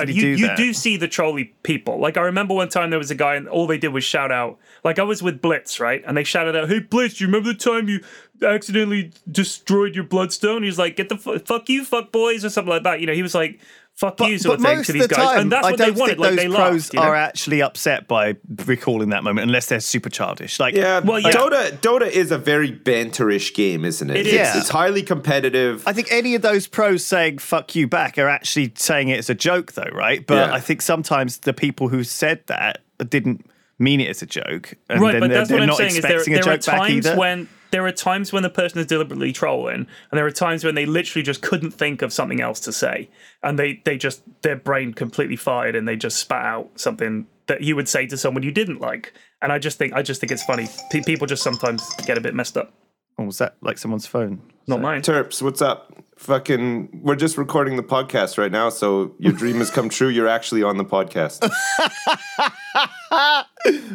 No, 0.07 0.13
you, 0.13 0.21
do 0.21 0.27
you 0.41 0.47
that. 0.47 0.57
do 0.57 0.73
see 0.73 0.95
the 0.97 1.07
trolly 1.07 1.53
people. 1.63 1.99
Like 1.99 2.17
I 2.17 2.21
remember 2.21 2.53
one 2.53 2.69
time 2.69 2.89
there 2.89 2.99
was 2.99 3.11
a 3.11 3.15
guy 3.15 3.35
and 3.35 3.47
all 3.47 3.67
they 3.67 3.77
did 3.77 3.89
was 3.89 4.03
shout 4.03 4.31
out. 4.31 4.57
Like 4.83 4.99
I 4.99 5.03
was 5.03 5.21
with 5.21 5.41
Blitz, 5.41 5.79
right? 5.79 6.03
And 6.05 6.15
they 6.15 6.23
shouted 6.23 6.55
out, 6.55 6.69
"Hey 6.69 6.79
Blitz, 6.79 7.15
do 7.15 7.23
you 7.23 7.27
remember 7.27 7.51
the 7.51 7.59
time 7.59 7.89
you 7.89 8.01
accidentally 8.41 9.11
destroyed 9.29 9.95
your 9.95 10.05
bloodstone?" 10.05 10.63
He's 10.63 10.77
like, 10.79 10.95
"Get 10.95 11.09
the 11.09 11.17
fu- 11.17 11.39
fuck 11.39 11.67
you, 11.67 11.83
fuck 11.83 12.11
boys," 12.11 12.45
or 12.45 12.49
something 12.49 12.69
like 12.69 12.83
that. 12.83 13.01
You 13.01 13.07
know, 13.07 13.13
he 13.13 13.23
was 13.23 13.35
like, 13.35 13.59
"Fuck 13.99 14.17
But, 14.17 14.29
you," 14.29 14.37
sort 14.39 14.59
but 14.59 14.63
of 14.63 14.65
thing 14.69 14.77
most 14.77 14.85
to 14.87 14.91
of 14.91 14.93
these 14.93 15.07
the 15.07 15.15
guys, 15.15 15.25
time, 15.27 15.39
and 15.39 15.51
that's 15.51 15.67
I 15.67 15.71
what 15.71 15.77
don't 15.79 15.93
they 15.93 15.99
wanted. 15.99 16.09
think 16.11 16.19
Like 16.19 16.29
those 16.31 16.37
they 16.37 16.47
pros 16.47 16.71
laughed. 16.71 16.93
You 16.93 16.99
know? 16.99 17.05
are 17.05 17.15
actually 17.15 17.61
upset 17.61 18.07
by 18.07 18.35
recalling 18.65 19.09
that 19.09 19.23
moment, 19.23 19.45
unless 19.47 19.65
they're 19.65 19.79
super 19.79 20.09
childish. 20.09 20.59
Like, 20.59 20.73
Yeah, 20.75 20.99
Well, 20.99 21.19
yeah. 21.19 21.31
Dota 21.31 21.71
Dota 21.79 22.09
is 22.09 22.31
a 22.31 22.37
very 22.37 22.71
banterish 22.71 23.53
game, 23.53 23.83
isn't 23.85 24.09
it? 24.09 24.15
It 24.17 24.27
it's, 24.27 24.49
is. 24.55 24.61
it's 24.61 24.69
highly 24.69 25.03
competitive. 25.03 25.83
I 25.85 25.93
think 25.93 26.07
any 26.11 26.35
of 26.35 26.41
those 26.41 26.65
pros 26.67 27.05
saying 27.05 27.39
"fuck 27.39 27.75
you" 27.75 27.87
back 27.87 28.17
are 28.17 28.27
actually 28.29 28.71
saying 28.75 29.09
it 29.09 29.19
as 29.19 29.29
a 29.29 29.35
joke, 29.35 29.73
though, 29.73 29.89
right? 29.93 30.25
But 30.25 30.47
Yeah. 30.47 30.53
I 30.53 30.59
think 30.59 30.81
sometimes 30.81 31.39
the 31.39 31.53
people 31.53 31.89
who 31.89 32.03
said 32.03 32.41
that 32.47 32.79
didn't 33.09 33.45
mean 33.77 34.01
it 34.01 34.09
as 34.09 34.21
a 34.21 34.25
joke, 34.25 34.73
and 34.89 34.99
right, 35.01 35.11
then 35.13 35.21
but 35.21 35.29
they're, 35.29 35.37
that's 35.39 35.49
they're 35.49 35.57
what 35.57 35.61
I'm 35.63 35.67
not 35.69 35.77
saying 35.77 35.95
is 35.95 36.01
there, 36.01 36.11
expecting 36.17 36.33
a 36.35 36.41
there 36.41 36.53
are 36.53 36.57
joke 36.57 36.65
back 36.65 36.79
times 36.79 37.07
either. 37.07 37.17
when 37.17 37.47
there 37.71 37.85
are 37.85 37.91
times 37.91 38.33
when 38.33 38.43
the 38.43 38.49
person 38.49 38.79
is 38.79 38.85
deliberately 38.85 39.31
trolling, 39.31 39.87
and 40.11 40.17
there 40.17 40.25
are 40.25 40.31
times 40.31 40.63
when 40.63 40.75
they 40.75 40.85
literally 40.85 41.23
just 41.23 41.41
couldn't 41.41 41.71
think 41.71 42.01
of 42.01 42.13
something 42.13 42.41
else 42.41 42.59
to 42.61 42.71
say, 42.71 43.09
and 43.43 43.59
they 43.59 43.81
they 43.85 43.97
just 43.97 44.21
their 44.41 44.55
brain 44.55 44.93
completely 44.93 45.35
fired, 45.35 45.75
and 45.75 45.87
they 45.87 45.95
just 45.95 46.17
spat 46.17 46.45
out 46.45 46.69
something 46.75 47.27
that 47.47 47.61
you 47.61 47.75
would 47.75 47.89
say 47.89 48.05
to 48.07 48.17
someone 48.17 48.43
you 48.43 48.51
didn't 48.51 48.79
like. 48.79 49.13
And 49.41 49.51
I 49.51 49.59
just 49.59 49.77
think 49.77 49.93
I 49.93 50.01
just 50.01 50.19
think 50.21 50.31
it's 50.31 50.43
funny. 50.43 50.67
Pe- 50.91 51.01
people 51.01 51.27
just 51.27 51.43
sometimes 51.43 51.87
get 52.05 52.17
a 52.17 52.21
bit 52.21 52.35
messed 52.35 52.57
up. 52.57 52.73
Oh, 53.17 53.25
was 53.25 53.37
that 53.39 53.55
like 53.61 53.77
someone's 53.77 54.07
phone? 54.07 54.41
Not 54.67 54.81
mine. 54.81 55.01
Terps, 55.01 55.41
what's 55.41 55.61
up? 55.61 55.93
Fucking, 56.17 57.01
we're 57.01 57.15
just 57.15 57.37
recording 57.37 57.75
the 57.77 57.83
podcast 57.83 58.37
right 58.37 58.51
now, 58.51 58.69
so 58.69 59.15
your 59.19 59.33
dream 59.33 59.57
has 59.57 59.69
come 59.69 59.89
true. 59.89 60.09
You're 60.09 60.27
actually 60.27 60.63
on 60.63 60.77
the 60.77 60.85
podcast. 60.85 61.41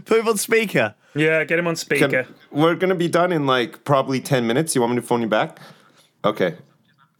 Put 0.05 0.19
him 0.19 0.29
on 0.29 0.39
speaker. 0.39 0.95
Yeah, 1.15 1.45
get 1.45 1.59
him 1.59 1.67
on 1.67 1.77
speaker. 1.77 2.25
Can- 2.25 2.35
we're 2.55 2.75
gonna 2.75 2.95
be 2.95 3.09
done 3.09 3.33
in 3.33 3.47
like 3.47 3.85
probably 3.85 4.21
ten 4.21 4.47
minutes. 4.47 4.75
You 4.75 4.81
want 4.81 4.95
me 4.95 5.01
to 5.01 5.07
phone 5.07 5.21
you 5.21 5.29
back? 5.29 5.59
Okay. 6.25 6.57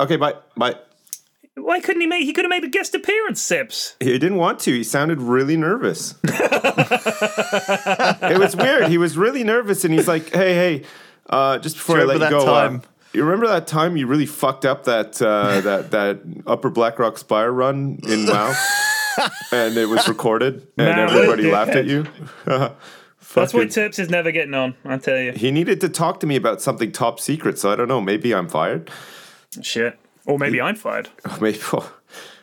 Okay. 0.01 0.17
Bye. 0.17 0.35
Bye. 0.57 0.77
Why 1.57 1.79
couldn't 1.81 2.01
he 2.01 2.07
make? 2.09 2.25
He 2.25 2.33
could 2.33 2.45
have 2.45 2.51
made 2.51 2.65
a 2.65 2.69
guest 2.69 2.97
appearance, 2.97 3.41
Sips. 3.41 3.95
He 4.01 4.19
didn't 4.19 4.39
want 4.39 4.59
to. 4.61 4.73
He 4.73 4.83
sounded 4.83 5.21
really 5.21 5.57
nervous. 5.57 6.17
it 6.25 6.33
was 8.39 8.57
weird. 8.57 8.89
He 8.89 8.99
was 8.99 9.17
really 9.17 9.45
nervous, 9.45 9.85
and 9.85 9.95
he's 9.95 10.09
like, 10.09 10.31
"Hey, 10.31 10.55
hey, 10.55 10.83
uh, 11.31 11.59
just 11.59 11.77
before 11.77 11.99
I 11.99 12.01
you 12.01 12.07
let 12.07 12.21
you 12.21 12.31
go, 12.31 12.45
that 12.45 12.73
uh, 12.73 12.79
you 13.13 13.23
remember 13.23 13.47
that 13.47 13.69
time 13.69 13.97
you 13.97 14.09
really 14.09 14.27
fucked 14.27 14.65
up 14.65 14.83
that 14.85 15.23
uh, 15.23 15.61
that 15.61 15.93
that 15.93 16.21
Upper 16.45 16.71
Blackrock 16.71 17.19
Spire 17.19 17.53
run 17.53 18.01
in 18.03 18.27
WoW, 18.31 18.53
and 19.53 19.77
it 19.77 19.89
was 19.89 20.09
recorded, 20.09 20.67
and 20.77 20.97
Nah, 20.97 21.15
everybody 21.15 21.53
laughed 21.53 21.77
at 21.77 21.87
you." 21.87 22.05
That's 23.35 23.55
why 23.55 23.69
Sips 23.69 23.99
is 23.99 24.09
never 24.11 24.31
getting 24.33 24.55
on. 24.55 24.75
I 24.85 24.99
tell 24.99 25.19
you, 25.19 25.33
He 25.33 25.51
needed 25.51 25.81
to 25.83 25.89
talk 25.89 26.21
to 26.21 26.27
me 26.27 26.37
about 26.37 26.61
something 26.63 26.93
top 26.93 27.21
secret, 27.21 27.59
so 27.59 27.73
I 27.73 27.77
don't 27.77 27.89
know. 27.89 28.01
Maybe 28.01 28.35
I'm 28.35 28.49
fired. 28.49 28.91
shit. 29.61 29.99
Or 30.27 30.39
maybe 30.39 30.61
I'm 30.61 30.77
fired. 30.77 31.09
Oh, 31.27 31.39
maybe. 31.41 31.59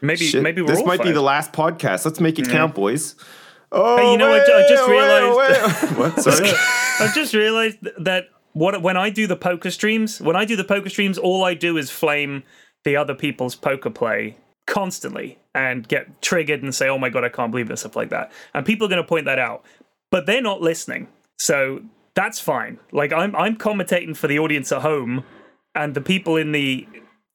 Maybe 0.02 0.26
Shit. 0.26 0.44
maybe 0.44 0.62
we're 0.62 0.76
this 0.76 0.86
might 0.86 1.02
be 1.02 1.12
the 1.12 1.22
last 1.22 1.54
podcast. 1.54 2.06
Let's 2.06 2.20
make 2.20 2.38
it 2.40 2.44
mm-hmm. 2.44 2.52
count, 2.52 2.76
boys. 2.76 3.16
Oh, 3.72 3.98
Hey, 3.98 4.04
you 4.04 4.10
oh, 4.10 4.16
know 4.18 4.30
what? 4.32 4.52
I 4.52 4.68
just 4.68 4.90
realized- 4.90 5.98
what? 5.98 6.20
Sorry. 6.22 6.52
I've 7.00 7.16
just 7.16 7.34
realized 7.34 7.78
that 8.00 8.30
what 8.54 8.82
when 8.82 8.98
I 8.98 9.10
do 9.10 9.28
the 9.28 9.36
poker 9.36 9.72
streams, 9.72 10.20
when 10.20 10.36
I 10.36 10.46
do 10.46 10.56
the 10.56 10.64
poker 10.64 10.90
streams, 10.90 11.18
all 11.18 11.44
I 11.44 11.54
do 11.54 11.78
is 11.78 11.90
flame 11.90 12.44
the 12.84 12.96
other 12.98 13.16
people's 13.16 13.56
poker 13.56 13.90
play 13.90 14.38
constantly 14.66 15.38
and 15.56 15.88
get 15.88 16.22
triggered 16.22 16.62
and 16.64 16.74
say, 16.76 16.90
"Oh 16.90 16.98
my 16.98 17.10
god, 17.10 17.24
I 17.24 17.30
can't 17.30 17.52
believe 17.52 17.68
this," 17.68 17.82
stuff 17.82 17.96
like 17.96 18.10
that. 18.10 18.32
And 18.54 18.66
people 18.66 18.88
are 18.88 18.90
going 18.90 19.02
to 19.02 19.08
point 19.08 19.26
that 19.26 19.40
out, 19.40 19.64
but 20.12 20.26
they're 20.28 20.42
not 20.42 20.62
listening, 20.62 21.08
so 21.40 21.82
that's 22.14 22.40
fine. 22.40 22.80
Like 22.92 23.12
I'm 23.14 23.36
I'm 23.36 23.56
commentating 23.56 24.16
for 24.16 24.28
the 24.28 24.38
audience 24.40 24.72
at 24.72 24.82
home, 24.82 25.24
and 25.74 25.94
the 25.96 26.02
people 26.02 26.36
in 26.38 26.52
the 26.52 26.88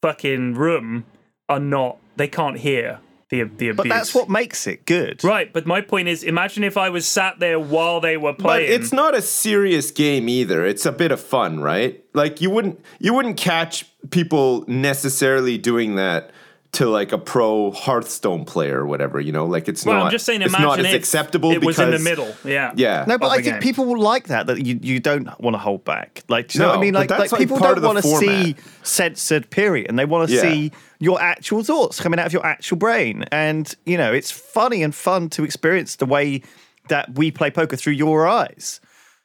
fucking 0.02 0.54
room 0.54 1.04
are 1.48 1.60
not. 1.60 1.98
They 2.16 2.28
can't 2.28 2.58
hear 2.58 3.00
the 3.30 3.42
the 3.42 3.68
abuse. 3.70 3.76
But 3.76 3.88
that's 3.88 4.14
what 4.14 4.28
makes 4.28 4.66
it 4.66 4.86
good. 4.86 5.22
Right, 5.24 5.52
but 5.52 5.66
my 5.66 5.80
point 5.80 6.08
is, 6.08 6.22
imagine 6.22 6.62
if 6.64 6.76
I 6.76 6.90
was 6.90 7.06
sat 7.06 7.38
there 7.40 7.58
while 7.58 8.00
they 8.00 8.16
were 8.16 8.32
But 8.32 8.42
playing. 8.42 8.72
it's 8.72 8.92
not 8.92 9.14
a 9.14 9.22
serious 9.22 9.90
game 9.90 10.28
either. 10.28 10.64
It's 10.64 10.86
a 10.86 10.92
bit 10.92 11.10
of 11.12 11.20
fun, 11.20 11.60
right? 11.60 12.04
Like 12.14 12.40
you 12.40 12.50
wouldn't 12.50 12.80
you 13.00 13.14
wouldn't 13.14 13.36
catch 13.36 13.84
people 14.10 14.64
necessarily 14.68 15.58
doing 15.58 15.96
that 15.96 16.30
to 16.76 16.86
like 16.88 17.12
a 17.12 17.18
pro 17.18 17.70
Hearthstone 17.70 18.44
player 18.44 18.80
or 18.80 18.86
whatever. 18.86 19.20
You 19.20 19.32
know, 19.32 19.46
like 19.46 19.68
it's 19.68 19.84
Well, 19.84 19.96
not. 19.96 20.04
I'm 20.06 20.10
just 20.10 20.24
saying, 20.26 20.42
it's 20.42 20.50
imagine 20.50 20.66
not 20.66 20.78
as 20.80 20.86
if 20.86 20.94
acceptable. 20.94 21.50
It 21.50 21.64
was 21.64 21.78
in 21.78 21.90
the 21.90 21.98
middle. 21.98 22.34
Yeah. 22.44 22.72
Yeah. 22.76 23.04
No, 23.06 23.18
but 23.18 23.28
I 23.28 23.36
think 23.42 23.46
game. 23.56 23.60
people 23.60 23.84
will 23.86 24.00
like 24.00 24.28
that. 24.28 24.46
That 24.46 24.64
you, 24.64 24.78
you 24.82 25.00
don't 25.00 25.28
want 25.40 25.54
to 25.54 25.58
hold 25.58 25.84
back. 25.84 26.22
Like, 26.28 26.48
do 26.48 26.58
you 26.58 26.62
know 26.64 26.70
what 26.70 26.78
I 26.78 26.80
mean? 26.80 26.94
Like, 26.94 27.10
like 27.10 27.32
like 27.32 27.38
people 27.40 27.58
don't 27.58 27.82
want 27.82 28.02
to 28.02 28.16
see 28.18 28.56
censored. 28.82 29.50
Period, 29.50 29.86
and 29.88 29.98
they 29.98 30.04
want 30.04 30.28
to 30.28 30.34
Yeah. 30.34 30.42
see 30.42 30.72
your 30.98 31.20
actual 31.20 31.62
thoughts 31.62 32.00
coming 32.00 32.18
out 32.20 32.26
of 32.26 32.32
your 32.32 32.44
actual 32.46 32.76
brain. 32.76 33.24
And 33.32 33.72
you 33.84 33.96
know, 33.98 34.12
it's 34.12 34.30
funny 34.30 34.82
and 34.82 34.94
fun 34.94 35.28
to 35.30 35.44
experience 35.44 35.96
the 35.96 36.06
way 36.06 36.42
that 36.88 37.14
we 37.16 37.30
play 37.30 37.50
poker 37.50 37.76
through 37.76 37.94
your 37.94 38.26
eyes. 38.26 38.80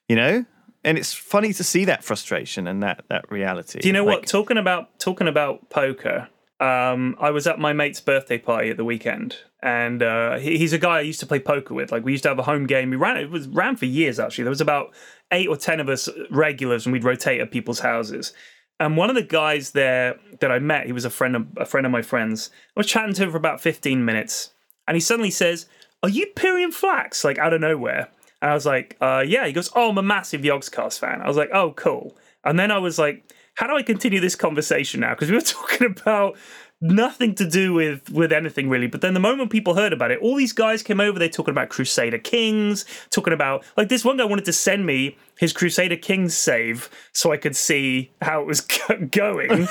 You 0.09 0.15
know, 0.15 0.45
and 0.83 0.97
it's 0.97 1.13
funny 1.13 1.53
to 1.53 1.63
see 1.63 1.85
that 1.85 2.03
frustration 2.03 2.67
and 2.67 2.81
that 2.83 3.03
that 3.09 3.29
reality. 3.31 3.79
Do 3.79 3.87
you 3.87 3.93
know 3.93 4.05
Like, 4.05 4.19
what? 4.21 4.27
Talking 4.27 4.57
about 4.57 4.97
talking 4.99 5.27
about 5.27 5.69
poker. 5.69 6.29
Um, 6.61 7.15
I 7.19 7.31
was 7.31 7.47
at 7.47 7.57
my 7.57 7.73
mate's 7.73 7.99
birthday 7.99 8.37
party 8.37 8.69
at 8.69 8.77
the 8.77 8.85
weekend, 8.85 9.35
and 9.63 10.03
uh, 10.03 10.37
he, 10.37 10.59
he's 10.59 10.73
a 10.73 10.77
guy 10.77 10.97
I 10.97 11.01
used 11.01 11.19
to 11.21 11.25
play 11.25 11.39
poker 11.39 11.73
with. 11.73 11.91
Like 11.91 12.05
we 12.05 12.11
used 12.11 12.21
to 12.23 12.29
have 12.29 12.37
a 12.37 12.43
home 12.43 12.67
game. 12.67 12.91
We 12.91 12.97
ran 12.97 13.17
it 13.17 13.31
was 13.31 13.47
ran 13.47 13.75
for 13.75 13.85
years 13.85 14.19
actually. 14.19 14.43
There 14.43 14.51
was 14.51 14.61
about 14.61 14.93
eight 15.31 15.47
or 15.47 15.57
ten 15.57 15.79
of 15.79 15.89
us 15.89 16.07
regulars, 16.29 16.85
and 16.85 16.93
we'd 16.93 17.03
rotate 17.03 17.41
at 17.41 17.49
people's 17.49 17.79
houses. 17.79 18.33
And 18.79 18.95
one 18.95 19.09
of 19.09 19.15
the 19.15 19.23
guys 19.23 19.71
there 19.71 20.19
that 20.39 20.51
I 20.51 20.59
met, 20.59 20.85
he 20.85 20.91
was 20.91 21.03
a 21.03 21.09
friend 21.09 21.35
of 21.35 21.47
a 21.57 21.65
friend 21.65 21.85
of 21.85 21.91
my 21.91 22.03
friends. 22.03 22.51
I 22.77 22.79
was 22.79 22.87
chatting 22.87 23.15
to 23.15 23.23
him 23.23 23.31
for 23.31 23.37
about 23.37 23.59
fifteen 23.59 24.05
minutes, 24.05 24.51
and 24.87 24.95
he 24.95 25.01
suddenly 25.01 25.31
says, 25.31 25.65
"Are 26.03 26.09
you 26.09 26.27
Pyrion 26.35 26.71
Flax?" 26.71 27.23
Like 27.23 27.39
out 27.39 27.53
of 27.53 27.61
nowhere. 27.61 28.09
And 28.39 28.51
I 28.51 28.53
was 28.53 28.67
like, 28.67 28.97
uh, 29.01 29.23
"Yeah." 29.25 29.47
He 29.47 29.53
goes, 29.53 29.71
"Oh, 29.75 29.89
I'm 29.89 29.97
a 29.97 30.03
massive 30.03 30.41
Yogscast 30.41 30.99
fan." 30.99 31.21
I 31.21 31.27
was 31.27 31.37
like, 31.37 31.49
"Oh, 31.51 31.73
cool." 31.73 32.15
And 32.43 32.59
then 32.59 32.69
I 32.69 32.77
was 32.77 32.99
like, 32.99 33.23
"How 33.55 33.67
do 33.67 33.75
I 33.75 33.83
continue 33.83 34.19
this 34.19 34.35
conversation 34.35 35.01
now?" 35.01 35.11
Because 35.11 35.29
we 35.29 35.35
were 35.35 35.41
talking 35.41 35.87
about 35.87 36.37
nothing 36.81 37.35
to 37.35 37.47
do 37.47 37.73
with 37.73 38.09
with 38.09 38.31
anything 38.31 38.69
really. 38.69 38.87
But 38.87 39.01
then 39.01 39.13
the 39.13 39.19
moment 39.19 39.51
people 39.51 39.75
heard 39.75 39.93
about 39.93 40.11
it, 40.11 40.19
all 40.19 40.35
these 40.35 40.53
guys 40.53 40.81
came 40.81 40.99
over. 40.99 41.19
They're 41.19 41.29
talking 41.29 41.51
about 41.51 41.69
Crusader 41.69 42.17
Kings, 42.17 42.85
talking 43.11 43.33
about 43.33 43.63
like 43.77 43.89
this 43.89 44.03
one 44.03 44.17
guy 44.17 44.25
wanted 44.25 44.45
to 44.45 44.53
send 44.53 44.85
me 44.85 45.17
his 45.37 45.53
Crusader 45.53 45.95
Kings 45.95 46.35
save 46.35 46.89
so 47.13 47.31
I 47.31 47.37
could 47.37 47.55
see 47.55 48.11
how 48.21 48.41
it 48.41 48.47
was 48.47 48.61
going 49.11 49.51
and 49.51 49.69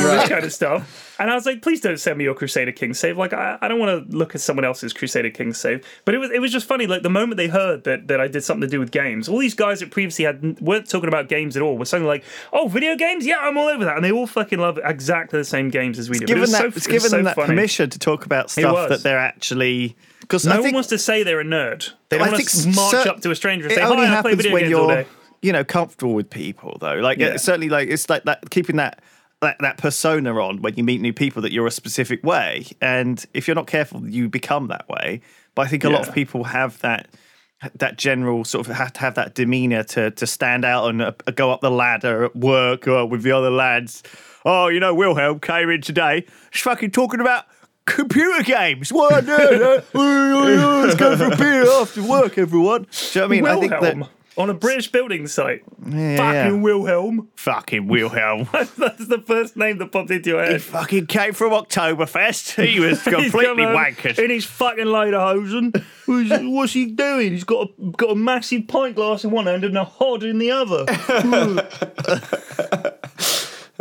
all 0.00 0.16
this 0.16 0.28
kind 0.28 0.44
of 0.44 0.52
stuff. 0.52 1.05
And 1.18 1.30
I 1.30 1.34
was 1.34 1.46
like, 1.46 1.62
please 1.62 1.80
don't 1.80 1.98
send 1.98 2.18
me 2.18 2.24
your 2.24 2.34
Crusader 2.34 2.72
King 2.72 2.92
save. 2.92 3.16
Like 3.16 3.32
I, 3.32 3.56
I 3.60 3.68
don't 3.68 3.78
want 3.78 4.10
to 4.10 4.16
look 4.16 4.34
at 4.34 4.40
someone 4.40 4.64
else's 4.64 4.92
Crusader 4.92 5.30
King 5.30 5.54
save. 5.54 5.86
But 6.04 6.14
it 6.14 6.18
was 6.18 6.30
it 6.30 6.40
was 6.40 6.52
just 6.52 6.66
funny. 6.66 6.86
Like 6.86 7.02
the 7.02 7.08
moment 7.10 7.36
they 7.36 7.48
heard 7.48 7.84
that 7.84 8.08
that 8.08 8.20
I 8.20 8.28
did 8.28 8.42
something 8.44 8.62
to 8.62 8.66
do 8.68 8.78
with 8.80 8.90
games, 8.90 9.28
all 9.28 9.38
these 9.38 9.54
guys 9.54 9.80
that 9.80 9.90
previously 9.90 10.24
had 10.24 10.60
weren't 10.60 10.88
talking 10.88 11.08
about 11.08 11.28
games 11.28 11.56
at 11.56 11.62
all 11.62 11.78
were 11.78 11.84
suddenly 11.84 12.08
like, 12.08 12.24
oh, 12.52 12.68
video 12.68 12.96
games, 12.96 13.26
yeah, 13.26 13.38
I'm 13.40 13.56
all 13.56 13.68
over 13.68 13.84
that, 13.84 13.96
and 13.96 14.04
they 14.04 14.12
all 14.12 14.26
fucking 14.26 14.58
love 14.58 14.78
exactly 14.84 15.38
the 15.38 15.44
same 15.44 15.70
games 15.70 15.98
as 15.98 16.10
we 16.10 16.18
do. 16.18 16.24
It 16.24 16.28
given 16.28 16.40
was 16.42 16.52
that 16.52 16.60
so, 16.60 16.66
it's 16.68 16.86
it 16.86 16.90
given 16.90 17.10
so 17.10 17.16
them 17.16 17.24
that 17.24 17.36
funny. 17.36 17.48
permission 17.48 17.88
to 17.90 17.98
talk 17.98 18.26
about 18.26 18.50
stuff 18.50 18.88
that 18.88 19.02
they're 19.02 19.18
actually 19.18 19.96
because 20.20 20.44
No 20.44 20.54
I 20.56 20.60
one 20.60 20.74
wants 20.74 20.88
to 20.90 20.98
say 20.98 21.22
they're 21.22 21.40
a 21.40 21.44
nerd. 21.44 21.92
They 22.08 22.18
don't 22.18 22.32
want 22.32 22.46
to 22.46 22.68
march 22.68 22.90
cer- 22.90 23.08
up 23.08 23.20
to 23.20 23.30
a 23.30 23.34
stranger 23.36 23.66
and 23.66 23.72
it 23.72 23.76
say, 23.76 23.82
only 23.82 24.06
"Hi, 24.06 24.18
I 24.18 24.22
play 24.22 24.34
video 24.34 24.52
when 24.52 24.62
games 24.64 24.74
all 24.74 24.86
you're 24.88 25.02
day." 25.04 25.08
you 25.42 25.52
know 25.52 25.62
comfortable 25.62 26.14
with 26.14 26.30
people 26.30 26.78
though 26.80 26.94
like 26.94 27.18
Yeah. 27.18 27.26
it's 27.34 27.44
certainly 27.44 27.68
like 27.68 27.88
it's 27.88 28.08
like 28.08 28.24
that 28.24 28.48
keeping 28.50 28.76
that 28.76 29.00
that, 29.42 29.56
that 29.60 29.78
persona 29.78 30.34
on 30.40 30.62
when 30.62 30.74
you 30.76 30.84
meet 30.84 31.00
new 31.00 31.12
people 31.12 31.42
that 31.42 31.52
you're 31.52 31.66
a 31.66 31.70
specific 31.72 32.24
way. 32.24 32.66
And 32.80 33.24
if 33.34 33.46
you're 33.46 33.54
not 33.54 33.66
careful 33.66 34.08
you 34.08 34.28
become 34.28 34.68
that 34.68 34.88
way. 34.88 35.20
But 35.54 35.66
i 35.66 35.68
think 35.68 35.84
a 35.84 35.90
lot 35.90 36.06
of 36.06 36.14
people 36.14 36.44
have 36.44 36.78
that 36.80 37.08
that 37.74 37.96
general 37.96 38.44
sort 38.44 38.68
of 38.68 38.76
have 38.76 38.92
to 38.92 39.00
have 39.00 39.14
that 39.14 39.34
demeanor 39.34 39.82
to 39.82 40.10
to 40.10 40.26
stand 40.26 40.64
out 40.64 40.88
and 40.88 41.00
uh, 41.00 41.12
go 41.34 41.50
up 41.50 41.62
the 41.62 41.70
ladder 41.70 42.24
at 42.24 42.36
work 42.36 42.86
or 42.86 43.06
with 43.06 43.22
the 43.22 43.32
other 43.32 43.50
lads. 43.50 44.02
Oh 44.44 44.68
you 44.68 44.80
know 44.80 44.94
wilhelm 44.94 45.40
came 45.40 45.70
in 45.70 45.80
today. 45.80 46.26
He's 46.52 46.60
fucking 46.60 46.90
talking 46.90 47.20
about 47.20 47.46
computer 47.86 48.42
games. 48.42 48.92
What 48.92 49.24
no, 49.24 49.82
no. 49.94 50.82
let's 50.84 50.94
go 50.96 51.16
for 51.16 51.32
a 51.32 51.36
beer 51.36 51.66
after 51.70 52.02
work 52.02 52.36
everyone. 52.36 52.82
Do 52.82 52.88
you 53.18 53.20
know 53.20 53.20
what 53.22 53.24
i 53.24 53.28
mean? 53.28 53.46
I 53.46 53.60
think 53.60 53.70
that 53.70 54.08
on 54.38 54.50
a 54.50 54.54
British 54.54 54.90
building 54.92 55.26
site. 55.26 55.62
yeah. 55.88 56.16
Fucking 56.16 56.62
Wilhelm. 56.62 57.28
Fucking 57.36 57.86
Wilhelm. 57.88 58.48
That's 58.52 59.06
the 59.06 59.22
first 59.26 59.56
name 59.56 59.78
that 59.78 59.92
popped 59.92 60.10
into 60.10 60.30
your 60.30 60.42
head. 60.44 60.52
he 60.52 60.58
fucking 60.58 61.06
came 61.06 61.32
from 61.32 61.52
Oktoberfest. 61.52 62.62
He 62.64 62.80
was 62.80 63.02
completely 63.02 63.64
wankered. 63.64 64.18
In 64.18 64.30
his 64.30 64.44
fucking 64.44 64.86
lederhosen. 64.86 65.82
What's 66.54 66.72
he 66.72 66.86
doing? 66.86 67.32
He's 67.32 67.44
got 67.44 67.68
a, 67.78 67.90
got 67.92 68.10
a 68.10 68.14
massive 68.14 68.68
pint 68.68 68.96
glass 68.96 69.24
in 69.24 69.30
one 69.30 69.46
hand 69.46 69.64
and 69.64 69.76
a 69.76 69.84
hod 69.84 70.22
in 70.22 70.38
the 70.38 70.50
other. 70.50 70.84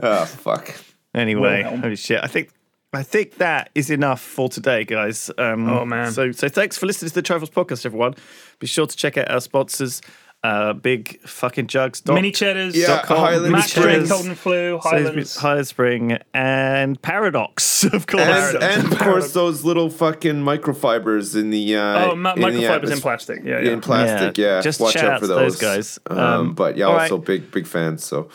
Oh 0.03 0.26
fuck. 0.26 0.76
Anyway, 1.14 1.64
Wilhelm. 1.64 1.82
holy 1.82 1.95
shit. 1.95 2.20
I 2.24 2.28
think 2.28 2.49
I 2.93 3.03
think 3.03 3.38
that 3.38 3.70
is 3.76 3.89
enough 3.89 4.22
for 4.22 4.49
today, 4.49 4.84
guys. 4.84 5.30
Um, 5.38 5.70
Oh, 5.70 5.86
man. 5.86 6.12
So 6.12 6.32
so 6.32 6.49
thanks 6.49 6.78
for 6.78 6.86
listening 6.86 7.10
to 7.10 7.16
the 7.16 7.24
Triforce 7.24 7.49
podcast, 7.51 7.86
everyone. 7.86 8.16
Be 8.60 8.68
sure 8.68 8.88
to 8.88 8.95
check 8.95 9.18
out 9.18 9.30
our 9.32 9.41
sponsors, 9.41 10.01
uh, 10.45 10.73
Big 10.73 11.19
Fucking 11.21 11.67
Jugs. 11.67 12.01
dot- 12.01 12.13
Mini 12.15 12.31
cheddars. 12.31 12.75
Yeah, 12.75 13.01
com, 13.03 13.17
Highland 13.17 13.51
Max 13.51 13.71
Springs. 13.71 13.95
Drink, 13.95 14.09
Cold 14.09 14.25
and 14.27 14.37
Flu, 14.37 14.79
Highlands. 14.79 15.35
Highland 15.35 15.67
Spring 15.67 16.17
and 16.33 17.01
Paradox, 17.01 17.83
of 17.93 18.05
course. 18.07 18.21
And, 18.53 18.63
and 18.63 18.93
of 18.93 18.99
course 18.99 19.33
those 19.33 19.63
little 19.63 19.89
fucking 19.89 20.35
microfibers 20.43 21.35
in 21.39 21.49
the 21.49 21.75
uh, 21.75 22.11
Oh, 22.11 22.15
ma- 22.15 22.33
in 22.33 22.41
the 22.41 22.47
microfibers 22.47 22.91
in 22.91 22.99
plastic. 23.01 23.43
Yeah, 23.43 23.59
yeah. 23.61 23.71
in 23.71 23.81
plastic. 23.81 24.37
Yeah, 24.37 24.55
Yeah, 24.57 24.61
just 24.61 24.79
watch 24.79 24.93
shout 24.93 25.05
out 25.05 25.11
out 25.13 25.19
for 25.21 25.27
those, 25.27 25.57
those 25.57 25.61
guys. 25.61 25.99
Um, 26.07 26.17
Um, 26.19 26.53
but 26.53 26.77
yeah, 26.77 26.85
all 26.85 26.99
also 26.99 27.17
right. 27.17 27.25
big 27.25 27.51
big 27.51 27.65
fans. 27.67 28.03
So 28.03 28.29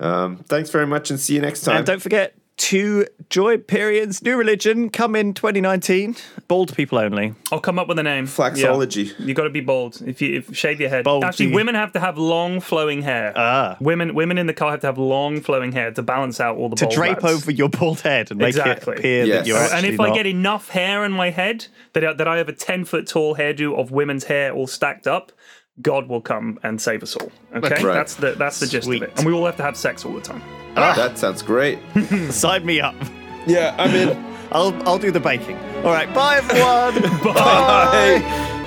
um, 0.00 0.38
thanks 0.48 0.70
very 0.70 0.86
much, 0.86 1.10
and 1.10 1.20
see 1.20 1.34
you 1.34 1.40
next 1.40 1.60
time. 1.62 1.76
and 1.78 1.86
don't 1.86 2.02
forget, 2.02 2.34
to 2.58 3.06
join 3.30 3.58
Pyrion's, 3.62 4.22
new 4.22 4.36
religion, 4.36 4.88
come 4.90 5.16
in 5.16 5.34
2019. 5.34 6.14
Bald 6.48 6.76
people 6.76 6.98
only. 6.98 7.34
I'll 7.50 7.60
come 7.60 7.78
up 7.78 7.88
with 7.88 7.98
a 7.98 8.02
name. 8.02 8.26
Flaxology. 8.26 9.10
You 9.18 9.34
got 9.34 9.44
to 9.44 9.50
be 9.50 9.60
bald. 9.60 10.00
If 10.06 10.20
you 10.22 10.38
if, 10.38 10.54
shave 10.56 10.80
your 10.80 10.90
head. 10.90 11.04
Bald. 11.04 11.24
Actually, 11.24 11.52
women 11.54 11.74
have 11.74 11.92
to 11.92 12.00
have 12.00 12.18
long 12.18 12.60
flowing 12.60 13.02
hair. 13.02 13.32
Ah. 13.34 13.76
Women 13.80 14.14
women 14.14 14.38
in 14.38 14.46
the 14.46 14.52
car 14.54 14.70
have 14.72 14.80
to 14.80 14.86
have 14.86 14.98
long 14.98 15.40
flowing 15.40 15.72
hair 15.72 15.90
to 15.92 16.02
balance 16.02 16.40
out 16.40 16.56
all 16.56 16.68
the 16.68 16.76
To 16.76 16.84
bald 16.84 16.94
drape 16.94 17.22
rats. 17.22 17.34
over 17.42 17.50
your 17.50 17.68
bald 17.68 18.00
head 18.00 18.30
and 18.30 18.38
make 18.38 18.48
Exactly. 18.50 18.94
it 18.94 18.98
appear 18.98 19.24
Yes. 19.24 19.38
that 19.38 19.46
you're 19.46 19.58
actually 19.58 19.76
and 19.78 19.86
if 19.86 19.98
not. 19.98 20.10
I 20.10 20.14
get 20.14 20.26
enough 20.26 20.68
hair 20.68 21.04
in 21.04 21.12
my 21.12 21.30
head 21.30 21.66
that 21.94 22.18
that 22.18 22.28
I 22.28 22.36
have 22.36 22.48
a 22.48 22.52
ten 22.52 22.84
foot 22.84 23.06
tall 23.08 23.36
hairdo 23.36 23.76
of 23.78 23.90
women's 23.90 24.24
hair 24.24 24.52
all 24.52 24.66
stacked 24.66 25.06
up, 25.06 25.32
God 25.80 26.08
will 26.08 26.20
come 26.20 26.58
and 26.62 26.80
save 26.80 27.02
us 27.02 27.16
all. 27.16 27.32
Okay, 27.54 27.82
Right. 27.82 27.94
that's 27.94 28.14
the 28.16 28.32
that's 28.32 28.60
the 28.60 28.66
gist 28.66 28.86
Sweet. 28.86 29.02
of 29.02 29.08
it. 29.08 29.18
And 29.18 29.26
we 29.26 29.32
all 29.32 29.46
have 29.46 29.56
to 29.56 29.62
have 29.62 29.76
sex 29.76 30.04
all 30.04 30.12
the 30.12 30.20
time. 30.20 30.42
Ah. 30.76 30.92
That 30.96 31.18
sounds 31.18 31.42
great. 31.42 31.78
Sign 32.30 32.64
me 32.66 32.80
up. 32.80 32.94
yeah, 33.46 33.74
I'm 33.78 33.94
in. 33.94 34.10
I'll 34.52 34.74
I'll 34.86 34.98
do 34.98 35.10
the 35.10 35.20
baking. 35.20 35.56
All 35.78 35.92
right, 35.92 36.12
bye 36.14 36.36
everyone. 36.36 37.00
Bye. 37.34 38.58